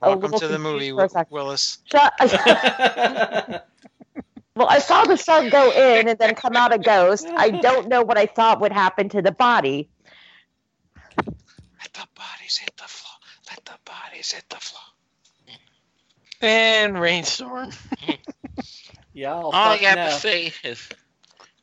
Welcome 0.00 0.32
to 0.32 0.48
the 0.48 0.58
movie, 0.58 0.90
for 0.90 1.04
a 1.04 1.08
Wi- 1.08 1.08
second. 1.08 1.32
Willis. 1.34 1.78
Shut- 1.90 2.12
well, 4.56 4.68
I 4.68 4.78
saw 4.78 5.04
the 5.04 5.16
shark 5.16 5.50
go 5.50 5.70
in 5.72 6.08
and 6.08 6.18
then 6.18 6.34
come 6.34 6.56
out 6.56 6.74
a 6.74 6.78
ghost. 6.78 7.26
I 7.36 7.50
don't 7.50 7.88
know 7.88 8.02
what 8.02 8.18
I 8.18 8.26
thought 8.26 8.60
would 8.60 8.72
happen 8.72 9.08
to 9.10 9.22
the 9.22 9.32
body. 9.32 9.88
Let 11.80 11.92
the 11.94 12.06
bodies 12.14 12.58
hit 12.58 12.76
the 12.76 12.84
floor. 12.84 13.16
Let 13.50 13.64
the 13.64 13.78
bodies 13.84 14.32
hit 14.32 14.44
the 14.50 14.56
floor. 14.56 14.82
And 16.42 17.00
rainstorm. 17.00 17.70
Y'all 19.14 19.50
All 19.52 19.72
I 19.72 19.78
got 19.80 19.94
now. 19.94 20.06
to 20.06 20.12
say 20.12 20.52
is 20.64 20.88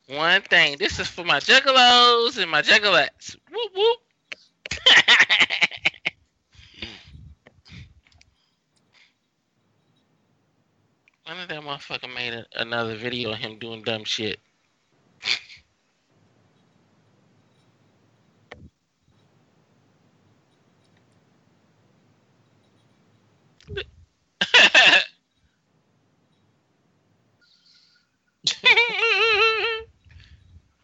one 0.08 0.42
thing. 0.42 0.78
This 0.78 0.98
is 0.98 1.06
for 1.06 1.24
my 1.24 1.38
juggalos 1.38 2.38
and 2.40 2.50
my 2.50 2.62
juggalettes. 2.62 3.36
Whoop 3.52 3.72
whoop. 3.76 3.98
One 11.26 11.40
of 11.40 11.48
that 11.48 11.62
motherfucker 11.62 12.14
made 12.14 12.34
a, 12.34 12.44
another 12.56 12.96
video 12.96 13.32
of 13.32 13.38
him 13.38 13.58
doing 13.58 13.82
dumb 13.82 14.04
shit. 14.04 14.38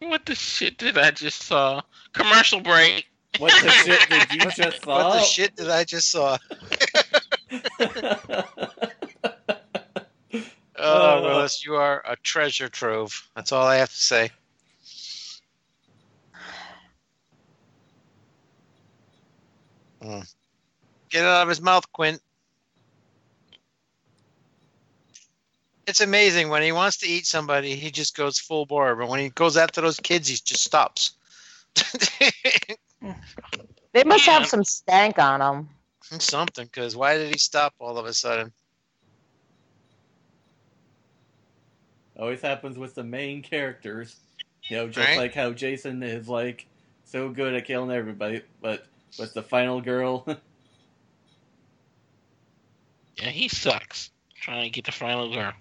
what 0.00 0.24
the 0.26 0.34
shit 0.34 0.78
did 0.78 0.96
I 0.96 1.10
just 1.10 1.42
saw? 1.42 1.82
Commercial 2.12 2.60
break. 2.60 3.07
What 3.38 3.52
the 3.62 3.70
shit 3.70 4.08
did 4.08 4.32
you 4.32 4.50
just 4.50 4.82
saw? 4.82 5.08
What 5.08 5.12
the 5.14 5.22
shit 5.22 5.54
did 5.54 5.70
I 5.70 5.84
just 5.84 6.10
saw? 6.10 6.38
oh, 10.76 11.22
Willis, 11.22 11.64
you 11.64 11.74
are 11.74 12.02
a 12.06 12.16
treasure 12.16 12.68
trove. 12.68 13.28
That's 13.36 13.52
all 13.52 13.66
I 13.66 13.76
have 13.76 13.90
to 13.90 13.96
say. 13.96 14.30
Mm. 20.02 20.34
Get 21.10 21.22
it 21.22 21.26
out 21.26 21.42
of 21.42 21.48
his 21.48 21.60
mouth, 21.60 21.90
Quint. 21.92 22.20
It's 25.86 26.00
amazing 26.00 26.50
when 26.50 26.62
he 26.62 26.72
wants 26.72 26.98
to 26.98 27.06
eat 27.06 27.26
somebody, 27.26 27.74
he 27.74 27.90
just 27.90 28.16
goes 28.16 28.38
full 28.38 28.66
bore. 28.66 28.94
But 28.94 29.08
when 29.08 29.20
he 29.20 29.30
goes 29.30 29.56
after 29.56 29.80
those 29.80 29.98
kids, 29.98 30.28
he 30.28 30.36
just 30.36 30.64
stops. 30.64 31.12
They 33.92 34.04
must 34.04 34.26
have 34.26 34.46
some 34.46 34.64
stank 34.64 35.18
on 35.18 35.40
them. 35.40 35.68
Something, 36.20 36.66
because 36.66 36.96
why 36.96 37.16
did 37.16 37.32
he 37.32 37.38
stop 37.38 37.74
all 37.80 37.98
of 37.98 38.06
a 38.06 38.14
sudden? 38.14 38.52
Always 42.18 42.40
happens 42.40 42.76
with 42.78 42.94
the 42.94 43.04
main 43.04 43.42
characters. 43.42 44.16
You 44.68 44.76
know, 44.76 44.86
just 44.88 44.98
Right. 44.98 45.16
like 45.16 45.34
how 45.34 45.52
Jason 45.52 46.02
is 46.02 46.28
like 46.28 46.66
so 47.04 47.28
good 47.28 47.54
at 47.54 47.64
killing 47.64 47.90
everybody, 47.90 48.42
but 48.60 48.86
with 49.18 49.34
the 49.34 49.42
final 49.42 49.80
girl, 49.80 50.26
Yeah, 53.18 53.30
he 53.30 53.48
sucks. 53.48 54.10
Trying 54.36 54.64
to 54.64 54.70
get 54.70 54.84
the 54.84 54.92
final 54.92 55.32
girl. 55.32 55.52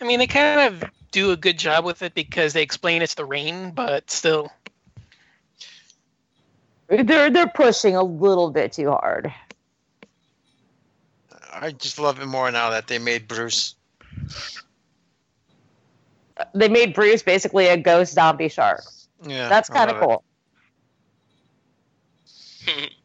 I 0.00 0.04
mean, 0.04 0.18
they 0.18 0.26
kind 0.26 0.74
of 0.74 0.90
do 1.10 1.30
a 1.30 1.36
good 1.36 1.58
job 1.58 1.84
with 1.84 2.02
it 2.02 2.14
because 2.14 2.52
they 2.52 2.62
explain 2.62 3.02
it's 3.02 3.14
the 3.14 3.24
rain, 3.24 3.70
but 3.70 4.10
still. 4.10 4.52
They're 6.88 7.30
they're 7.30 7.48
pushing 7.48 7.96
a 7.96 8.02
little 8.02 8.50
bit 8.50 8.72
too 8.72 8.90
hard. 8.90 9.32
I 11.52 11.72
just 11.72 11.98
love 11.98 12.20
it 12.20 12.26
more 12.26 12.50
now 12.50 12.70
that 12.70 12.86
they 12.86 12.98
made 12.98 13.26
Bruce. 13.26 13.74
They 16.54 16.68
made 16.68 16.94
Bruce 16.94 17.22
basically 17.22 17.66
a 17.68 17.76
ghost 17.76 18.12
zombie 18.12 18.48
shark. 18.48 18.82
Yeah, 19.26 19.48
That's 19.48 19.70
kind 19.70 19.90
of 19.90 19.96
cool. 19.96 20.22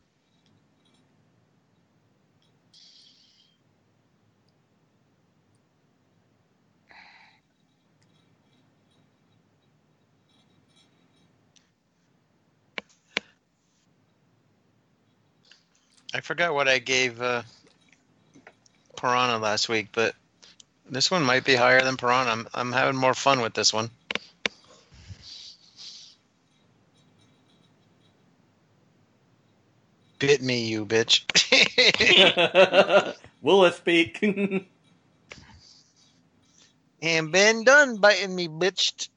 I 16.14 16.22
forgot 16.22 16.54
what 16.54 16.68
I 16.68 16.80
gave 16.80 17.22
uh, 17.22 17.44
Piranha 18.98 19.38
last 19.38 19.70
week, 19.70 19.88
but 19.94 20.14
this 20.90 21.10
one 21.10 21.24
might 21.24 21.46
be 21.46 21.56
higher 21.56 21.82
than 21.82 21.96
Piranha. 21.98 22.32
I'm, 22.32 22.48
I'm 22.54 22.72
having 22.72 23.00
more 23.00 23.14
fun 23.14 23.42
with 23.42 23.54
this 23.54 23.74
one. 23.74 23.90
Bit 30.20 30.42
me, 30.42 30.68
you 30.68 30.86
bitch. 30.86 31.24
Will 33.42 33.66
it 33.66 33.74
speak. 33.74 34.20
and 37.02 37.32
been 37.32 37.64
done 37.64 37.98
biting 37.98 38.36
me, 38.36 38.48
bitch. 38.48 39.10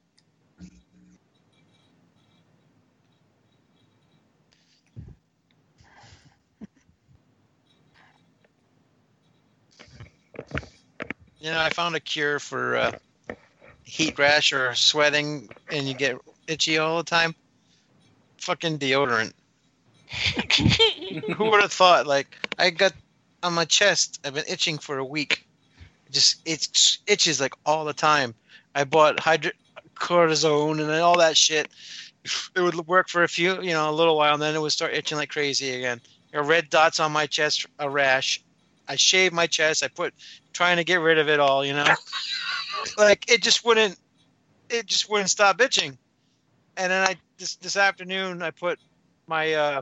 You 11.45 11.51
know, 11.51 11.59
I 11.59 11.69
found 11.69 11.95
a 11.95 11.99
cure 11.99 12.39
for 12.39 12.75
uh, 12.75 12.91
heat 13.83 14.17
rash 14.17 14.51
or 14.51 14.73
sweating 14.73 15.47
and 15.69 15.87
you 15.87 15.93
get 15.93 16.17
itchy 16.47 16.79
all 16.79 16.97
the 16.97 17.03
time. 17.03 17.35
Fucking 18.39 18.79
deodorant. 18.79 19.31
Who 21.35 21.51
would 21.51 21.61
have 21.61 21.71
thought? 21.71 22.07
Like, 22.07 22.35
I 22.57 22.71
got 22.71 22.93
on 23.43 23.53
my 23.53 23.65
chest, 23.65 24.19
I've 24.25 24.33
been 24.33 24.45
itching 24.49 24.79
for 24.79 24.97
a 24.97 25.05
week. 25.05 25.45
Just 26.09 26.41
it 26.45 26.67
itches 27.05 27.39
like 27.39 27.53
all 27.63 27.85
the 27.85 27.93
time. 27.93 28.33
I 28.73 28.83
bought 28.83 29.19
hydro 29.19 29.51
cortisone 29.93 30.81
and 30.81 30.89
all 30.89 31.19
that 31.19 31.37
shit. 31.37 31.69
It 32.55 32.61
would 32.61 32.87
work 32.87 33.07
for 33.07 33.21
a 33.21 33.27
few, 33.27 33.61
you 33.61 33.73
know, 33.73 33.87
a 33.87 33.91
little 33.91 34.17
while, 34.17 34.33
and 34.33 34.41
then 34.41 34.55
it 34.55 34.61
would 34.61 34.71
start 34.71 34.95
itching 34.95 35.19
like 35.19 35.29
crazy 35.29 35.75
again. 35.75 36.01
Red 36.33 36.71
dots 36.71 36.99
on 36.99 37.11
my 37.11 37.27
chest, 37.27 37.67
a 37.77 37.87
rash. 37.87 38.43
I 38.87 38.95
shaved 38.95 39.33
my 39.33 39.47
chest. 39.47 39.83
I 39.83 39.87
put 39.87 40.13
trying 40.53 40.77
to 40.77 40.83
get 40.83 40.97
rid 41.01 41.17
of 41.17 41.29
it 41.29 41.39
all, 41.39 41.65
you 41.65 41.73
know. 41.73 41.93
like 42.97 43.29
it 43.31 43.41
just 43.41 43.65
wouldn't, 43.65 43.97
it 44.69 44.85
just 44.85 45.09
wouldn't 45.09 45.29
stop 45.29 45.59
itching. 45.61 45.97
And 46.77 46.91
then 46.91 47.07
I 47.07 47.15
this 47.37 47.55
this 47.55 47.77
afternoon 47.77 48.41
I 48.41 48.51
put 48.51 48.79
my 49.27 49.53
uh, 49.53 49.81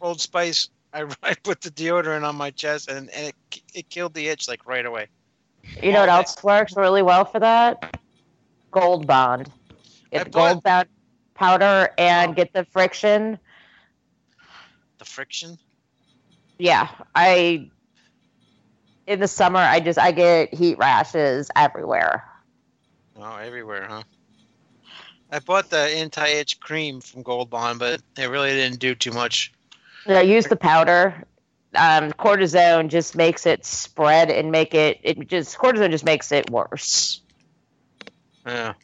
Old 0.00 0.20
Spice. 0.20 0.68
I, 0.94 1.06
I 1.22 1.34
put 1.42 1.62
the 1.62 1.70
deodorant 1.70 2.22
on 2.22 2.36
my 2.36 2.50
chest, 2.50 2.90
and, 2.90 3.08
and 3.10 3.28
it 3.28 3.62
it 3.72 3.88
killed 3.88 4.12
the 4.12 4.28
itch 4.28 4.46
like 4.46 4.66
right 4.66 4.84
away. 4.84 5.06
You 5.82 5.92
know 5.92 6.00
what 6.00 6.08
else 6.08 6.42
works 6.42 6.76
really 6.76 7.02
well 7.02 7.24
for 7.24 7.40
that? 7.40 7.98
Gold 8.70 9.06
Bond. 9.06 9.50
Get 10.10 10.24
the 10.24 10.30
Gold 10.30 10.62
Bond 10.62 10.88
powder 11.34 11.90
and 11.98 12.36
get 12.36 12.52
the 12.52 12.64
friction. 12.64 13.38
The 14.98 15.04
friction. 15.04 15.58
Yeah, 16.58 16.88
I. 17.14 17.70
In 19.06 19.20
the 19.20 19.28
summer, 19.28 19.58
I 19.58 19.80
just 19.80 19.98
I 19.98 20.12
get 20.12 20.54
heat 20.54 20.78
rashes 20.78 21.50
everywhere. 21.56 22.24
Oh, 23.16 23.36
everywhere, 23.36 23.86
huh? 23.88 24.02
I 25.30 25.38
bought 25.38 25.70
the 25.70 25.78
anti-itch 25.78 26.60
cream 26.60 27.00
from 27.00 27.22
Gold 27.22 27.50
Bond, 27.50 27.78
but 27.78 28.00
it 28.18 28.26
really 28.26 28.50
didn't 28.50 28.78
do 28.80 28.94
too 28.94 29.12
much. 29.12 29.52
Yeah, 30.06 30.20
use 30.20 30.46
the 30.46 30.56
powder. 30.56 31.24
Um, 31.74 32.12
cortisone 32.12 32.88
just 32.88 33.16
makes 33.16 33.46
it 33.46 33.64
spread 33.64 34.30
and 34.30 34.52
make 34.52 34.74
it. 34.74 35.00
It 35.02 35.28
just 35.28 35.56
cortisone 35.56 35.90
just 35.90 36.04
makes 36.04 36.32
it 36.32 36.50
worse. 36.50 37.22
Yeah, 38.46 38.74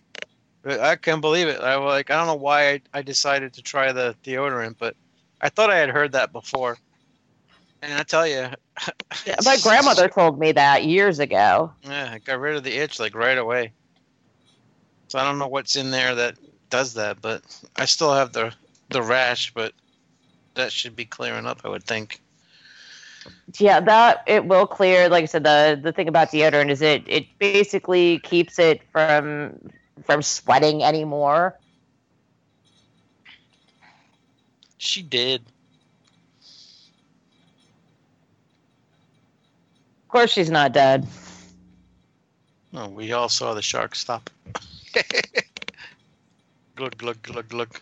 But 0.62 0.81
I 0.81 0.97
can't 0.97 1.20
believe 1.20 1.49
it. 1.49 1.61
I 1.61 1.77
was 1.77 1.89
like, 1.89 2.11
I 2.11 2.16
don't 2.16 2.28
know 2.28 2.35
why 2.36 2.70
I, 2.70 2.81
I 2.95 3.03
decided 3.03 3.55
to 3.55 3.62
try 3.62 3.93
the 3.93 4.16
deodorant, 4.24 4.77
but 4.78 4.95
I 5.40 5.51
thought 5.51 5.70
I 5.70 5.77
had 5.77 5.90
heard 5.90 6.12
that 6.12 6.32
before. 6.32 6.78
And 7.83 7.95
I 7.95 8.03
tell 8.03 8.27
you, 8.27 8.49
My 9.45 9.57
grandmother 9.63 10.09
told 10.15 10.39
me 10.39 10.53
that 10.53 10.85
years 10.85 11.19
ago. 11.19 11.73
yeah, 11.83 12.11
I 12.13 12.19
got 12.19 12.41
rid 12.41 12.57
of 12.57 12.65
the 12.65 12.77
itch 12.77 12.99
like 12.99 13.15
right 13.15 13.39
away. 13.39 13.73
So 15.09 15.19
I 15.19 15.25
don't 15.25 15.39
know 15.39 15.49
what's 15.49 15.77
in 15.77 15.91
there 15.91 16.15
that 16.15 16.37
does 16.71 16.95
that, 16.95 17.21
but 17.23 17.43
I 17.77 17.85
still 17.87 18.13
have 18.13 18.33
the 18.33 18.53
the 18.91 19.03
rash, 19.03 19.53
but 19.55 19.73
that 20.55 20.73
should 20.73 20.97
be 20.97 21.05
clearing 21.05 21.47
up, 21.47 21.61
I 21.65 21.69
would 21.69 21.85
think. 21.85 22.21
Yeah, 23.59 23.81
that 23.81 24.23
it 24.27 24.47
will 24.47 24.67
clear. 24.67 25.09
Like 25.09 25.23
I 25.23 25.27
said, 25.27 25.45
the 25.45 25.79
the 25.83 25.93
thing 25.93 26.09
about 26.09 26.31
deodorant 26.31 26.71
is 26.71 26.83
it 26.83 27.05
it 27.07 27.27
basically 27.39 28.19
keeps 28.21 28.59
it 28.59 28.83
from 28.91 29.59
from 30.05 30.23
sweating 30.23 30.83
anymore. 30.83 31.59
She 34.79 35.03
did. 35.03 35.43
Of 40.09 40.12
course, 40.12 40.32
she's 40.32 40.51
not 40.51 40.72
dead. 40.72 41.06
No, 42.72 42.89
we 42.89 43.12
all 43.12 43.28
saw 43.28 43.52
the 43.52 43.60
shark 43.60 43.94
stop. 43.94 44.30
glug 46.76 46.97
glug 46.97 47.20
glug 47.20 47.47
glug. 47.51 47.78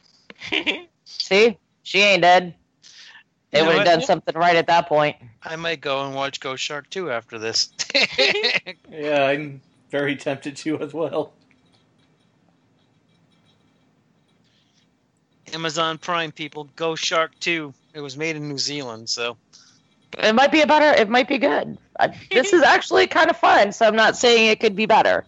See, 1.05 1.57
she 1.85 2.01
ain't 2.01 2.23
dead. 2.23 2.53
They 3.53 3.63
would 3.63 3.77
have 3.77 3.85
done 3.85 4.03
something 4.03 4.35
right 4.35 4.57
at 4.57 4.67
that 4.67 4.89
point. 4.89 5.15
I 5.41 5.55
might 5.55 5.81
go 5.81 6.05
and 6.05 6.17
watch 6.17 6.41
Ghost 6.41 6.65
Shark 6.65 6.91
2 6.91 7.13
after 7.13 7.39
this. 7.39 7.73
yeah, 8.91 9.27
I'm 9.27 9.61
very 9.91 10.17
tempted 10.17 10.57
to 10.57 10.81
as 10.81 10.93
well. 10.93 11.33
Amazon 15.55 15.97
Prime 15.97 16.33
people, 16.33 16.69
Ghost 16.75 17.05
Shark 17.05 17.39
2. 17.39 17.73
It 17.95 18.01
was 18.01 18.17
made 18.17 18.35
in 18.35 18.49
New 18.49 18.59
Zealand, 18.59 19.09
so 19.09 19.37
it 20.19 20.35
might 20.35 20.53
be 20.53 20.63
a 20.63 20.67
better. 20.67 20.99
It 21.01 21.09
might 21.09 21.29
be 21.29 21.39
good. 21.39 21.79
I, 21.99 22.09
this 22.31 22.53
is 22.53 22.63
actually 22.63 23.07
kind 23.07 23.31
of 23.31 23.37
fun, 23.37 23.73
so 23.73 23.87
I'm 23.87 23.97
not 23.97 24.17
saying 24.17 24.51
it 24.51 24.61
could 24.61 24.77
be 24.77 24.87
better. 24.87 25.25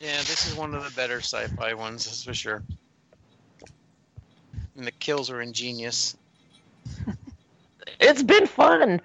Yeah, 0.00 0.18
this 0.18 0.46
is 0.46 0.54
one 0.54 0.74
of 0.74 0.84
the 0.84 0.90
better 0.90 1.18
sci-fi 1.18 1.74
ones, 1.74 2.04
that's 2.04 2.22
for 2.24 2.34
sure. 2.34 2.62
And 4.76 4.86
the 4.86 4.92
kills 4.92 5.30
are 5.30 5.40
ingenious. 5.40 6.16
it's 8.00 8.22
been 8.22 8.46
fun. 8.46 9.00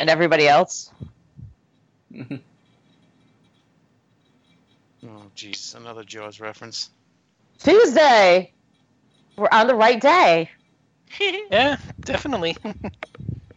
and 0.00 0.08
everybody 0.08 0.48
else. 0.48 0.90
Oh, 5.06 5.30
jeez, 5.36 5.74
another 5.74 6.02
Jaws 6.02 6.40
reference. 6.40 6.88
Tuesday. 7.58 8.50
We're 9.36 9.48
on 9.52 9.66
the 9.66 9.74
right 9.74 10.00
day. 10.00 10.50
yeah, 11.50 11.76
definitely. 12.00 12.56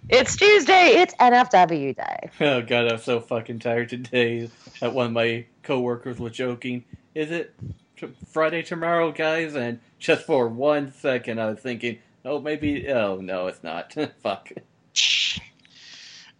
It's 0.10 0.38
Tuesday. 0.38 0.92
It's 1.02 1.14
NFW 1.16 1.94
day. 1.94 2.30
Oh 2.40 2.62
god, 2.62 2.90
I'm 2.90 2.98
so 2.98 3.20
fucking 3.20 3.60
tired 3.60 3.90
today. 3.90 4.50
That 4.80 4.94
one 4.94 5.08
of 5.08 5.12
my 5.12 5.46
coworkers 5.64 6.18
was 6.18 6.32
joking. 6.32 6.86
Is 7.14 7.30
it 7.30 7.54
t- 7.98 8.16
Friday 8.32 8.64
tomorrow, 8.64 9.12
guys? 9.12 9.56
And 9.56 9.82
just 10.00 10.26
for 10.26 10.48
one 10.48 10.94
second, 10.94 11.42
I 11.42 11.50
was 11.50 11.60
thinking, 11.60 12.00
oh, 12.24 12.40
maybe. 12.40 12.88
Oh 12.88 13.18
no, 13.18 13.48
it's 13.48 13.62
not. 13.64 13.94
Fuck. 14.24 14.50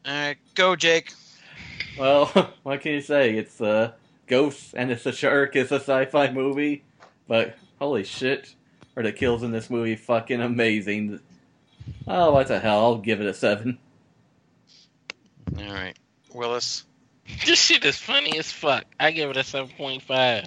All 0.06 0.14
right, 0.14 0.38
go, 0.56 0.78
Jake. 0.78 1.12
Well, 1.98 2.26
what 2.64 2.82
can 2.82 2.94
you 2.94 3.02
say? 3.02 3.36
It's 3.36 3.60
uh, 3.62 3.92
a 3.94 3.94
ghost 4.28 4.74
and 4.76 4.92
it's 4.92 5.06
a 5.06 5.12
shark. 5.12 5.56
It's 5.56 5.72
a 5.72 5.76
sci-fi 5.80 6.32
movie, 6.32 6.84
but 7.28 7.56
holy 7.80 8.04
shit, 8.04 8.54
are 8.96 9.04
the 9.04 9.12
kills 9.12 9.44
in 9.44 9.52
this 9.52 9.70
movie 9.70 9.96
fucking 9.96 10.42
amazing? 10.42 11.20
Oh, 12.08 12.32
what 12.34 12.48
the 12.48 12.60
hell? 12.60 12.80
I'll 12.80 12.98
give 12.98 13.22
it 13.22 13.28
a 13.28 13.34
seven. 13.34 13.78
All 15.58 15.74
right, 15.74 15.98
Willis. 16.34 16.84
This 17.46 17.62
shit 17.62 17.84
is 17.84 17.98
funny 17.98 18.40
as 18.40 18.50
fuck. 18.54 18.86
I 19.02 19.12
give 19.12 19.30
it 19.30 19.36
a 19.36 19.44
seven 19.44 19.70
point 19.78 20.02
five. 20.02 20.46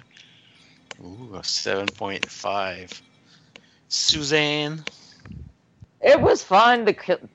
Ooh, 0.99 1.35
a 1.35 1.43
seven 1.43 1.85
point 1.85 2.25
five. 2.27 2.99
Suzanne. 3.87 4.83
It 6.01 6.19
was 6.19 6.41
fun. 6.41 6.85
The 6.85 6.93
ki- 6.93 7.29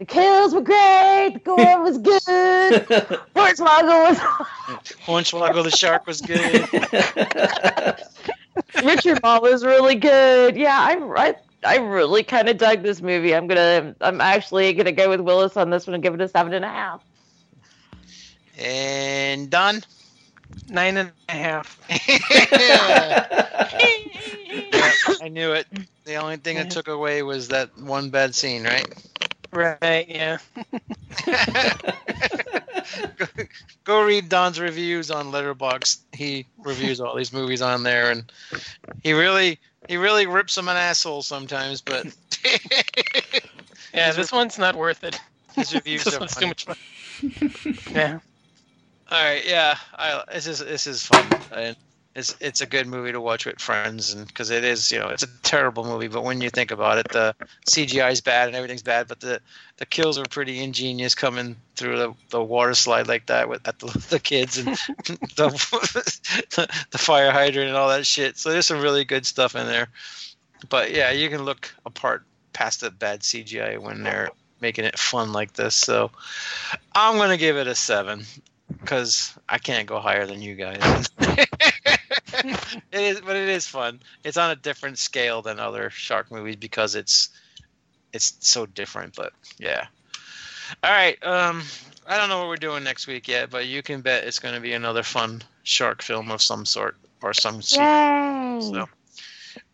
the 0.00 0.06
kills 0.06 0.54
were 0.54 0.62
great. 0.62 1.32
The 1.34 1.40
gore 1.44 1.82
was 1.82 1.98
good. 1.98 2.22
Hornswoggle 3.36 4.08
was. 4.08 4.18
Hornswoggle 5.04 5.62
the 5.62 5.70
shark 5.70 6.06
was 6.06 6.22
good. 6.22 6.66
Richard 8.84 9.22
Moll 9.22 9.42
was 9.42 9.62
really 9.62 9.96
good. 9.96 10.56
Yeah, 10.56 10.74
I 10.74 10.94
I, 11.16 11.34
I 11.64 11.76
really 11.76 12.22
kind 12.22 12.48
of 12.48 12.56
dug 12.56 12.82
this 12.82 13.02
movie. 13.02 13.34
I'm 13.34 13.46
gonna 13.46 13.94
I'm 14.00 14.22
actually 14.22 14.72
gonna 14.72 14.90
go 14.90 15.10
with 15.10 15.20
Willis 15.20 15.58
on 15.58 15.68
this 15.68 15.86
one 15.86 15.92
and 15.92 16.02
give 16.02 16.14
it 16.14 16.20
a 16.22 16.28
seven 16.28 16.54
and 16.54 16.64
a 16.64 16.68
half. 16.68 17.04
And 18.58 19.50
done. 19.50 19.84
Nine 20.70 20.96
and 20.96 21.12
a 21.28 21.32
half. 21.32 21.78
Yeah, 22.58 23.68
I 25.20 25.28
knew 25.28 25.52
it. 25.52 25.66
The 26.04 26.16
only 26.16 26.36
thing 26.38 26.58
I 26.58 26.64
took 26.64 26.88
away 26.88 27.22
was 27.22 27.48
that 27.48 27.76
one 27.78 28.10
bad 28.10 28.34
scene, 28.34 28.64
right? 28.64 28.86
Right, 29.52 30.06
yeah. 30.08 30.38
go, 33.16 33.26
go 33.84 34.02
read 34.04 34.28
Don's 34.28 34.60
reviews 34.60 35.10
on 35.10 35.26
Letterboxd. 35.32 35.98
He 36.12 36.46
reviews 36.58 37.00
all 37.00 37.14
these 37.16 37.32
movies 37.32 37.60
on 37.62 37.82
there, 37.82 38.10
and 38.10 38.30
he 39.02 39.12
really 39.12 39.58
he 39.88 39.96
really 39.96 40.26
rips 40.26 40.54
them 40.54 40.68
an 40.68 40.76
asshole 40.76 41.22
sometimes. 41.22 41.80
But 41.80 42.06
Yeah, 43.94 44.12
this 44.12 44.30
one's 44.30 44.58
not 44.58 44.76
worth 44.76 45.02
it. 45.04 45.18
his 45.56 45.74
reviews 45.74 46.04
this 46.04 46.14
are 46.14 46.20
one's 46.20 46.34
funny. 46.34 46.54
too 46.54 46.66
much 46.66 46.66
fun. 46.66 47.94
yeah. 47.94 48.18
All 49.10 49.24
right, 49.24 49.44
yeah, 49.44 49.76
I, 49.96 50.22
this 50.32 50.46
is 50.46 50.60
this 50.60 50.86
is 50.86 51.04
fun, 51.04 51.26
and 51.52 51.76
it's 52.14 52.36
it's 52.40 52.60
a 52.60 52.66
good 52.66 52.88
movie 52.88 53.12
to 53.12 53.20
watch 53.20 53.46
with 53.46 53.60
friends, 53.60 54.12
and 54.12 54.26
because 54.26 54.50
it 54.50 54.64
is, 54.64 54.90
you 54.90 54.98
know, 54.98 55.08
it's 55.08 55.22
a 55.22 55.28
terrible 55.42 55.84
movie, 55.84 56.08
but 56.08 56.24
when 56.24 56.40
you 56.40 56.50
think 56.50 56.72
about 56.72 56.98
it, 56.98 57.08
the 57.10 57.34
CGI 57.68 58.10
is 58.10 58.20
bad 58.20 58.48
and 58.48 58.56
everything's 58.56 58.82
bad, 58.82 59.06
but 59.06 59.20
the 59.20 59.40
the 59.76 59.86
kills 59.86 60.18
are 60.18 60.24
pretty 60.24 60.60
ingenious 60.62 61.14
coming 61.14 61.56
through 61.76 61.96
the, 61.96 62.14
the 62.30 62.42
water 62.42 62.74
slide 62.74 63.06
like 63.06 63.26
that 63.26 63.48
with 63.48 63.66
at 63.66 63.78
the, 63.78 63.86
the 64.10 64.18
kids 64.18 64.58
and 64.58 64.66
the 65.36 66.68
the 66.90 66.98
fire 66.98 67.30
hydrant 67.30 67.68
and 67.68 67.76
all 67.76 67.88
that 67.88 68.06
shit. 68.06 68.36
So 68.36 68.50
there's 68.50 68.66
some 68.66 68.80
really 68.80 69.04
good 69.04 69.24
stuff 69.24 69.54
in 69.54 69.66
there, 69.66 69.88
but 70.68 70.90
yeah, 70.90 71.12
you 71.12 71.28
can 71.28 71.44
look 71.44 71.72
apart 71.86 72.24
past 72.52 72.80
the 72.80 72.90
bad 72.90 73.20
CGI 73.20 73.78
when 73.78 74.02
they're 74.02 74.30
making 74.60 74.84
it 74.84 74.98
fun 74.98 75.32
like 75.32 75.52
this. 75.52 75.76
So 75.76 76.10
I'm 76.92 77.18
gonna 77.18 77.36
give 77.36 77.56
it 77.56 77.68
a 77.68 77.74
seven 77.76 78.24
because 78.80 79.32
I 79.48 79.58
can't 79.58 79.86
go 79.86 80.00
higher 80.00 80.26
than 80.26 80.42
you 80.42 80.56
guys. 80.56 81.08
it 82.92 83.00
is, 83.00 83.20
but 83.20 83.36
it 83.36 83.48
is 83.48 83.66
fun. 83.66 84.00
It's 84.24 84.36
on 84.36 84.50
a 84.50 84.56
different 84.56 84.98
scale 84.98 85.42
than 85.42 85.58
other 85.58 85.90
shark 85.90 86.30
movies 86.30 86.56
because 86.56 86.94
it's 86.94 87.30
it's 88.12 88.36
so 88.40 88.66
different. 88.66 89.16
But 89.16 89.32
yeah. 89.58 89.86
All 90.82 90.90
right. 90.90 91.22
Um, 91.24 91.62
I 92.06 92.16
don't 92.16 92.28
know 92.28 92.38
what 92.38 92.48
we're 92.48 92.56
doing 92.56 92.84
next 92.84 93.06
week 93.06 93.28
yet, 93.28 93.50
but 93.50 93.66
you 93.66 93.82
can 93.82 94.00
bet 94.00 94.24
it's 94.24 94.38
going 94.38 94.54
to 94.54 94.60
be 94.60 94.72
another 94.72 95.02
fun 95.02 95.42
shark 95.62 96.02
film 96.02 96.30
of 96.30 96.42
some 96.42 96.64
sort 96.64 96.96
or 97.22 97.32
some. 97.32 97.56
Yay! 97.56 98.58
So 98.60 98.88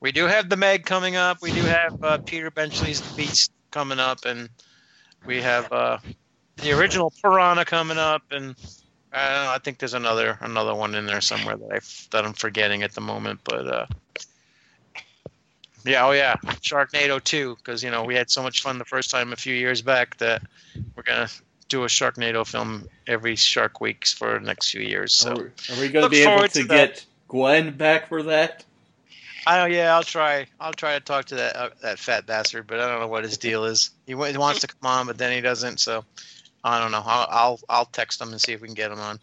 we 0.00 0.12
do 0.12 0.26
have 0.26 0.48
the 0.48 0.56
Meg 0.56 0.84
coming 0.84 1.16
up. 1.16 1.40
We 1.40 1.52
do 1.52 1.62
have 1.62 2.02
uh, 2.02 2.18
Peter 2.18 2.50
Benchley's 2.50 3.00
The 3.00 3.16
Beast 3.16 3.52
coming 3.70 3.98
up, 3.98 4.24
and 4.24 4.48
we 5.24 5.40
have 5.42 5.72
uh, 5.72 5.98
the 6.56 6.72
original 6.72 7.12
Piranha 7.22 7.64
coming 7.64 7.98
up, 7.98 8.22
and 8.30 8.54
I 9.16 9.54
I 9.54 9.58
think 9.58 9.78
there's 9.78 9.94
another 9.94 10.38
another 10.40 10.74
one 10.74 10.94
in 10.94 11.06
there 11.06 11.20
somewhere 11.20 11.56
that 11.56 11.72
I 11.72 11.80
that 12.12 12.24
I'm 12.24 12.34
forgetting 12.34 12.82
at 12.82 12.92
the 12.92 13.00
moment, 13.00 13.40
but 13.44 13.66
uh, 13.66 13.86
yeah, 15.84 16.06
oh 16.06 16.12
yeah, 16.12 16.34
Sharknado 16.60 17.22
2, 17.22 17.56
because 17.56 17.82
you 17.82 17.90
know 17.90 18.04
we 18.04 18.14
had 18.14 18.30
so 18.30 18.42
much 18.42 18.62
fun 18.62 18.78
the 18.78 18.84
first 18.84 19.10
time 19.10 19.32
a 19.32 19.36
few 19.36 19.54
years 19.54 19.82
back 19.82 20.16
that 20.18 20.42
we're 20.94 21.04
gonna 21.04 21.28
do 21.68 21.84
a 21.84 21.86
Sharknado 21.86 22.46
film 22.46 22.88
every 23.06 23.36
Shark 23.36 23.80
Weeks 23.80 24.12
for 24.12 24.38
the 24.38 24.44
next 24.44 24.70
few 24.70 24.82
years. 24.82 25.14
So 25.14 25.32
Are, 25.32 25.34
are 25.36 25.80
we 25.80 25.88
going 25.88 26.04
to 26.04 26.08
be 26.08 26.22
able 26.22 26.42
to, 26.42 26.48
to 26.48 26.64
get 26.64 27.04
Gwen 27.28 27.76
back 27.76 28.08
for 28.08 28.22
that? 28.24 28.64
I 29.46 29.58
don't, 29.58 29.72
yeah, 29.72 29.94
I'll 29.94 30.02
try. 30.02 30.46
I'll 30.58 30.72
try 30.72 30.94
to 30.94 31.00
talk 31.00 31.26
to 31.26 31.36
that 31.36 31.56
uh, 31.56 31.70
that 31.82 31.98
fat 31.98 32.26
bastard, 32.26 32.66
but 32.66 32.80
I 32.80 32.88
don't 32.88 33.00
know 33.00 33.08
what 33.08 33.24
his 33.24 33.38
deal 33.38 33.64
is. 33.64 33.90
He, 34.06 34.12
he 34.12 34.14
wants 34.14 34.60
to 34.60 34.66
come 34.66 34.90
on, 34.90 35.06
but 35.06 35.18
then 35.18 35.32
he 35.32 35.40
doesn't. 35.40 35.78
So 35.78 36.04
I 36.66 36.80
don't 36.80 36.90
know. 36.90 37.02
I'll 37.04 37.26
I'll, 37.30 37.60
I'll 37.68 37.84
text 37.84 38.20
him 38.20 38.32
and 38.32 38.40
see 38.40 38.52
if 38.52 38.60
we 38.60 38.68
can 38.68 38.74
get 38.74 38.90
him 38.90 38.98
on. 38.98 39.18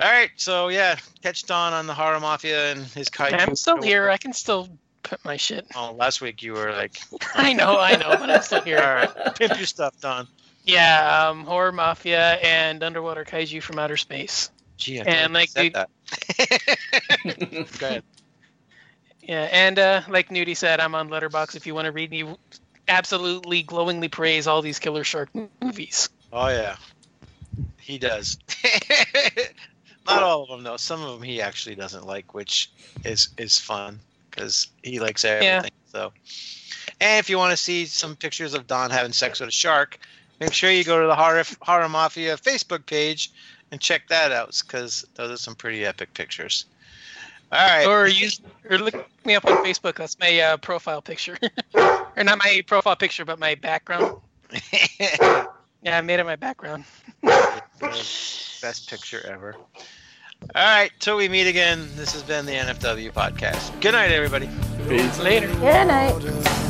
All 0.00 0.10
right, 0.10 0.30
so 0.36 0.68
yeah, 0.68 0.96
catch 1.22 1.44
Don 1.44 1.72
on 1.72 1.86
the 1.86 1.94
Horror 1.94 2.20
Mafia 2.20 2.72
and 2.72 2.86
his 2.86 3.08
kaiju. 3.08 3.34
I'm 3.34 3.56
still 3.56 3.82
here. 3.82 4.08
I 4.08 4.16
can 4.16 4.32
still 4.32 4.68
put 5.02 5.22
my 5.24 5.36
shit. 5.36 5.66
Oh, 5.74 5.92
last 5.92 6.20
week 6.20 6.42
you 6.42 6.54
were 6.54 6.72
like, 6.72 6.98
I 7.34 7.52
know, 7.52 7.78
I 7.78 7.96
know, 7.96 8.16
but 8.18 8.30
I'm 8.30 8.42
still 8.42 8.62
here. 8.62 8.78
all 8.78 8.94
right, 8.94 9.34
pimp 9.34 9.58
your 9.58 9.66
stuff, 9.66 10.00
Don. 10.00 10.26
Yeah, 10.64 11.28
um, 11.28 11.44
Horror 11.44 11.72
Mafia 11.72 12.34
and 12.36 12.82
Underwater 12.82 13.24
Kaiju 13.24 13.62
from 13.62 13.78
Outer 13.78 13.96
Space. 13.96 14.50
Gee, 14.76 15.00
I 15.00 15.04
And, 15.04 15.34
like, 15.34 15.50
said 15.50 15.74
that. 15.74 15.90
Go 17.78 17.86
ahead. 17.86 18.02
Yeah, 19.22 19.48
and 19.50 19.78
uh, 19.78 20.02
like 20.08 20.28
Nudie 20.28 20.56
said, 20.56 20.80
I'm 20.80 20.94
on 20.94 21.10
Letterboxd 21.10 21.56
if 21.56 21.66
you 21.66 21.74
want 21.74 21.86
to 21.86 21.92
read 21.92 22.10
me 22.10 22.34
absolutely 22.88 23.62
glowingly 23.62 24.08
praise 24.08 24.46
all 24.46 24.62
these 24.62 24.78
killer 24.78 25.04
shark 25.04 25.30
movies. 25.62 26.08
Oh 26.32 26.48
yeah, 26.48 26.76
he 27.80 27.98
does. 27.98 28.38
Not 30.06 30.22
all 30.22 30.42
of 30.42 30.48
them 30.48 30.62
though. 30.62 30.76
Some 30.76 31.02
of 31.02 31.12
them 31.12 31.22
he 31.22 31.40
actually 31.40 31.74
doesn't 31.74 32.06
like, 32.06 32.34
which 32.34 32.70
is 33.04 33.28
is 33.36 33.58
fun 33.58 34.00
because 34.30 34.68
he 34.82 35.00
likes 35.00 35.24
everything. 35.24 35.72
So, 35.92 36.12
and 37.00 37.18
if 37.18 37.28
you 37.28 37.36
want 37.36 37.50
to 37.50 37.56
see 37.56 37.86
some 37.86 38.16
pictures 38.16 38.54
of 38.54 38.66
Don 38.66 38.90
having 38.90 39.12
sex 39.12 39.40
with 39.40 39.48
a 39.48 39.52
shark, 39.52 39.98
make 40.38 40.52
sure 40.52 40.70
you 40.70 40.84
go 40.84 41.00
to 41.00 41.06
the 41.06 41.16
Horror 41.16 41.44
Horror 41.60 41.88
Mafia 41.88 42.36
Facebook 42.36 42.86
page 42.86 43.32
and 43.70 43.80
check 43.80 44.08
that 44.08 44.32
out 44.32 44.60
because 44.64 45.04
those 45.14 45.30
are 45.30 45.36
some 45.36 45.54
pretty 45.54 45.84
epic 45.84 46.14
pictures. 46.14 46.64
All 47.52 47.66
right. 47.66 47.86
Or 47.86 48.06
use 48.06 48.40
or 48.68 48.78
look 48.78 48.94
me 49.24 49.34
up 49.34 49.44
on 49.44 49.64
Facebook. 49.64 49.96
That's 49.96 50.18
my 50.20 50.38
uh, 50.38 50.56
profile 50.56 51.02
picture, 51.02 51.36
or 51.74 52.24
not 52.24 52.38
my 52.38 52.62
profile 52.66 52.96
picture, 52.96 53.24
but 53.24 53.38
my 53.38 53.56
background. 53.56 54.16
Yeah, 55.82 55.98
I 55.98 56.00
made 56.02 56.20
it 56.20 56.24
my 56.24 56.36
background. 56.36 56.84
Uh, 57.22 57.60
best 57.80 58.90
picture 58.90 59.24
ever. 59.26 59.56
All 60.54 60.64
right, 60.64 60.90
till 60.98 61.16
we 61.16 61.28
meet 61.28 61.46
again. 61.46 61.88
This 61.96 62.12
has 62.12 62.22
been 62.22 62.46
the 62.46 62.52
NFW 62.52 63.12
podcast. 63.12 63.78
Good 63.80 63.92
night, 63.92 64.10
everybody. 64.10 64.48
Peace. 64.88 65.18
Later. 65.18 65.48
Good 65.48 65.86
night. 65.86 66.66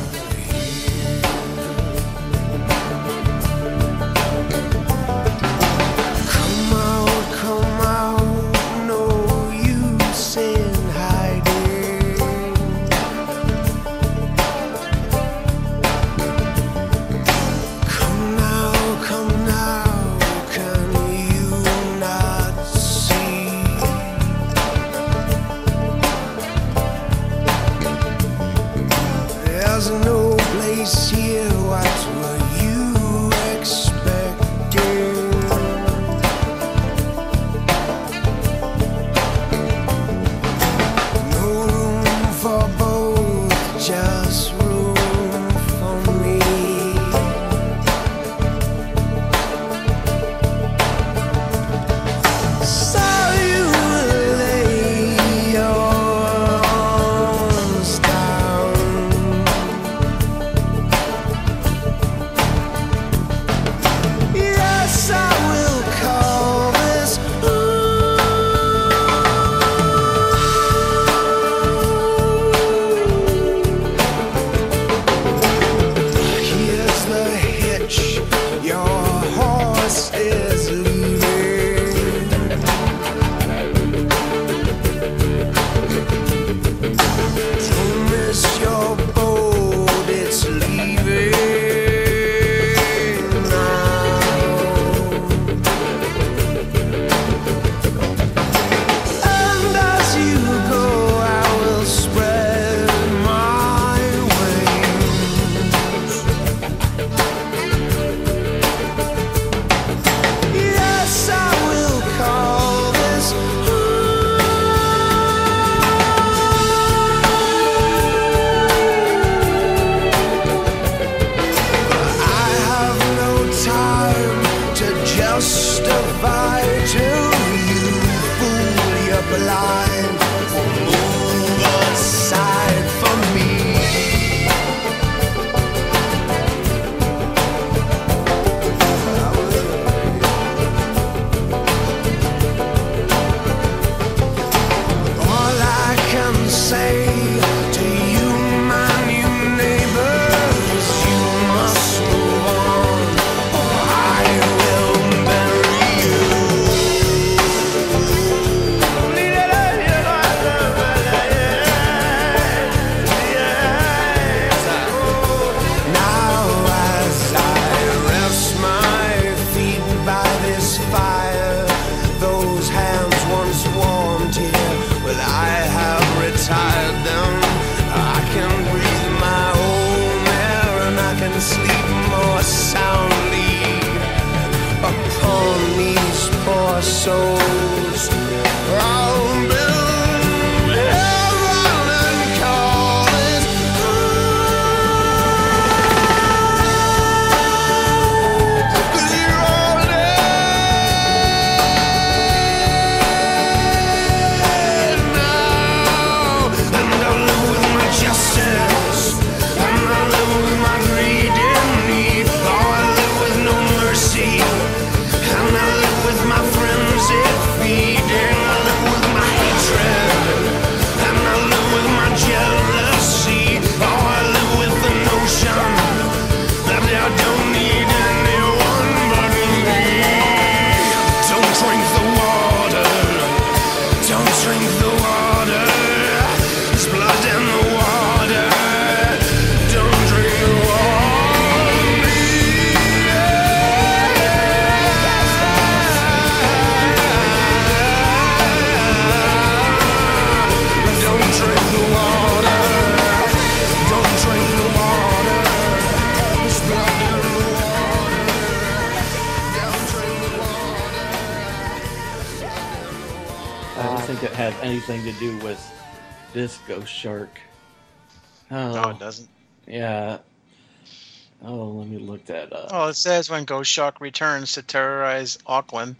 It 272.91 272.95
says 272.95 273.29
when 273.29 273.45
Ghost 273.45 273.71
Shark 273.71 274.01
returns 274.01 274.53
to 274.53 274.61
terrorize 274.61 275.37
Auckland, 275.47 275.95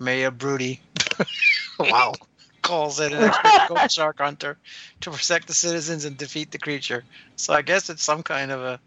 Maya 0.00 0.32
Broody, 0.32 0.80
wow, 1.78 2.14
calls 2.62 2.98
it 2.98 3.12
an 3.12 3.22
expert 3.22 3.68
Ghost 3.68 3.94
Shark 3.94 4.18
hunter 4.18 4.58
to 5.02 5.10
protect 5.10 5.46
the 5.46 5.54
citizens 5.54 6.04
and 6.04 6.16
defeat 6.16 6.50
the 6.50 6.58
creature. 6.58 7.04
So 7.36 7.54
I 7.54 7.62
guess 7.62 7.88
it's 7.90 8.02
some 8.02 8.24
kind 8.24 8.50
of 8.50 8.60
a, 8.60 8.80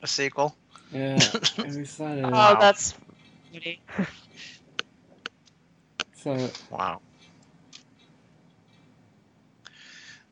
a 0.00 0.06
sequel. 0.06 0.56
Yeah. 0.92 1.18
we 1.58 1.84
saw 1.84 2.12
it. 2.12 2.24
Oh, 2.24 2.56
that's 2.60 2.94
funny. 3.52 3.80
So, 6.14 6.50
Wow. 6.70 7.00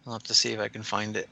I'll 0.07 0.13
have 0.13 0.23
to 0.23 0.35
see 0.35 0.53
if 0.53 0.61
I 0.61 0.69
can 0.69 0.83
find 0.83 1.17
it. 1.17 1.29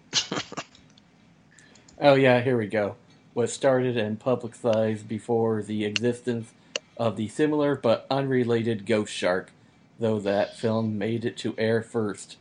oh 2.00 2.14
yeah, 2.14 2.40
here 2.40 2.58
we 2.58 2.66
go. 2.66 2.96
Was 3.36 3.52
started 3.52 3.98
and 3.98 4.18
publicized 4.18 5.06
before 5.08 5.62
the 5.62 5.84
existence 5.84 6.54
of 6.96 7.16
the 7.16 7.28
similar 7.28 7.76
but 7.76 8.06
unrelated 8.10 8.86
Ghost 8.86 9.12
Shark, 9.12 9.52
though 10.00 10.18
that 10.20 10.56
film 10.56 10.96
made 10.96 11.26
it 11.26 11.36
to 11.38 11.54
air 11.58 11.82
first. 11.82 12.38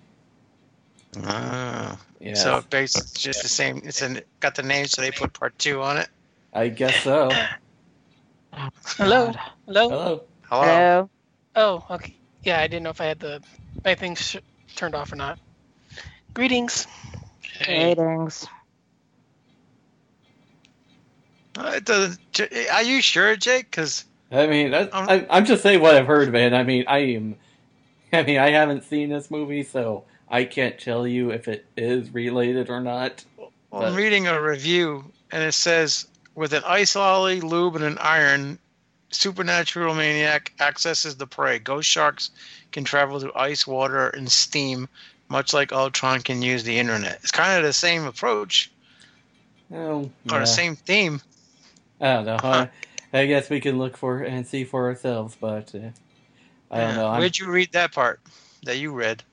Ah. 1.21 1.99
Yeah. 2.21 2.33
So 2.35 2.63
basically, 2.69 3.09
it's 3.11 3.21
just 3.21 3.43
the 3.43 3.49
same. 3.49 3.81
It's 3.83 4.01
in, 4.01 4.21
got 4.39 4.55
the 4.55 4.63
name, 4.63 4.85
so 4.85 5.01
they 5.01 5.11
put 5.11 5.33
part 5.33 5.59
two 5.59 5.81
on 5.81 5.97
it. 5.97 6.07
I 6.53 6.69
guess 6.69 7.03
so. 7.03 7.29
Hello. 8.97 9.33
Hello. 9.67 9.89
Hello. 9.89 9.89
Hello. 9.89 10.21
Hello. 10.49 11.09
Oh, 11.57 11.85
okay. 11.91 12.15
Yeah, 12.43 12.61
I 12.61 12.67
didn't 12.67 12.83
know 12.83 12.91
if 12.91 13.01
I 13.01 13.05
had 13.05 13.19
the 13.19 13.43
my 13.83 13.95
things 13.95 14.21
sh- 14.21 14.37
turned 14.77 14.95
off 14.95 15.11
or 15.11 15.17
not. 15.17 15.39
Greetings. 16.33 16.87
Greetings. 17.65 18.47
Uh, 21.57 21.73
it 21.75 21.85
doesn't. 21.85 22.19
Are 22.71 22.83
you 22.83 23.01
sure, 23.01 23.35
Jake? 23.35 23.69
Because 23.71 24.05
I 24.31 24.47
mean, 24.47 24.73
I, 24.73 24.89
I, 24.91 25.25
I'm 25.29 25.45
just 25.45 25.63
saying 25.63 25.81
what 25.81 25.95
I've 25.95 26.07
heard, 26.07 26.31
man. 26.31 26.53
I 26.53 26.63
mean, 26.63 26.85
I 26.87 26.97
am. 26.99 27.35
I 28.13 28.23
mean, 28.23 28.37
I 28.39 28.51
haven't 28.51 28.83
seen 28.83 29.09
this 29.09 29.31
movie, 29.31 29.63
so 29.63 30.03
I 30.29 30.43
can't 30.45 30.77
tell 30.79 31.07
you 31.07 31.31
if 31.31 31.47
it 31.47 31.65
is 31.77 32.13
related 32.13 32.69
or 32.69 32.81
not. 32.81 33.23
Well, 33.37 33.85
I'm 33.85 33.95
reading 33.95 34.27
a 34.27 34.41
review, 34.41 35.05
and 35.31 35.43
it 35.43 35.53
says 35.53 36.07
with 36.33 36.53
an 36.53 36.63
ice 36.65 36.95
lolly, 36.95 37.41
lube, 37.41 37.75
and 37.75 37.85
an 37.85 37.97
iron, 37.99 38.59
supernatural 39.09 39.95
maniac 39.95 40.51
accesses 40.59 41.15
the 41.15 41.27
prey. 41.27 41.59
Ghost 41.59 41.89
sharks 41.89 42.31
can 42.71 42.83
travel 42.83 43.19
through 43.19 43.33
ice, 43.35 43.65
water, 43.65 44.09
and 44.09 44.29
steam, 44.29 44.89
much 45.29 45.53
like 45.53 45.71
Ultron 45.71 46.21
can 46.21 46.41
use 46.41 46.63
the 46.63 46.77
internet. 46.77 47.19
It's 47.21 47.31
kind 47.31 47.57
of 47.57 47.63
the 47.63 47.73
same 47.73 48.05
approach 48.05 48.71
Oh, 49.73 50.01
or 50.03 50.09
yeah. 50.25 50.39
the 50.39 50.45
same 50.45 50.75
theme. 50.75 51.21
I 52.01 52.13
don't 52.13 52.25
know. 52.25 52.37
I, 52.41 52.69
I 53.13 53.25
guess 53.25 53.49
we 53.49 53.61
can 53.61 53.77
look 53.77 53.97
for 53.97 54.21
and 54.21 54.45
see 54.45 54.63
for 54.63 54.87
ourselves, 54.87 55.37
but 55.39 55.73
uh, 55.73 55.89
I 56.69 56.81
don't 56.81 56.95
know. 56.95 57.07
I'm, 57.07 57.19
Where'd 57.19 57.37
you 57.37 57.49
read 57.49 57.71
that 57.71 57.93
part 57.93 58.19
that 58.63 58.77
you 58.77 58.91
read? 58.91 59.23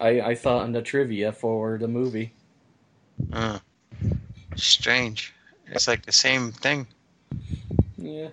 I, 0.00 0.20
I 0.20 0.34
saw 0.34 0.62
it 0.62 0.64
in 0.64 0.72
the 0.72 0.82
trivia 0.82 1.32
for 1.32 1.78
the 1.78 1.88
movie. 1.88 2.32
Uh, 3.32 3.58
strange. 4.56 5.34
It's 5.66 5.88
like 5.88 6.06
the 6.06 6.12
same 6.12 6.52
thing. 6.52 6.86
Yeah. 7.98 8.28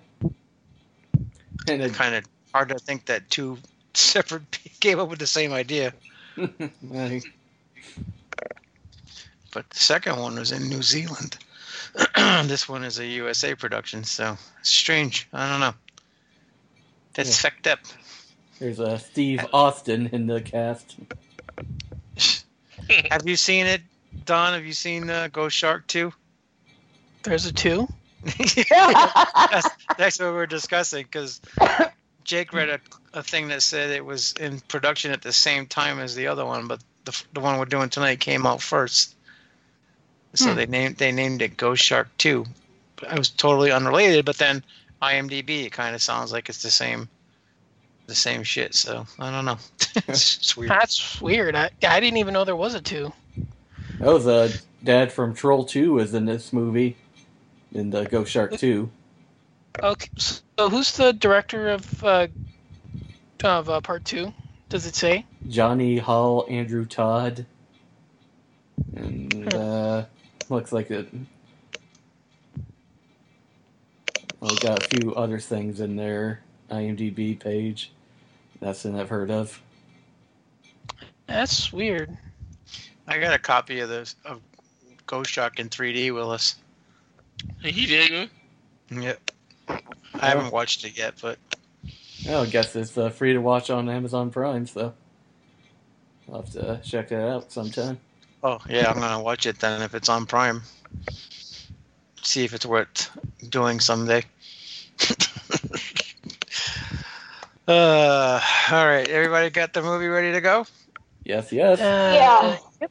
And 1.68 1.82
it, 1.82 1.94
Kind 1.94 2.14
of 2.14 2.24
hard 2.52 2.68
to 2.68 2.78
think 2.78 3.06
that 3.06 3.28
two 3.30 3.58
separate 3.94 4.50
people 4.50 4.76
came 4.80 5.00
up 5.00 5.08
with 5.08 5.18
the 5.18 5.26
same 5.26 5.52
idea. 5.52 5.92
But 9.54 9.70
the 9.70 9.78
second 9.78 10.18
one 10.18 10.34
was 10.34 10.50
in 10.50 10.68
New 10.68 10.82
Zealand. 10.82 11.38
this 12.46 12.68
one 12.68 12.84
is 12.84 12.98
a 12.98 13.06
USA 13.06 13.54
production, 13.54 14.04
so 14.04 14.36
it's 14.60 14.70
strange. 14.70 15.28
I 15.32 15.48
don't 15.50 15.60
know. 15.60 15.74
That's 17.14 17.30
Yeah. 17.44 17.50
fucked 17.50 17.66
up. 17.66 17.80
there's 18.58 18.80
a 18.80 18.98
Steve 18.98 19.44
Austin 19.52 20.08
in 20.12 20.26
the 20.26 20.40
cast. 20.40 20.96
Have 23.10 23.26
you 23.26 23.36
seen 23.36 23.66
it, 23.66 23.82
Don? 24.26 24.52
Have 24.54 24.64
you 24.64 24.72
seen 24.72 25.08
uh, 25.10 25.28
Ghost 25.32 25.56
Shark 25.56 25.86
2? 25.86 26.12
There's 27.22 27.46
a 27.46 27.52
two. 27.52 27.88
that's, 28.24 29.68
that's 29.98 30.18
what 30.18 30.32
we're 30.32 30.46
discussing 30.46 31.04
because 31.04 31.40
Jake 32.24 32.52
read 32.52 32.68
a, 32.68 32.80
a 33.12 33.22
thing 33.22 33.48
that 33.48 33.62
said 33.62 33.90
it 33.90 34.04
was 34.04 34.32
in 34.32 34.60
production 34.60 35.10
at 35.12 35.22
the 35.22 35.32
same 35.32 35.66
time 35.66 35.98
as 36.00 36.14
the 36.14 36.26
other 36.26 36.44
one, 36.44 36.66
but 36.66 36.80
the, 37.04 37.22
the 37.32 37.40
one 37.40 37.58
we're 37.58 37.64
doing 37.66 37.88
tonight 37.88 38.20
came 38.20 38.46
out 38.46 38.60
first. 38.62 39.14
So 40.34 40.50
Hmm. 40.50 40.56
they 40.56 40.66
named 40.66 40.96
they 40.96 41.12
named 41.12 41.42
it 41.42 41.56
Ghost 41.56 41.82
Shark 41.84 42.08
2. 42.18 42.44
But 42.96 43.12
it 43.12 43.18
was 43.18 43.30
totally 43.30 43.72
unrelated, 43.72 44.24
but 44.24 44.38
then 44.38 44.62
IMDb 45.02 45.66
it 45.66 45.72
kind 45.72 45.94
of 45.94 46.02
sounds 46.02 46.32
like 46.32 46.48
it's 46.48 46.62
the 46.62 46.70
same 46.70 47.08
the 48.06 48.14
same 48.14 48.42
shit. 48.42 48.74
So 48.74 49.06
I 49.18 49.30
don't 49.30 49.44
know. 49.44 49.58
it's, 50.08 50.36
it's 50.38 50.56
weird. 50.56 50.70
That's 50.70 51.20
weird. 51.20 51.56
I, 51.56 51.70
I 51.86 52.00
didn't 52.00 52.18
even 52.18 52.34
know 52.34 52.44
there 52.44 52.56
was 52.56 52.74
a 52.74 52.80
two. 52.80 53.12
Oh, 54.00 54.18
the 54.18 54.56
dad 54.82 55.12
from 55.12 55.34
Troll 55.34 55.64
2 55.64 55.94
was 55.94 56.14
in 56.14 56.26
this 56.26 56.52
movie, 56.52 56.96
in 57.72 57.90
the 57.90 58.04
Ghost 58.04 58.30
Shark 58.32 58.56
2. 58.56 58.90
Okay, 59.82 60.08
so 60.16 60.70
who's 60.70 60.96
the 60.96 61.12
director 61.12 61.70
of 61.70 62.04
uh, 62.04 62.26
of 63.42 63.68
uh, 63.68 63.80
part 63.80 64.04
two? 64.04 64.32
Does 64.68 64.86
it 64.86 64.94
say? 64.94 65.24
Johnny 65.48 65.98
Hall, 65.98 66.46
Andrew 66.48 66.86
Todd, 66.86 67.44
and 68.96 69.54
uh, 69.54 70.04
looks 70.50 70.72
like 70.72 70.90
it. 70.90 71.08
Well, 74.40 74.54
got 74.56 74.84
a 74.84 74.88
few 74.88 75.14
other 75.14 75.38
things 75.38 75.80
in 75.80 75.96
there. 75.96 76.42
IMDb 76.70 77.38
page. 77.38 77.92
That's 78.60 78.84
an 78.84 78.98
I've 78.98 79.08
heard 79.08 79.30
of. 79.30 79.60
That's 81.26 81.72
weird. 81.72 82.16
I 83.06 83.18
got 83.18 83.34
a 83.34 83.38
copy 83.38 83.80
of 83.80 83.88
this 83.88 84.16
of 84.24 84.40
Ghost 85.06 85.30
Shark 85.30 85.58
in 85.58 85.68
3D, 85.68 86.12
Willis. 86.12 86.56
He 87.62 87.86
didn't. 87.86 88.30
Yep. 88.90 89.30
I 89.68 90.28
haven't 90.28 90.52
watched 90.52 90.84
it 90.84 90.96
yet, 90.96 91.14
but 91.20 91.38
Oh, 92.26 92.42
I 92.42 92.46
guess 92.46 92.74
it's 92.74 92.96
uh, 92.96 93.10
free 93.10 93.34
to 93.34 93.38
watch 93.38 93.68
on 93.68 93.88
Amazon 93.88 94.30
Prime, 94.30 94.66
so 94.66 94.94
I'll 96.28 96.40
have 96.42 96.50
to 96.52 96.80
check 96.82 97.08
that 97.08 97.28
out 97.28 97.52
sometime. 97.52 98.00
Oh 98.44 98.60
yeah, 98.68 98.88
I'm 98.90 99.00
gonna 99.00 99.20
watch 99.20 99.46
it 99.46 99.58
then 99.58 99.82
if 99.82 99.94
it's 99.94 100.08
on 100.08 100.26
Prime. 100.26 100.62
See 102.22 102.44
if 102.44 102.54
it's 102.54 102.64
worth 102.64 103.10
doing 103.48 103.80
someday. 103.80 104.24
uh, 107.68 108.40
all 108.70 108.86
right, 108.86 109.08
everybody 109.08 109.50
got 109.50 109.72
the 109.72 109.82
movie 109.82 110.06
ready 110.06 110.32
to 110.32 110.40
go? 110.40 110.66
Yes, 111.24 111.52
yes. 111.52 111.80
Uh, 111.80 112.58
yeah. 112.80 112.88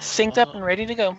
Synced 0.00 0.38
up 0.38 0.54
and 0.54 0.64
ready 0.64 0.86
to 0.86 0.94
go. 0.94 1.16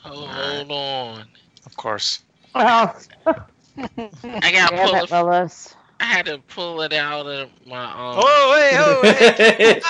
Hold, 0.00 0.28
hold 0.28 0.70
on. 0.70 1.24
Of 1.64 1.76
course. 1.76 2.22
Oh, 2.54 2.60
I 3.26 3.34
gotta 3.78 4.76
damn 4.76 4.88
pull 4.88 4.96
it, 4.96 5.10
it. 5.10 5.76
I 6.00 6.04
had 6.04 6.26
to 6.26 6.38
pull 6.38 6.82
it 6.82 6.92
out 6.92 7.26
of 7.26 7.50
my 7.64 7.84
um. 7.84 8.20
Oh 8.22 8.50
wait, 8.52 8.72
oh 8.76 9.00
wait. 9.02 9.82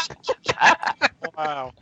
wow. 1.36 1.72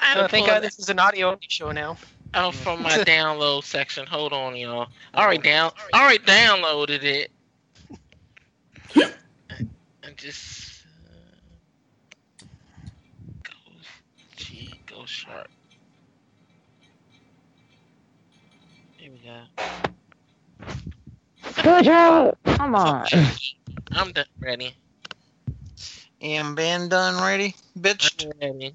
I 0.00 0.04
had 0.06 0.18
Uh, 0.18 0.22
to 0.24 0.28
thank 0.28 0.46
God 0.46 0.62
this 0.62 0.78
is 0.78 0.88
an 0.88 0.98
audio 0.98 1.38
show 1.48 1.72
now. 1.72 1.96
out 2.34 2.54
from 2.54 2.82
my 2.82 2.90
download 3.04 3.64
section. 3.64 4.06
Hold 4.06 4.32
on, 4.32 4.56
y'all. 4.56 4.88
I 5.14 5.24
already 5.24 5.42
down. 5.42 5.72
I 5.92 6.02
already 6.02 6.18
downloaded 6.24 7.02
it. 7.02 7.30
I 10.04 10.10
just 10.16 10.84
uh, 10.86 11.56
go. 13.42 13.72
Gee, 14.36 14.80
go 14.86 15.04
sharp. 15.06 15.48
Here 18.98 19.10
we 19.12 19.18
go. 19.18 19.42
Good 21.62 21.84
job. 21.84 22.36
Come 22.44 22.74
on. 22.74 23.06
I'm 23.92 24.12
done, 24.12 24.26
ready. 24.40 24.74
And 26.20 26.56
band 26.56 26.90
done 26.90 27.22
ready, 27.22 27.54
bitch. 27.78 28.14
I'm 28.22 28.32
ready. 28.40 28.74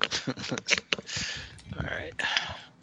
all 1.76 1.82
right. 1.82 2.22